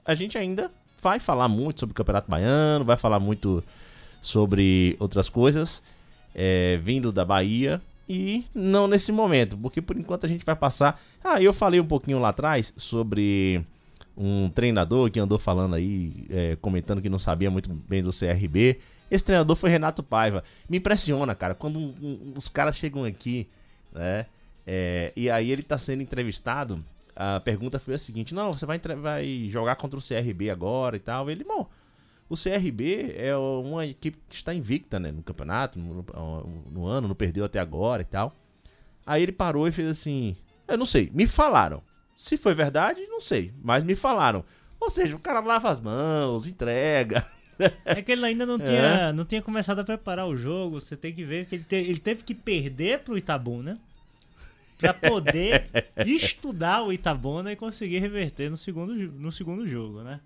a 0.05 0.15
gente 0.15 0.37
ainda 0.37 0.71
vai 1.01 1.19
falar 1.19 1.47
muito 1.47 1.79
sobre 1.79 1.91
o 1.91 1.95
Campeonato 1.95 2.29
Baiano, 2.29 2.83
vai 2.83 2.97
falar 2.97 3.19
muito 3.19 3.63
sobre 4.21 4.95
outras 4.99 5.29
coisas 5.29 5.83
é, 6.35 6.77
vindo 6.83 7.11
da 7.11 7.23
Bahia 7.23 7.81
e 8.07 8.45
não 8.53 8.87
nesse 8.87 9.11
momento, 9.11 9.57
porque 9.57 9.81
por 9.81 9.97
enquanto 9.97 10.25
a 10.25 10.29
gente 10.29 10.45
vai 10.45 10.55
passar. 10.55 11.01
Ah, 11.23 11.41
eu 11.41 11.53
falei 11.53 11.79
um 11.79 11.85
pouquinho 11.85 12.19
lá 12.19 12.29
atrás 12.29 12.73
sobre 12.77 13.65
um 14.17 14.49
treinador 14.49 15.09
que 15.09 15.19
andou 15.19 15.39
falando 15.39 15.75
aí, 15.75 16.25
é, 16.29 16.55
comentando 16.57 17.01
que 17.01 17.09
não 17.09 17.17
sabia 17.17 17.49
muito 17.49 17.69
bem 17.69 18.03
do 18.03 18.11
CRB. 18.11 18.79
Esse 19.09 19.23
treinador 19.23 19.55
foi 19.55 19.69
Renato 19.69 20.03
Paiva. 20.03 20.43
Me 20.69 20.77
impressiona, 20.77 21.33
cara, 21.33 21.55
quando 21.55 21.79
um, 21.79 21.93
um, 22.01 22.33
os 22.35 22.49
caras 22.49 22.77
chegam 22.77 23.05
aqui, 23.05 23.47
né? 23.93 24.25
É, 24.65 25.13
e 25.15 25.29
aí 25.29 25.51
ele 25.51 25.63
tá 25.63 25.77
sendo 25.77 26.01
entrevistado. 26.01 26.83
A 27.15 27.39
pergunta 27.39 27.79
foi 27.79 27.93
a 27.95 27.99
seguinte: 27.99 28.33
Não, 28.33 28.51
você 28.51 28.65
vai, 28.65 28.79
vai 28.79 29.47
jogar 29.49 29.75
contra 29.75 29.99
o 29.99 30.01
CRB 30.01 30.49
agora 30.49 30.95
e 30.95 30.99
tal. 30.99 31.29
Ele, 31.29 31.43
bom, 31.43 31.69
o 32.27 32.35
CRB 32.35 33.13
é 33.15 33.35
uma 33.37 33.85
equipe 33.85 34.17
que 34.29 34.35
está 34.35 34.53
invicta 34.53 34.99
né, 34.99 35.11
no 35.11 35.21
campeonato, 35.21 35.77
no, 35.79 36.03
no 36.71 36.85
ano, 36.87 37.07
não 37.07 37.15
perdeu 37.15 37.45
até 37.45 37.59
agora 37.59 38.01
e 38.01 38.05
tal. 38.05 38.35
Aí 39.05 39.21
ele 39.21 39.31
parou 39.31 39.67
e 39.67 39.71
fez 39.71 39.89
assim: 39.89 40.35
Eu 40.67 40.77
não 40.77 40.85
sei, 40.85 41.11
me 41.13 41.27
falaram. 41.27 41.81
Se 42.17 42.37
foi 42.37 42.53
verdade, 42.53 43.05
não 43.07 43.19
sei, 43.19 43.53
mas 43.61 43.83
me 43.83 43.95
falaram. 43.95 44.43
Ou 44.79 44.89
seja, 44.89 45.15
o 45.15 45.19
cara 45.19 45.39
lava 45.41 45.69
as 45.69 45.79
mãos, 45.79 46.47
entrega. 46.47 47.25
É 47.85 48.01
que 48.01 48.11
ele 48.11 48.25
ainda 48.25 48.45
não, 48.45 48.55
é. 48.55 48.65
tinha, 48.65 49.13
não 49.13 49.23
tinha 49.23 49.41
começado 49.41 49.79
a 49.79 49.83
preparar 49.85 50.27
o 50.27 50.35
jogo. 50.35 50.79
Você 50.79 50.97
tem 50.97 51.13
que 51.13 51.23
ver 51.23 51.45
que 51.45 51.55
ele, 51.55 51.63
te, 51.63 51.75
ele 51.75 51.99
teve 51.99 52.21
que 52.21 52.35
perder 52.35 52.99
pro 52.99 53.17
Itabuna 53.17 53.73
né? 53.73 53.79
Pra 54.77 54.93
poder 54.93 55.69
estudar 56.05 56.83
o 56.83 56.91
Itabuna 56.91 57.51
e 57.51 57.55
conseguir 57.55 57.99
reverter 57.99 58.49
no 58.49 58.57
segundo, 58.57 58.93
no 58.93 59.31
segundo 59.31 59.65
jogo, 59.65 60.01
né? 60.01 60.19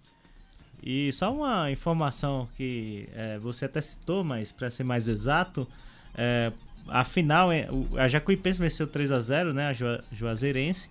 E 0.82 1.12
só 1.12 1.34
uma 1.34 1.70
informação 1.72 2.48
que 2.56 3.08
é, 3.14 3.38
você 3.38 3.66
até 3.66 3.82
citou, 3.82 4.24
mas 4.24 4.52
para 4.52 4.72
ser 4.72 4.84
mais 4.84 5.08
exato, 5.08 5.68
é, 6.16 6.52
a 6.88 7.04
final, 7.04 7.50
a 7.98 8.08
Jacuipense 8.08 8.60
venceu 8.60 8.88
3 8.88 9.12
a 9.12 9.20
0 9.20 9.54
né? 9.54 9.70
A 9.70 9.74
Juazeirense 10.14 10.90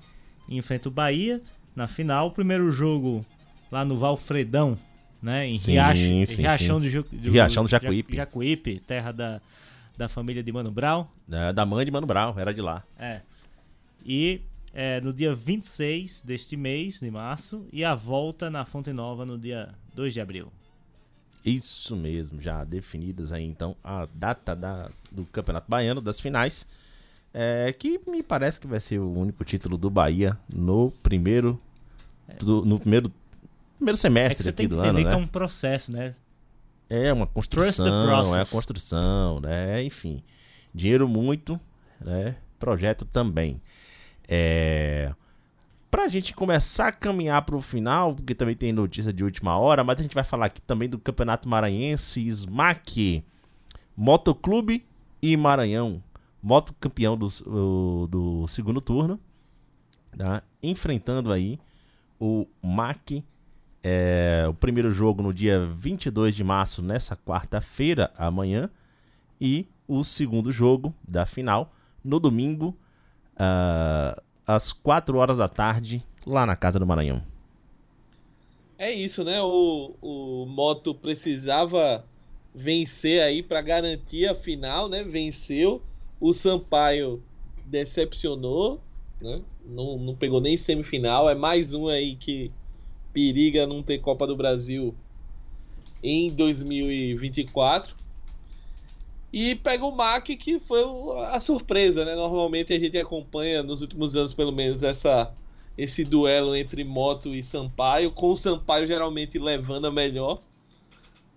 enfrenta 0.48 0.88
o 0.88 0.92
Bahia 0.92 1.40
na 1.74 1.88
final. 1.88 2.28
O 2.28 2.30
primeiro 2.30 2.70
jogo 2.70 3.24
lá 3.70 3.84
no 3.84 3.96
Valfredão, 3.96 4.78
né? 5.22 5.46
Em 5.46 5.56
sim, 5.56 5.72
Riacho, 5.72 6.00
sim, 6.00 6.24
Riachão, 6.24 6.82
sim. 6.82 6.90
Do, 6.90 7.02
do, 7.02 7.30
Riachão 7.30 7.64
do 7.64 7.70
Jacuípe. 7.70 8.16
Jacuípe, 8.16 8.80
terra 8.80 9.12
da, 9.12 9.40
da 9.96 10.08
família 10.08 10.42
de 10.42 10.52
Mano 10.52 10.70
Brown. 10.70 11.06
É, 11.30 11.52
da 11.52 11.66
mãe 11.66 11.84
de 11.84 11.90
Mano 11.90 12.06
Brown, 12.06 12.34
era 12.38 12.52
de 12.52 12.60
lá. 12.60 12.82
É. 12.98 13.20
E 14.08 14.40
é, 14.72 15.02
no 15.02 15.12
dia 15.12 15.34
26 15.34 16.22
deste 16.22 16.56
mês, 16.56 16.98
de 16.98 17.10
março, 17.10 17.66
e 17.70 17.84
a 17.84 17.94
volta 17.94 18.48
na 18.48 18.64
Fonte 18.64 18.90
Nova 18.90 19.26
no 19.26 19.36
dia 19.36 19.74
2 19.94 20.14
de 20.14 20.20
abril. 20.22 20.50
Isso 21.44 21.94
mesmo, 21.94 22.40
já 22.40 22.64
definidas 22.64 23.32
aí 23.32 23.44
então 23.44 23.76
a 23.84 24.08
data 24.14 24.56
da, 24.56 24.90
do 25.12 25.26
Campeonato 25.26 25.68
Baiano, 25.68 26.00
das 26.00 26.20
finais. 26.20 26.66
É, 27.34 27.70
que 27.78 28.00
me 28.06 28.22
parece 28.22 28.58
que 28.58 28.66
vai 28.66 28.80
ser 28.80 28.98
o 28.98 29.12
único 29.12 29.44
título 29.44 29.76
do 29.76 29.90
Bahia 29.90 30.38
no 30.48 30.90
primeiro. 31.02 31.60
Do, 32.40 32.64
no 32.64 32.80
primeiro, 32.80 33.12
primeiro 33.76 33.98
semestre 33.98 34.46
é 34.46 34.50
aqui 34.50 34.66
do 34.66 34.80
ano. 34.80 34.94
Né? 34.94 35.04
Que 35.04 35.14
é 35.14 35.16
um 35.16 35.26
processo, 35.26 35.92
né? 35.92 36.14
É 36.88 37.12
uma 37.12 37.26
construção, 37.26 38.34
é 38.34 38.40
a 38.40 38.46
construção, 38.46 39.38
né? 39.40 39.82
Enfim. 39.82 40.22
Dinheiro 40.74 41.06
muito, 41.06 41.60
né? 42.00 42.36
Projeto 42.58 43.04
também. 43.04 43.60
É. 44.28 45.12
Pra 45.90 46.06
gente 46.06 46.34
começar 46.34 46.88
a 46.88 46.92
caminhar 46.92 47.42
pro 47.42 47.60
final, 47.62 48.14
porque 48.14 48.34
também 48.34 48.54
tem 48.54 48.72
notícia 48.72 49.12
de 49.12 49.24
última 49.24 49.58
hora, 49.58 49.82
mas 49.82 49.98
a 49.98 50.02
gente 50.02 50.14
vai 50.14 50.24
falar 50.24 50.46
aqui 50.46 50.60
também 50.60 50.88
do 50.88 50.98
Campeonato 50.98 51.48
Maranhense, 51.48 52.28
SMAC, 52.28 53.24
Motoclube 53.96 54.84
e 55.22 55.34
Maranhão 55.34 56.02
moto 56.42 56.74
campeão 56.80 57.16
do, 57.16 58.06
do 58.06 58.46
segundo 58.48 58.80
turno, 58.80 59.18
tá? 60.16 60.42
enfrentando 60.62 61.32
aí 61.32 61.58
o 62.18 62.46
MAC. 62.62 63.24
É, 63.82 64.44
o 64.48 64.54
primeiro 64.54 64.90
jogo 64.90 65.22
no 65.22 65.32
dia 65.32 65.64
22 65.66 66.34
de 66.34 66.42
março, 66.42 66.82
nessa 66.82 67.16
quarta-feira, 67.16 68.12
amanhã. 68.16 68.68
E 69.40 69.66
o 69.86 70.02
segundo 70.02 70.50
jogo 70.50 70.92
da 71.06 71.24
final 71.24 71.72
no 72.04 72.18
domingo, 72.18 72.76
uh, 73.38 74.20
às 74.46 74.72
4 74.72 75.16
horas 75.16 75.38
da 75.38 75.48
tarde, 75.48 76.02
lá 76.26 76.44
na 76.44 76.56
Casa 76.56 76.78
do 76.78 76.86
Maranhão. 76.86 77.22
É 78.78 78.92
isso, 78.92 79.24
né? 79.24 79.40
O, 79.42 79.94
o 80.00 80.46
Moto 80.46 80.94
precisava 80.94 82.04
vencer 82.54 83.22
aí 83.22 83.42
para 83.42 83.60
garantir 83.60 84.26
a 84.26 84.34
final, 84.34 84.88
né? 84.88 85.02
Venceu 85.02 85.82
o 86.20 86.32
Sampaio 86.32 87.22
decepcionou, 87.64 88.80
né? 89.20 89.40
Não, 89.64 89.98
não 89.98 90.14
pegou 90.14 90.40
nem 90.40 90.56
semifinal. 90.56 91.28
É 91.28 91.34
mais 91.34 91.74
um 91.74 91.88
aí 91.88 92.16
que 92.16 92.50
periga 93.12 93.66
não 93.66 93.82
ter 93.82 93.98
Copa 93.98 94.26
do 94.26 94.36
Brasil 94.36 94.94
em 96.02 96.30
2024. 96.30 97.96
E 99.32 99.54
pega 99.54 99.84
o 99.84 99.94
MAC, 99.94 100.36
que 100.36 100.58
foi 100.58 100.82
a 101.26 101.38
surpresa, 101.38 102.04
né? 102.04 102.14
Normalmente 102.14 102.72
a 102.72 102.78
gente 102.78 102.96
acompanha 102.96 103.62
nos 103.62 103.82
últimos 103.82 104.16
anos, 104.16 104.32
pelo 104.32 104.52
menos, 104.52 104.82
essa, 104.82 105.32
esse 105.76 106.04
duelo 106.04 106.56
entre 106.56 106.82
Moto 106.82 107.34
e 107.34 107.42
Sampaio, 107.42 108.10
com 108.10 108.30
o 108.30 108.36
Sampaio 108.36 108.86
geralmente 108.86 109.38
levando 109.38 109.86
a 109.86 109.90
melhor 109.90 110.40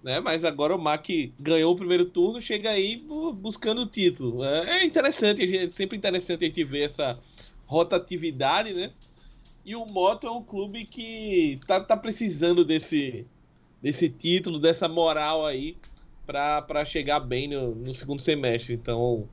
né? 0.03 0.19
Mas 0.19 0.43
agora 0.43 0.75
o 0.75 0.81
Mac 0.81 1.07
ganhou 1.39 1.73
o 1.73 1.75
primeiro 1.75 2.05
turno, 2.05 2.41
chega 2.41 2.69
aí 2.71 3.03
buscando 3.35 3.81
o 3.81 3.85
título. 3.85 4.43
É, 4.43 4.79
é 4.79 4.85
interessante, 4.85 5.57
é 5.57 5.69
sempre 5.69 5.97
interessante 5.97 6.43
a 6.43 6.47
gente 6.47 6.63
ver 6.63 6.83
essa 6.83 7.19
rotatividade, 7.65 8.73
né? 8.73 8.91
E 9.63 9.75
o 9.75 9.85
Moto 9.85 10.25
é 10.25 10.31
um 10.31 10.41
clube 10.41 10.85
que 10.85 11.59
tá, 11.67 11.79
tá 11.79 11.95
precisando 11.95 12.65
desse, 12.65 13.27
desse 13.81 14.09
título, 14.09 14.59
dessa 14.59 14.87
moral 14.87 15.45
aí 15.45 15.77
para 16.31 16.85
chegar 16.85 17.19
bem 17.19 17.47
no, 17.47 17.75
no, 17.75 17.93
segundo 17.93 18.21
semestre. 18.21 18.73
Então 18.73 19.27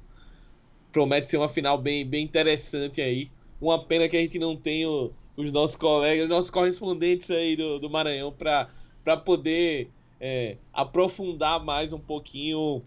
promete 0.93 1.29
ser 1.29 1.37
uma 1.37 1.49
final 1.49 1.79
bem, 1.79 2.05
bem 2.05 2.25
interessante 2.25 3.01
aí. 3.01 3.31
Uma 3.61 3.85
pena 3.85 4.09
que 4.09 4.17
a 4.17 4.21
gente 4.21 4.39
não 4.39 4.57
o, 4.87 5.13
os 5.37 5.53
nossos 5.53 5.77
colegas, 5.77 6.25
os 6.25 6.31
nossos 6.31 6.51
correspondentes 6.51 7.31
aí 7.31 7.57
do, 7.57 7.79
do 7.79 7.91
Maranhão 7.91 8.33
para 8.33 9.17
poder 9.25 9.91
é, 10.21 10.57
aprofundar 10.73 11.63
mais 11.63 11.93
um 11.93 11.99
pouquinho 12.01 12.83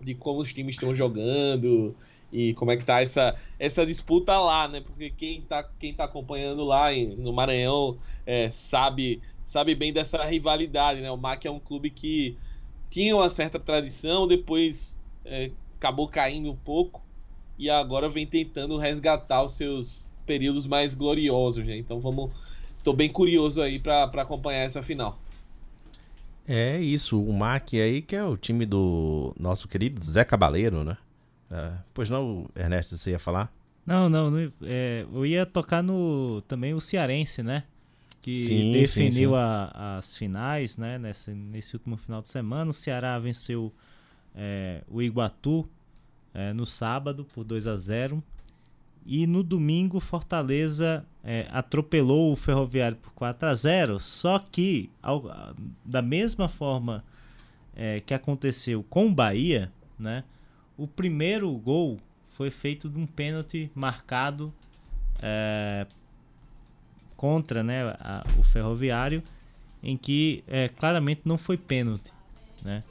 de 0.00 0.14
como 0.14 0.40
os 0.40 0.52
times 0.52 0.76
estão 0.76 0.94
jogando 0.94 1.94
e 2.32 2.54
como 2.54 2.70
é 2.70 2.76
que 2.76 2.84
tá 2.84 3.00
essa, 3.00 3.34
essa 3.58 3.86
disputa 3.86 4.38
lá, 4.38 4.68
né? 4.68 4.80
Porque 4.80 5.10
quem 5.10 5.40
tá, 5.42 5.62
quem 5.78 5.94
tá 5.94 6.04
acompanhando 6.04 6.64
lá 6.64 6.92
no 7.16 7.32
Maranhão 7.32 7.96
é, 8.26 8.50
sabe, 8.50 9.22
sabe 9.42 9.74
bem 9.74 9.92
dessa 9.92 10.22
rivalidade, 10.24 11.00
né? 11.00 11.10
O 11.10 11.16
MAC 11.16 11.46
é 11.46 11.50
um 11.50 11.60
clube 11.60 11.90
que 11.90 12.36
tinha 12.90 13.14
uma 13.14 13.28
certa 13.28 13.58
tradição, 13.58 14.26
depois 14.26 14.96
é, 15.24 15.50
acabou 15.76 16.08
caindo 16.08 16.50
um 16.50 16.56
pouco 16.56 17.02
e 17.58 17.70
agora 17.70 18.08
vem 18.08 18.26
tentando 18.26 18.76
resgatar 18.76 19.42
os 19.42 19.56
seus 19.56 20.12
períodos 20.26 20.66
mais 20.66 20.94
gloriosos, 20.94 21.66
né? 21.66 21.76
Então 21.76 22.00
vamos, 22.00 22.30
tô 22.82 22.92
bem 22.92 23.08
curioso 23.08 23.62
aí 23.62 23.78
para 23.78 24.04
acompanhar 24.04 24.60
essa 24.60 24.82
final. 24.82 25.18
É 26.48 26.80
isso, 26.80 27.20
o 27.20 27.32
MAC 27.32 27.80
aí, 27.80 28.00
que 28.00 28.14
é 28.14 28.22
o 28.22 28.36
time 28.36 28.64
do 28.64 29.34
nosso 29.38 29.66
querido 29.66 30.04
Zé 30.04 30.24
Cabaleiro, 30.24 30.84
né? 30.84 30.96
É, 31.50 31.72
pois 31.92 32.08
não, 32.08 32.46
Ernesto, 32.54 32.96
você 32.96 33.10
ia 33.10 33.18
falar? 33.18 33.52
Não, 33.84 34.08
não, 34.08 34.30
não 34.30 34.52
é, 34.62 35.06
eu 35.12 35.26
ia 35.26 35.46
tocar 35.46 35.82
no 35.82 36.42
também 36.42 36.74
o 36.74 36.80
Cearense, 36.80 37.42
né? 37.42 37.64
Que 38.26 38.34
sim, 38.34 38.72
definiu 38.72 39.30
sim, 39.30 39.36
sim. 39.36 39.36
A, 39.36 39.98
as 39.98 40.16
finais, 40.16 40.76
né? 40.76 40.98
Nesse, 40.98 41.30
nesse 41.30 41.76
último 41.76 41.96
final 41.96 42.20
de 42.20 42.28
semana. 42.28 42.72
O 42.72 42.74
Ceará 42.74 43.16
venceu 43.20 43.72
é, 44.34 44.82
o 44.88 45.00
Iguatu 45.00 45.64
é, 46.34 46.52
no 46.52 46.66
sábado 46.66 47.24
por 47.24 47.44
2 47.44 47.68
a 47.68 47.76
0 47.76 48.20
e 49.06 49.28
no 49.28 49.44
domingo, 49.44 50.00
Fortaleza 50.00 51.06
é, 51.22 51.46
atropelou 51.52 52.32
o 52.32 52.36
Ferroviário 52.36 52.96
por 52.96 53.12
4 53.12 53.48
a 53.48 53.54
0 53.54 54.00
Só 54.00 54.40
que, 54.40 54.90
ao, 55.00 55.54
da 55.84 56.02
mesma 56.02 56.48
forma 56.48 57.04
que 58.06 58.14
aconteceu 58.14 58.82
com 58.82 59.06
o 59.06 59.14
Bahia, 59.14 59.70
né, 59.98 60.24
o 60.78 60.88
primeiro 60.88 61.52
gol 61.58 61.98
foi 62.24 62.50
feito 62.50 62.88
de 62.88 62.98
um 62.98 63.06
pênalti 63.06 63.70
marcado 63.74 64.50
contra 67.16 67.62
né, 67.62 67.82
a- 68.00 68.24
o 68.38 68.42
Ferroviário, 68.42 69.22
em 69.82 69.96
que 69.96 70.42
é, 70.48 70.68
claramente 70.68 71.22
não 71.24 71.38
foi 71.38 71.56
pênalti. 71.56 72.12
Né? 72.62 72.82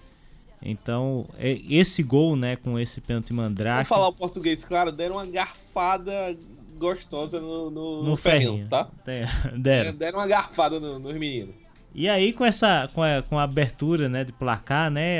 Então, 0.61 1.27
é- 1.37 1.59
esse 1.69 2.01
gol 2.01 2.35
né, 2.35 2.55
com 2.55 2.79
esse 2.79 2.99
pênalti 3.01 3.31
mandrake. 3.33 3.75
Vamos 3.75 3.87
falar 3.87 4.07
o 4.07 4.13
português, 4.13 4.63
claro, 4.65 4.91
deram 4.91 5.15
uma 5.15 5.25
garfada 5.25 6.35
gostosa 6.77 7.39
no, 7.39 7.69
no, 7.69 8.03
no 8.03 8.09
no 8.11 8.15
ferrinho, 8.17 8.51
ferrinho, 8.51 8.69
tá? 8.69 8.89
Deram. 9.57 9.95
Deram 9.95 10.19
uma 10.19 10.27
garfada 10.27 10.79
no- 10.79 10.99
nos 10.99 11.13
meninos. 11.15 11.55
E 11.93 12.09
aí 12.09 12.33
com 12.33 12.43
essa 12.43 12.89
com 12.93 13.01
a, 13.01 13.21
com 13.21 13.39
a 13.39 13.43
abertura, 13.43 14.09
né, 14.09 14.23
de 14.25 14.33
placar, 14.33 14.91
né, 14.91 15.19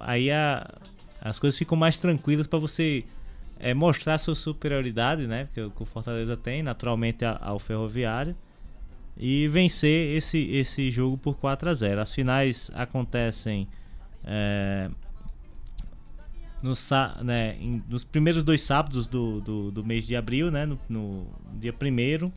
aí 0.00 0.30
a- 0.30 0.68
as 1.20 1.38
coisas 1.38 1.56
ficam 1.58 1.76
mais 1.76 1.98
tranquilas 1.98 2.46
para 2.46 2.58
você 2.58 3.04
é, 3.58 3.74
mostrar 3.74 4.18
sua 4.18 4.34
superioridade, 4.34 5.26
né, 5.26 5.48
que, 5.52 5.60
o- 5.60 5.70
Fortaleza 5.84 6.36
tem, 6.36 6.62
naturalmente 6.62 7.24
ao 7.24 7.58
Ferroviário, 7.58 8.36
e 9.16 9.48
vencer 9.48 10.16
esse 10.16 10.38
esse 10.50 10.90
jogo 10.90 11.18
por 11.18 11.34
4 11.36 11.68
a 11.68 11.74
0. 11.74 12.00
As 12.00 12.14
finais 12.14 12.70
acontecem 12.74 13.66
é, 14.24 14.88
no, 16.62 16.72
né, 17.24 17.56
em- 17.60 17.82
nos 17.88 18.04
primeiros 18.04 18.42
dois 18.44 18.62
sábados 18.62 19.06
do, 19.06 19.40
do, 19.40 19.70
do 19.70 19.84
mês 19.84 20.06
de 20.06 20.16
abril, 20.16 20.50
né, 20.50 20.66
no, 20.66 20.78
no 20.88 21.26
dia 21.58 21.72
1 21.74 22.32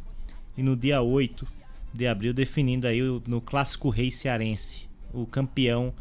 e 0.58 0.64
no 0.64 0.76
dia 0.76 1.02
8 1.02 1.48
de 1.94 2.08
abril, 2.08 2.34
definindo 2.34 2.88
aí 2.88 3.02
o- 3.04 3.22
no 3.28 3.42
Clássico 3.42 3.90
Rei 3.90 4.10
Cearense, 4.12 4.88
o 5.14 5.26
campeão 5.26 5.94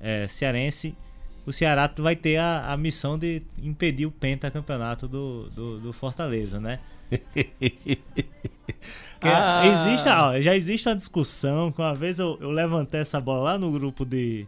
é, 0.00 0.26
cearense. 0.28 0.94
O 1.46 1.52
Ceará 1.52 1.90
vai 1.98 2.14
ter 2.16 2.36
a, 2.36 2.72
a 2.72 2.76
missão 2.76 3.18
de 3.18 3.42
impedir 3.62 4.06
o 4.06 4.10
pentacampeonato 4.10 5.08
do, 5.08 5.48
do, 5.50 5.78
do 5.80 5.92
Fortaleza, 5.92 6.60
né? 6.60 6.78
Ah. 9.24 9.62
existe, 9.64 10.08
ó, 10.08 10.40
já 10.40 10.56
existe 10.56 10.88
uma 10.88 10.96
discussão, 10.96 11.70
que 11.70 11.80
uma 11.80 11.94
vez 11.94 12.18
eu, 12.18 12.36
eu 12.40 12.50
levantei 12.50 13.00
essa 13.00 13.20
bola 13.20 13.44
lá 13.52 13.58
no 13.58 13.70
grupo 13.70 14.04
de, 14.04 14.46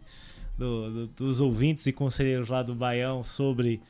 do- 0.59 0.91
do- 0.91 1.07
dos 1.09 1.41
ouvintes 1.41 1.87
e 1.87 1.93
conselheiros 1.93 2.49
lá 2.49 2.61
do 2.63 2.75
Baião 2.75 3.23
sobre 3.23 3.81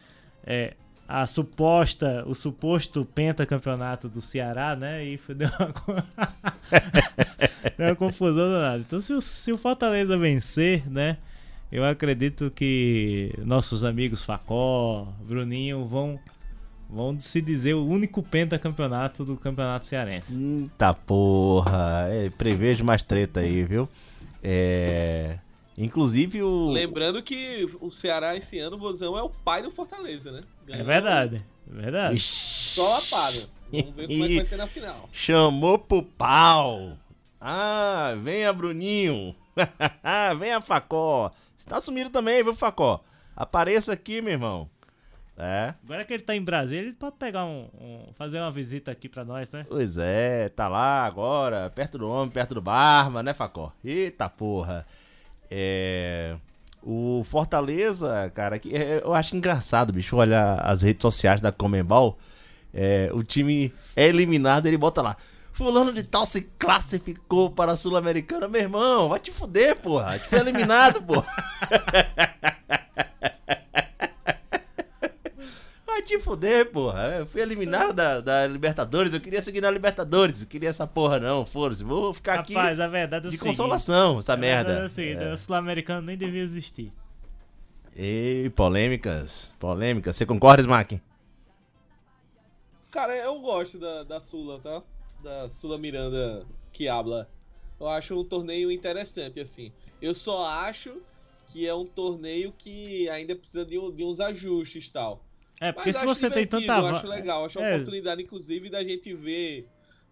é, 0.46 0.74
a 1.09 1.26
suposta, 1.26 2.22
o 2.26 2.34
suposto 2.34 3.02
pentacampeonato 3.14 4.11
do 4.11 4.20
Ceará, 4.20 4.76
né? 4.76 5.02
E 5.05 5.16
foi, 5.16 5.32
deu, 5.34 5.48
uma, 5.59 5.72
deu 7.78 7.86
uma 7.88 7.96
confusão 7.96 8.50
danada. 8.50 8.78
Então, 8.86 9.00
se 9.00 9.14
o, 9.14 9.20
se 9.22 9.52
o 9.52 9.57
Fortaleza 9.59 10.18
vencer, 10.18 10.86
né? 10.90 11.16
Eu 11.71 11.85
acredito 11.85 12.51
que 12.51 13.33
nossos 13.39 13.83
amigos 13.83 14.25
Facó, 14.25 15.09
Bruninho 15.23 15.87
vão, 15.87 16.21
vão 16.89 17.19
se 17.19 17.41
dizer 17.41 17.75
o 17.75 17.87
único 17.87 18.23
pentacampeonato 18.23 19.25
do 19.25 19.37
campeonato 19.37 19.87
cearense. 19.87 20.41
Eita 20.41 20.95
porra. 20.95 22.07
É, 22.09 22.31
prevejo 22.31 22.85
mais 22.85 23.03
treta 23.03 23.41
aí, 23.41 23.65
viu? 23.65 23.89
É. 24.43 25.39
Inclusive 25.77 26.43
o. 26.43 26.71
Lembrando 26.71 27.23
que 27.23 27.69
o 27.81 27.91
Ceará 27.91 28.37
esse 28.37 28.59
ano, 28.59 28.77
o 28.77 28.79
Vozão 28.79 29.19
é 29.19 29.23
o 29.23 29.29
pai 29.29 29.62
do 29.62 29.71
Fortaleza, 29.71 30.31
né? 30.31 30.43
É 30.69 30.83
verdade, 30.85 31.45
é 31.69 31.75
verdade. 31.75 32.17
Ixi, 32.17 32.75
Só 32.75 32.89
lapada. 32.91 33.49
Vamos 33.73 33.97
ver 33.97 34.07
como 34.07 34.25
é 34.25 34.29
que 34.29 34.37
vai 34.37 34.45
ser 34.45 34.57
na 34.57 34.67
final. 34.69 35.09
Chamou 35.12 35.79
pro 35.79 36.03
pau. 36.03 36.97
Ah, 37.41 38.15
venha 38.23 38.53
Bruninho. 38.53 39.35
venha 40.39 40.61
Facó. 40.61 41.33
Você 41.65 41.71
tá 41.71 41.81
sumido 41.81 42.11
também, 42.11 42.43
viu, 42.43 42.53
Facó? 42.55 43.03
Apareça 43.35 43.91
aqui, 43.95 44.21
meu 44.21 44.33
irmão. 44.33 44.69
É. 45.39 45.73
Agora 45.83 46.05
que 46.05 46.12
ele 46.12 46.23
tá 46.23 46.37
em 46.37 46.43
Brasília, 46.43 46.83
ele 46.89 46.93
pode 46.93 47.17
pegar 47.17 47.47
um, 47.47 47.69
um- 47.81 48.12
fazer 48.15 48.39
uma 48.39 48.51
visita 48.53 48.91
aqui 48.91 49.09
pra 49.09 49.25
nós, 49.25 49.51
né? 49.51 49.65
Pois 49.67 49.97
é, 49.97 50.51
tá 50.51 50.69
lá 50.69 51.07
agora, 51.07 51.71
perto 51.71 51.97
do 51.97 52.07
homem, 52.09 52.29
perto 52.31 52.55
do 52.55 52.61
barba, 52.61 53.23
né, 53.23 53.33
Facó? 53.33 53.73
Eita 53.83 54.29
porra. 54.29 54.87
É. 55.51 56.37
O 56.83 57.23
Fortaleza, 57.25 58.31
cara, 58.35 58.59
que 58.59 58.77
é- 58.77 59.01
eu 59.03 59.15
acho 59.15 59.35
engraçado, 59.35 59.91
bicho, 59.91 60.15
olhar 60.17 60.61
as 60.61 60.83
redes 60.83 61.01
sociais 61.01 61.41
da 61.41 61.51
Comembol. 61.51 62.19
É, 62.75 63.09
o 63.15 63.23
time 63.25 63.73
é 63.97 64.07
eliminado, 64.07 64.67
ele 64.67 64.77
bota 64.77 65.01
lá. 65.01 65.17
Fulano 65.55 65.92
de 65.92 66.02
tal 66.02 66.26
se 66.26 66.42
classificou 66.59 67.48
para 67.48 67.72
a 67.72 67.76
Sul-Americana, 67.76 68.48
meu 68.48 68.61
irmão. 68.61 69.09
Vai 69.09 69.20
te 69.20 69.30
fuder, 69.30 69.76
porra. 69.76 70.18
Gente 70.18 70.28
foi 70.28 70.40
eliminado, 70.40 71.00
porra. 71.00 71.28
Vai 75.86 76.02
te 76.02 76.18
fuder, 76.18 76.72
porra. 76.72 77.18
Eu 77.20 77.26
fui 77.26 77.40
eliminado 77.40 77.92
da, 77.92 78.20
da 78.20 78.48
Libertadores. 78.48 79.14
Eu 79.14 79.20
queria 79.20 79.40
seguir 79.40 79.61
na 79.61 79.70
Libertadores. 79.70 80.40
Eu 80.40 80.48
queria 80.48 80.70
essa 80.70 80.88
porra, 80.88 81.20
não. 81.20 81.46
Foda-se. 81.46 81.84
Vou 81.84 82.12
ficar 82.12 82.40
aqui 82.40 82.52
Rapaz, 82.52 82.80
a 82.80 82.88
verdade 82.88 83.28
é 83.28 83.30
de 83.30 83.36
seguinte, 83.36 83.57
consolação, 83.57 84.18
essa 84.18 84.32
a 84.32 84.36
verdade 84.36 84.66
merda. 84.66 84.82
É 84.82 84.86
o 84.86 84.88
seguinte, 84.88 85.24
o 85.24 85.38
sul-americano 85.38 86.02
nem 86.05 86.18
devia 86.18 86.42
existir. 86.42 86.92
Ei, 87.94 88.50
polêmicas. 88.50 89.55
Polêmicas. 89.61 90.16
Você 90.16 90.26
concorda, 90.26 90.62
Smack? 90.62 91.00
Cara, 92.90 93.16
eu 93.16 93.38
gosto 93.38 93.78
da, 93.78 94.02
da 94.02 94.20
Sula, 94.20 94.59
tá? 94.59 94.82
Da 95.25 95.49
Sula 95.49 95.79
Miranda 95.79 96.47
que 96.70 96.87
habla. 96.87 97.31
Eu 97.81 97.89
acho 97.89 98.14
um 98.18 98.22
torneio 98.25 98.70
interessante, 98.70 99.41
assim. 99.41 99.72
Eu 100.01 100.14
só 100.14 100.45
acho 100.47 101.03
que 101.49 101.66
é 101.66 101.75
um 101.75 101.87
torneio 101.87 102.53
que 102.53 103.09
ainda 103.09 103.35
precisa 103.35 103.64
de, 103.64 103.79
um- 103.79 103.91
de 103.93 104.05
uns 104.05 104.20
ajustes 104.20 104.87
e 104.87 104.93
tal. 104.93 105.25
É, 105.61 105.72
porque 105.72 105.89
Mas 105.91 105.97
se 105.97 106.05
você 106.05 106.31
tem 106.31 106.47
tanta 106.47 106.66
Eu 106.66 106.87
acho 106.87 107.07
legal, 107.07 107.45
acho 107.45 107.59
uma 107.59 107.66
É. 107.66 107.75
oportunidade, 107.75 108.22
inclusive, 108.22 108.68
da 108.68 108.85
gente 108.85 109.14
ver 109.14 109.66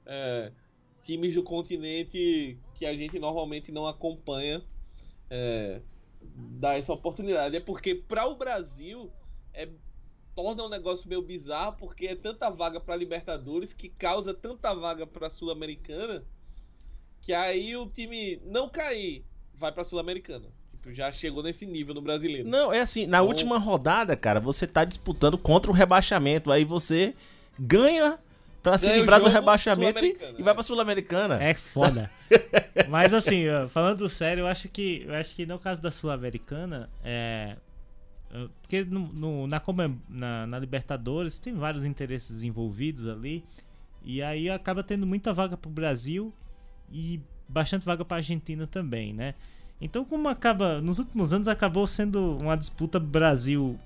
é, 0.06 0.50
times 1.02 1.34
do 1.34 1.42
continente 1.42 2.58
que 2.74 2.86
a 2.86 2.94
gente 2.94 3.18
normalmente 3.18 3.70
não 3.70 3.86
acompanha 3.86 4.62
é, 5.28 5.82
dar 6.58 6.78
essa 6.78 6.92
oportunidade. 6.92 7.54
É 7.56 7.60
porque 7.60 7.94
para 7.94 8.26
o 8.26 8.34
Brasil 8.36 9.12
é, 9.52 9.68
torna 10.34 10.64
um 10.64 10.68
negócio 10.68 11.08
meio 11.08 11.22
bizarro, 11.22 11.76
porque 11.78 12.06
é 12.06 12.14
tanta 12.14 12.50
vaga 12.50 12.80
para 12.80 12.96
Libertadores 12.96 13.72
que 13.72 13.88
causa 13.88 14.32
tanta 14.32 14.74
vaga 14.74 15.06
para 15.06 15.30
Sul-Americana 15.30 16.24
que 17.22 17.32
aí 17.32 17.74
o 17.76 17.86
time 17.86 18.42
não 18.44 18.68
cair 18.68 19.24
vai 19.54 19.72
para 19.72 19.84
Sul-Americana. 19.84 20.46
Tipo, 20.68 20.92
já 20.92 21.10
chegou 21.12 21.42
nesse 21.42 21.64
nível 21.64 21.94
no 21.94 22.02
brasileiro. 22.02 22.48
Não, 22.48 22.72
é 22.72 22.80
assim, 22.80 23.06
na 23.06 23.18
Então- 23.18 23.28
última 23.28 23.58
rodada, 23.58 24.16
cara, 24.16 24.40
você 24.40 24.66
tá 24.66 24.84
disputando 24.84 25.38
contra 25.38 25.70
o 25.70 25.74
rebaixamento. 25.74 26.50
Aí 26.50 26.64
você 26.64 27.14
ganha 27.58 28.18
pra 28.60 28.76
se 28.76 28.92
livrar 28.92 29.20
do 29.20 29.28
rebaixamento 29.28 30.04
e, 30.04 30.16
e 30.38 30.42
vai 30.42 30.50
é. 30.50 30.54
pra 30.54 30.62
Sul-Americana. 30.64 31.42
É 31.42 31.54
foda. 31.54 32.10
Mas 32.88 33.14
assim, 33.14 33.44
falando 33.68 34.08
sério, 34.08 34.42
eu 34.42 34.46
acho 34.48 34.68
que 34.68 35.04
eu 35.06 35.14
acho 35.14 35.34
que 35.34 35.46
no 35.46 35.58
caso 35.58 35.80
da 35.80 35.92
Sul-Americana, 35.92 36.90
é, 37.04 37.56
porque 38.60 38.84
no, 38.84 39.08
no- 39.12 39.46
na, 39.46 39.60
na, 40.08 40.46
na 40.46 40.58
Libertadores 40.58 41.38
tem 41.38 41.54
vários 41.54 41.84
interesses 41.84 42.42
envolvidos 42.42 43.06
ali 43.08 43.44
e 44.04 44.22
aí 44.22 44.48
acaba 44.50 44.82
tendo 44.82 45.06
muita 45.06 45.32
vaga 45.32 45.56
pro 45.56 45.70
Brasil 45.70 46.32
e 46.90 47.20
bastante 47.48 47.84
vaga 47.84 48.04
pra 48.04 48.16
Argentina 48.18 48.66
também, 48.66 49.12
né? 49.12 49.34
Então 49.80 50.04
como 50.04 50.28
acaba 50.28 50.80
nos 50.80 50.98
últimos 50.98 51.32
anos 51.32 51.48
acabou 51.48 51.86
sendo 51.86 52.38
uma 52.42 52.56
disputa 52.56 52.98
Brasil 52.98 53.78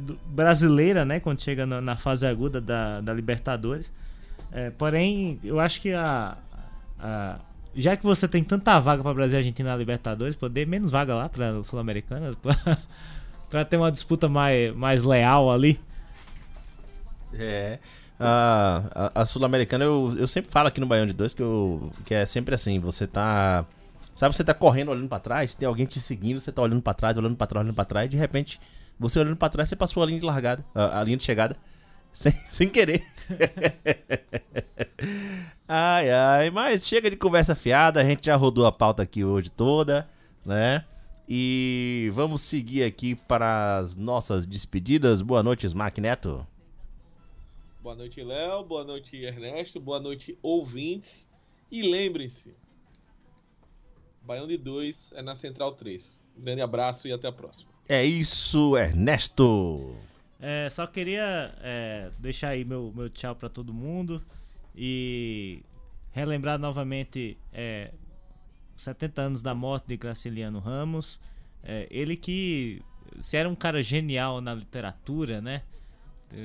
do- 0.00 0.18
brasileira, 0.26 1.04
né? 1.04 1.18
Quando 1.20 1.40
chega 1.40 1.66
na, 1.66 1.80
na 1.80 1.96
fase 1.96 2.26
aguda 2.26 2.60
da, 2.60 3.00
da 3.00 3.12
Libertadores. 3.12 3.92
É, 4.52 4.70
porém, 4.70 5.38
eu 5.42 5.58
acho 5.58 5.80
que 5.80 5.92
a, 5.92 6.36
a- 6.98 7.38
já 7.74 7.96
que 7.96 8.04
você 8.04 8.26
tem 8.28 8.42
tanta 8.44 8.78
vaga 8.80 9.02
para 9.02 9.14
Brasil 9.14 9.36
e 9.36 9.40
Argentina 9.40 9.70
na 9.70 9.76
Libertadores, 9.76 10.36
poder 10.36 10.66
menos 10.66 10.90
vaga 10.90 11.14
lá 11.14 11.28
para 11.28 11.62
Sul-Americana 11.62 12.30
para 13.48 13.64
ter 13.64 13.76
uma 13.76 13.90
disputa 13.90 14.28
mais, 14.28 14.74
mais 14.74 15.04
leal 15.04 15.50
ali. 15.50 15.80
É. 17.32 17.78
A, 18.20 19.10
a, 19.14 19.22
a 19.22 19.24
Sul-Americana, 19.24 19.84
eu, 19.84 20.14
eu 20.18 20.26
sempre 20.26 20.50
falo 20.50 20.68
aqui 20.68 20.80
no 20.80 20.86
Baião 20.86 21.06
de 21.06 21.12
Dois 21.12 21.32
que, 21.32 21.42
eu, 21.42 21.92
que 22.04 22.14
é 22.14 22.26
sempre 22.26 22.54
assim: 22.54 22.80
você 22.80 23.06
tá. 23.06 23.64
Sabe, 24.14 24.34
você 24.34 24.42
tá 24.42 24.52
correndo 24.52 24.90
olhando 24.90 25.08
pra 25.08 25.20
trás, 25.20 25.54
tem 25.54 25.68
alguém 25.68 25.86
te 25.86 26.00
seguindo, 26.00 26.40
você 26.40 26.50
tá 26.50 26.60
olhando 26.60 26.82
pra 26.82 26.92
trás, 26.92 27.16
olhando 27.16 27.36
pra 27.36 27.46
trás, 27.46 27.64
olhando 27.64 27.76
pra 27.76 27.84
trás, 27.84 28.06
e 28.06 28.08
de 28.08 28.16
repente, 28.16 28.60
você 28.98 29.20
olhando 29.20 29.36
pra 29.36 29.48
trás, 29.48 29.68
você 29.68 29.76
passou 29.76 30.02
a 30.02 30.06
linha 30.06 30.18
de 30.18 30.26
largada, 30.26 30.64
a, 30.74 31.00
a 31.00 31.04
linha 31.04 31.16
de 31.16 31.22
chegada, 31.22 31.56
sem, 32.12 32.32
sem 32.32 32.68
querer. 32.68 33.04
ai, 35.68 36.10
ai, 36.10 36.50
mas 36.50 36.84
chega 36.84 37.08
de 37.08 37.16
conversa 37.16 37.54
fiada, 37.54 38.00
a 38.00 38.04
gente 38.04 38.26
já 38.26 38.34
rodou 38.34 38.66
a 38.66 38.72
pauta 38.72 39.04
aqui 39.04 39.24
hoje 39.24 39.50
toda, 39.50 40.08
né? 40.44 40.84
E 41.30 42.10
vamos 42.14 42.40
seguir 42.40 42.84
aqui 42.84 43.14
para 43.14 43.76
as 43.76 43.96
nossas 43.96 44.46
despedidas. 44.46 45.20
Boa 45.20 45.42
noite, 45.42 45.66
Smack 45.66 46.00
Neto. 46.00 46.46
Boa 47.82 47.94
noite, 47.94 48.22
Léo. 48.22 48.64
Boa 48.64 48.82
noite, 48.82 49.14
Ernesto. 49.16 49.78
Boa 49.78 50.00
noite, 50.00 50.38
ouvintes. 50.42 51.28
E 51.70 51.82
lembrem-se: 51.82 52.54
Baião 54.22 54.46
de 54.46 54.56
2 54.56 55.12
é 55.16 55.22
na 55.22 55.34
Central 55.34 55.72
3. 55.72 56.22
Um 56.38 56.42
grande 56.42 56.62
abraço 56.62 57.06
e 57.06 57.12
até 57.12 57.28
a 57.28 57.32
próxima. 57.32 57.70
É 57.86 58.02
isso, 58.02 58.74
Ernesto. 58.74 59.96
É, 60.40 60.70
só 60.70 60.86
queria 60.86 61.54
é, 61.60 62.10
deixar 62.18 62.50
aí 62.50 62.64
meu, 62.64 62.90
meu 62.96 63.10
tchau 63.10 63.34
para 63.34 63.50
todo 63.50 63.74
mundo 63.74 64.24
e 64.74 65.62
relembrar 66.12 66.58
novamente 66.58 67.36
é, 67.52 67.92
70 68.78 69.20
anos 69.22 69.42
da 69.42 69.54
morte 69.54 69.86
de 69.88 69.96
Graciliano 69.96 70.58
Ramos. 70.60 71.20
É, 71.62 71.86
ele 71.90 72.16
que 72.16 72.80
se 73.20 73.36
era 73.36 73.48
um 73.48 73.54
cara 73.54 73.82
genial 73.82 74.40
na 74.40 74.54
literatura, 74.54 75.40
né? 75.40 75.62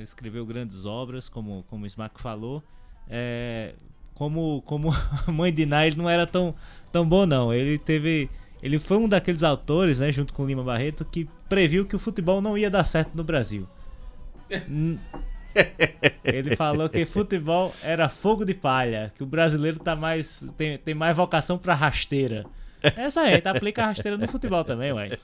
Escreveu 0.01 0.45
grandes 0.45 0.85
obras, 0.85 1.27
como, 1.29 1.63
como 1.69 1.83
o 1.83 1.87
Smack 1.87 2.21
falou. 2.21 2.63
É, 3.09 3.75
como, 4.15 4.61
como 4.63 4.89
Mãe 5.31 5.51
de 5.51 5.63
ele 5.63 5.95
não 5.95 6.09
era 6.09 6.25
tão, 6.25 6.55
tão 6.91 7.07
bom, 7.07 7.25
não. 7.25 7.53
Ele 7.53 7.77
teve. 7.77 8.29
Ele 8.61 8.79
foi 8.79 8.97
um 8.97 9.09
daqueles 9.09 9.43
autores, 9.43 9.99
né, 9.99 10.09
junto 10.09 10.33
com 10.33 10.45
Lima 10.45 10.63
Barreto, 10.63 11.03
que 11.03 11.27
previu 11.49 11.85
que 11.85 11.97
o 11.97 11.99
futebol 11.99 12.41
não 12.41 12.57
ia 12.57 12.71
dar 12.71 12.85
certo 12.85 13.13
no 13.13 13.23
Brasil. 13.23 13.67
Ele 16.23 16.55
falou 16.55 16.89
que 16.89 17.05
futebol 17.05 17.73
era 17.83 18.09
fogo 18.09 18.45
de 18.45 18.53
palha, 18.53 19.11
que 19.15 19.23
o 19.23 19.25
brasileiro 19.25 19.79
tá 19.79 19.95
mais 19.95 20.45
tem, 20.57 20.77
tem 20.77 20.93
mais 20.93 21.15
vocação 21.15 21.57
para 21.57 21.73
rasteira. 21.73 22.45
Essa 22.83 23.21
aí, 23.21 23.39
tá 23.39 23.51
aplica 23.51 23.81
a 23.81 23.85
rasteira 23.87 24.17
no 24.17 24.27
futebol 24.27 24.63
também, 24.63 24.91
ué. 24.91 25.17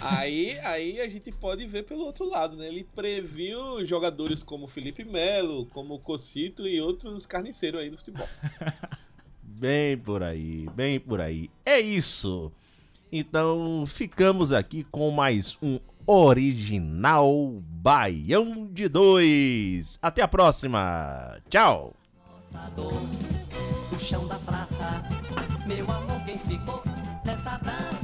Aí, 0.00 0.58
aí 0.58 1.00
a 1.00 1.08
gente 1.08 1.30
pode 1.30 1.64
ver 1.64 1.84
pelo 1.84 2.04
outro 2.04 2.28
lado, 2.28 2.56
né? 2.56 2.66
Ele 2.66 2.82
previu 2.96 3.84
jogadores 3.84 4.42
como 4.42 4.66
Felipe 4.66 5.04
Melo, 5.04 5.66
como 5.66 6.00
Cocito 6.00 6.66
e 6.66 6.80
outros 6.80 7.24
carniceiros 7.24 7.80
aí 7.80 7.90
do 7.90 7.96
futebol. 7.96 8.28
Bem 9.40 9.96
por 9.96 10.22
aí, 10.22 10.68
bem 10.74 10.98
por 10.98 11.20
aí. 11.20 11.48
É 11.64 11.78
isso. 11.78 12.52
Então 13.10 13.84
ficamos 13.86 14.52
aqui 14.52 14.82
com 14.82 15.10
mais 15.10 15.56
um 15.62 15.78
original 16.06 17.60
Baião 17.60 18.68
de 18.72 18.88
Dois. 18.88 19.98
Até 20.00 20.22
a 20.22 20.28
próxima. 20.28 21.38
Tchau. 21.50 21.94
O 23.92 23.98
chão 23.98 24.26
da 24.26 24.36
praça, 24.36 25.02
meu 25.66 25.90
amor, 25.90 26.24
quem 26.24 26.38
ficou 26.38 26.82
nessa 27.24 27.58
dança? 27.58 27.95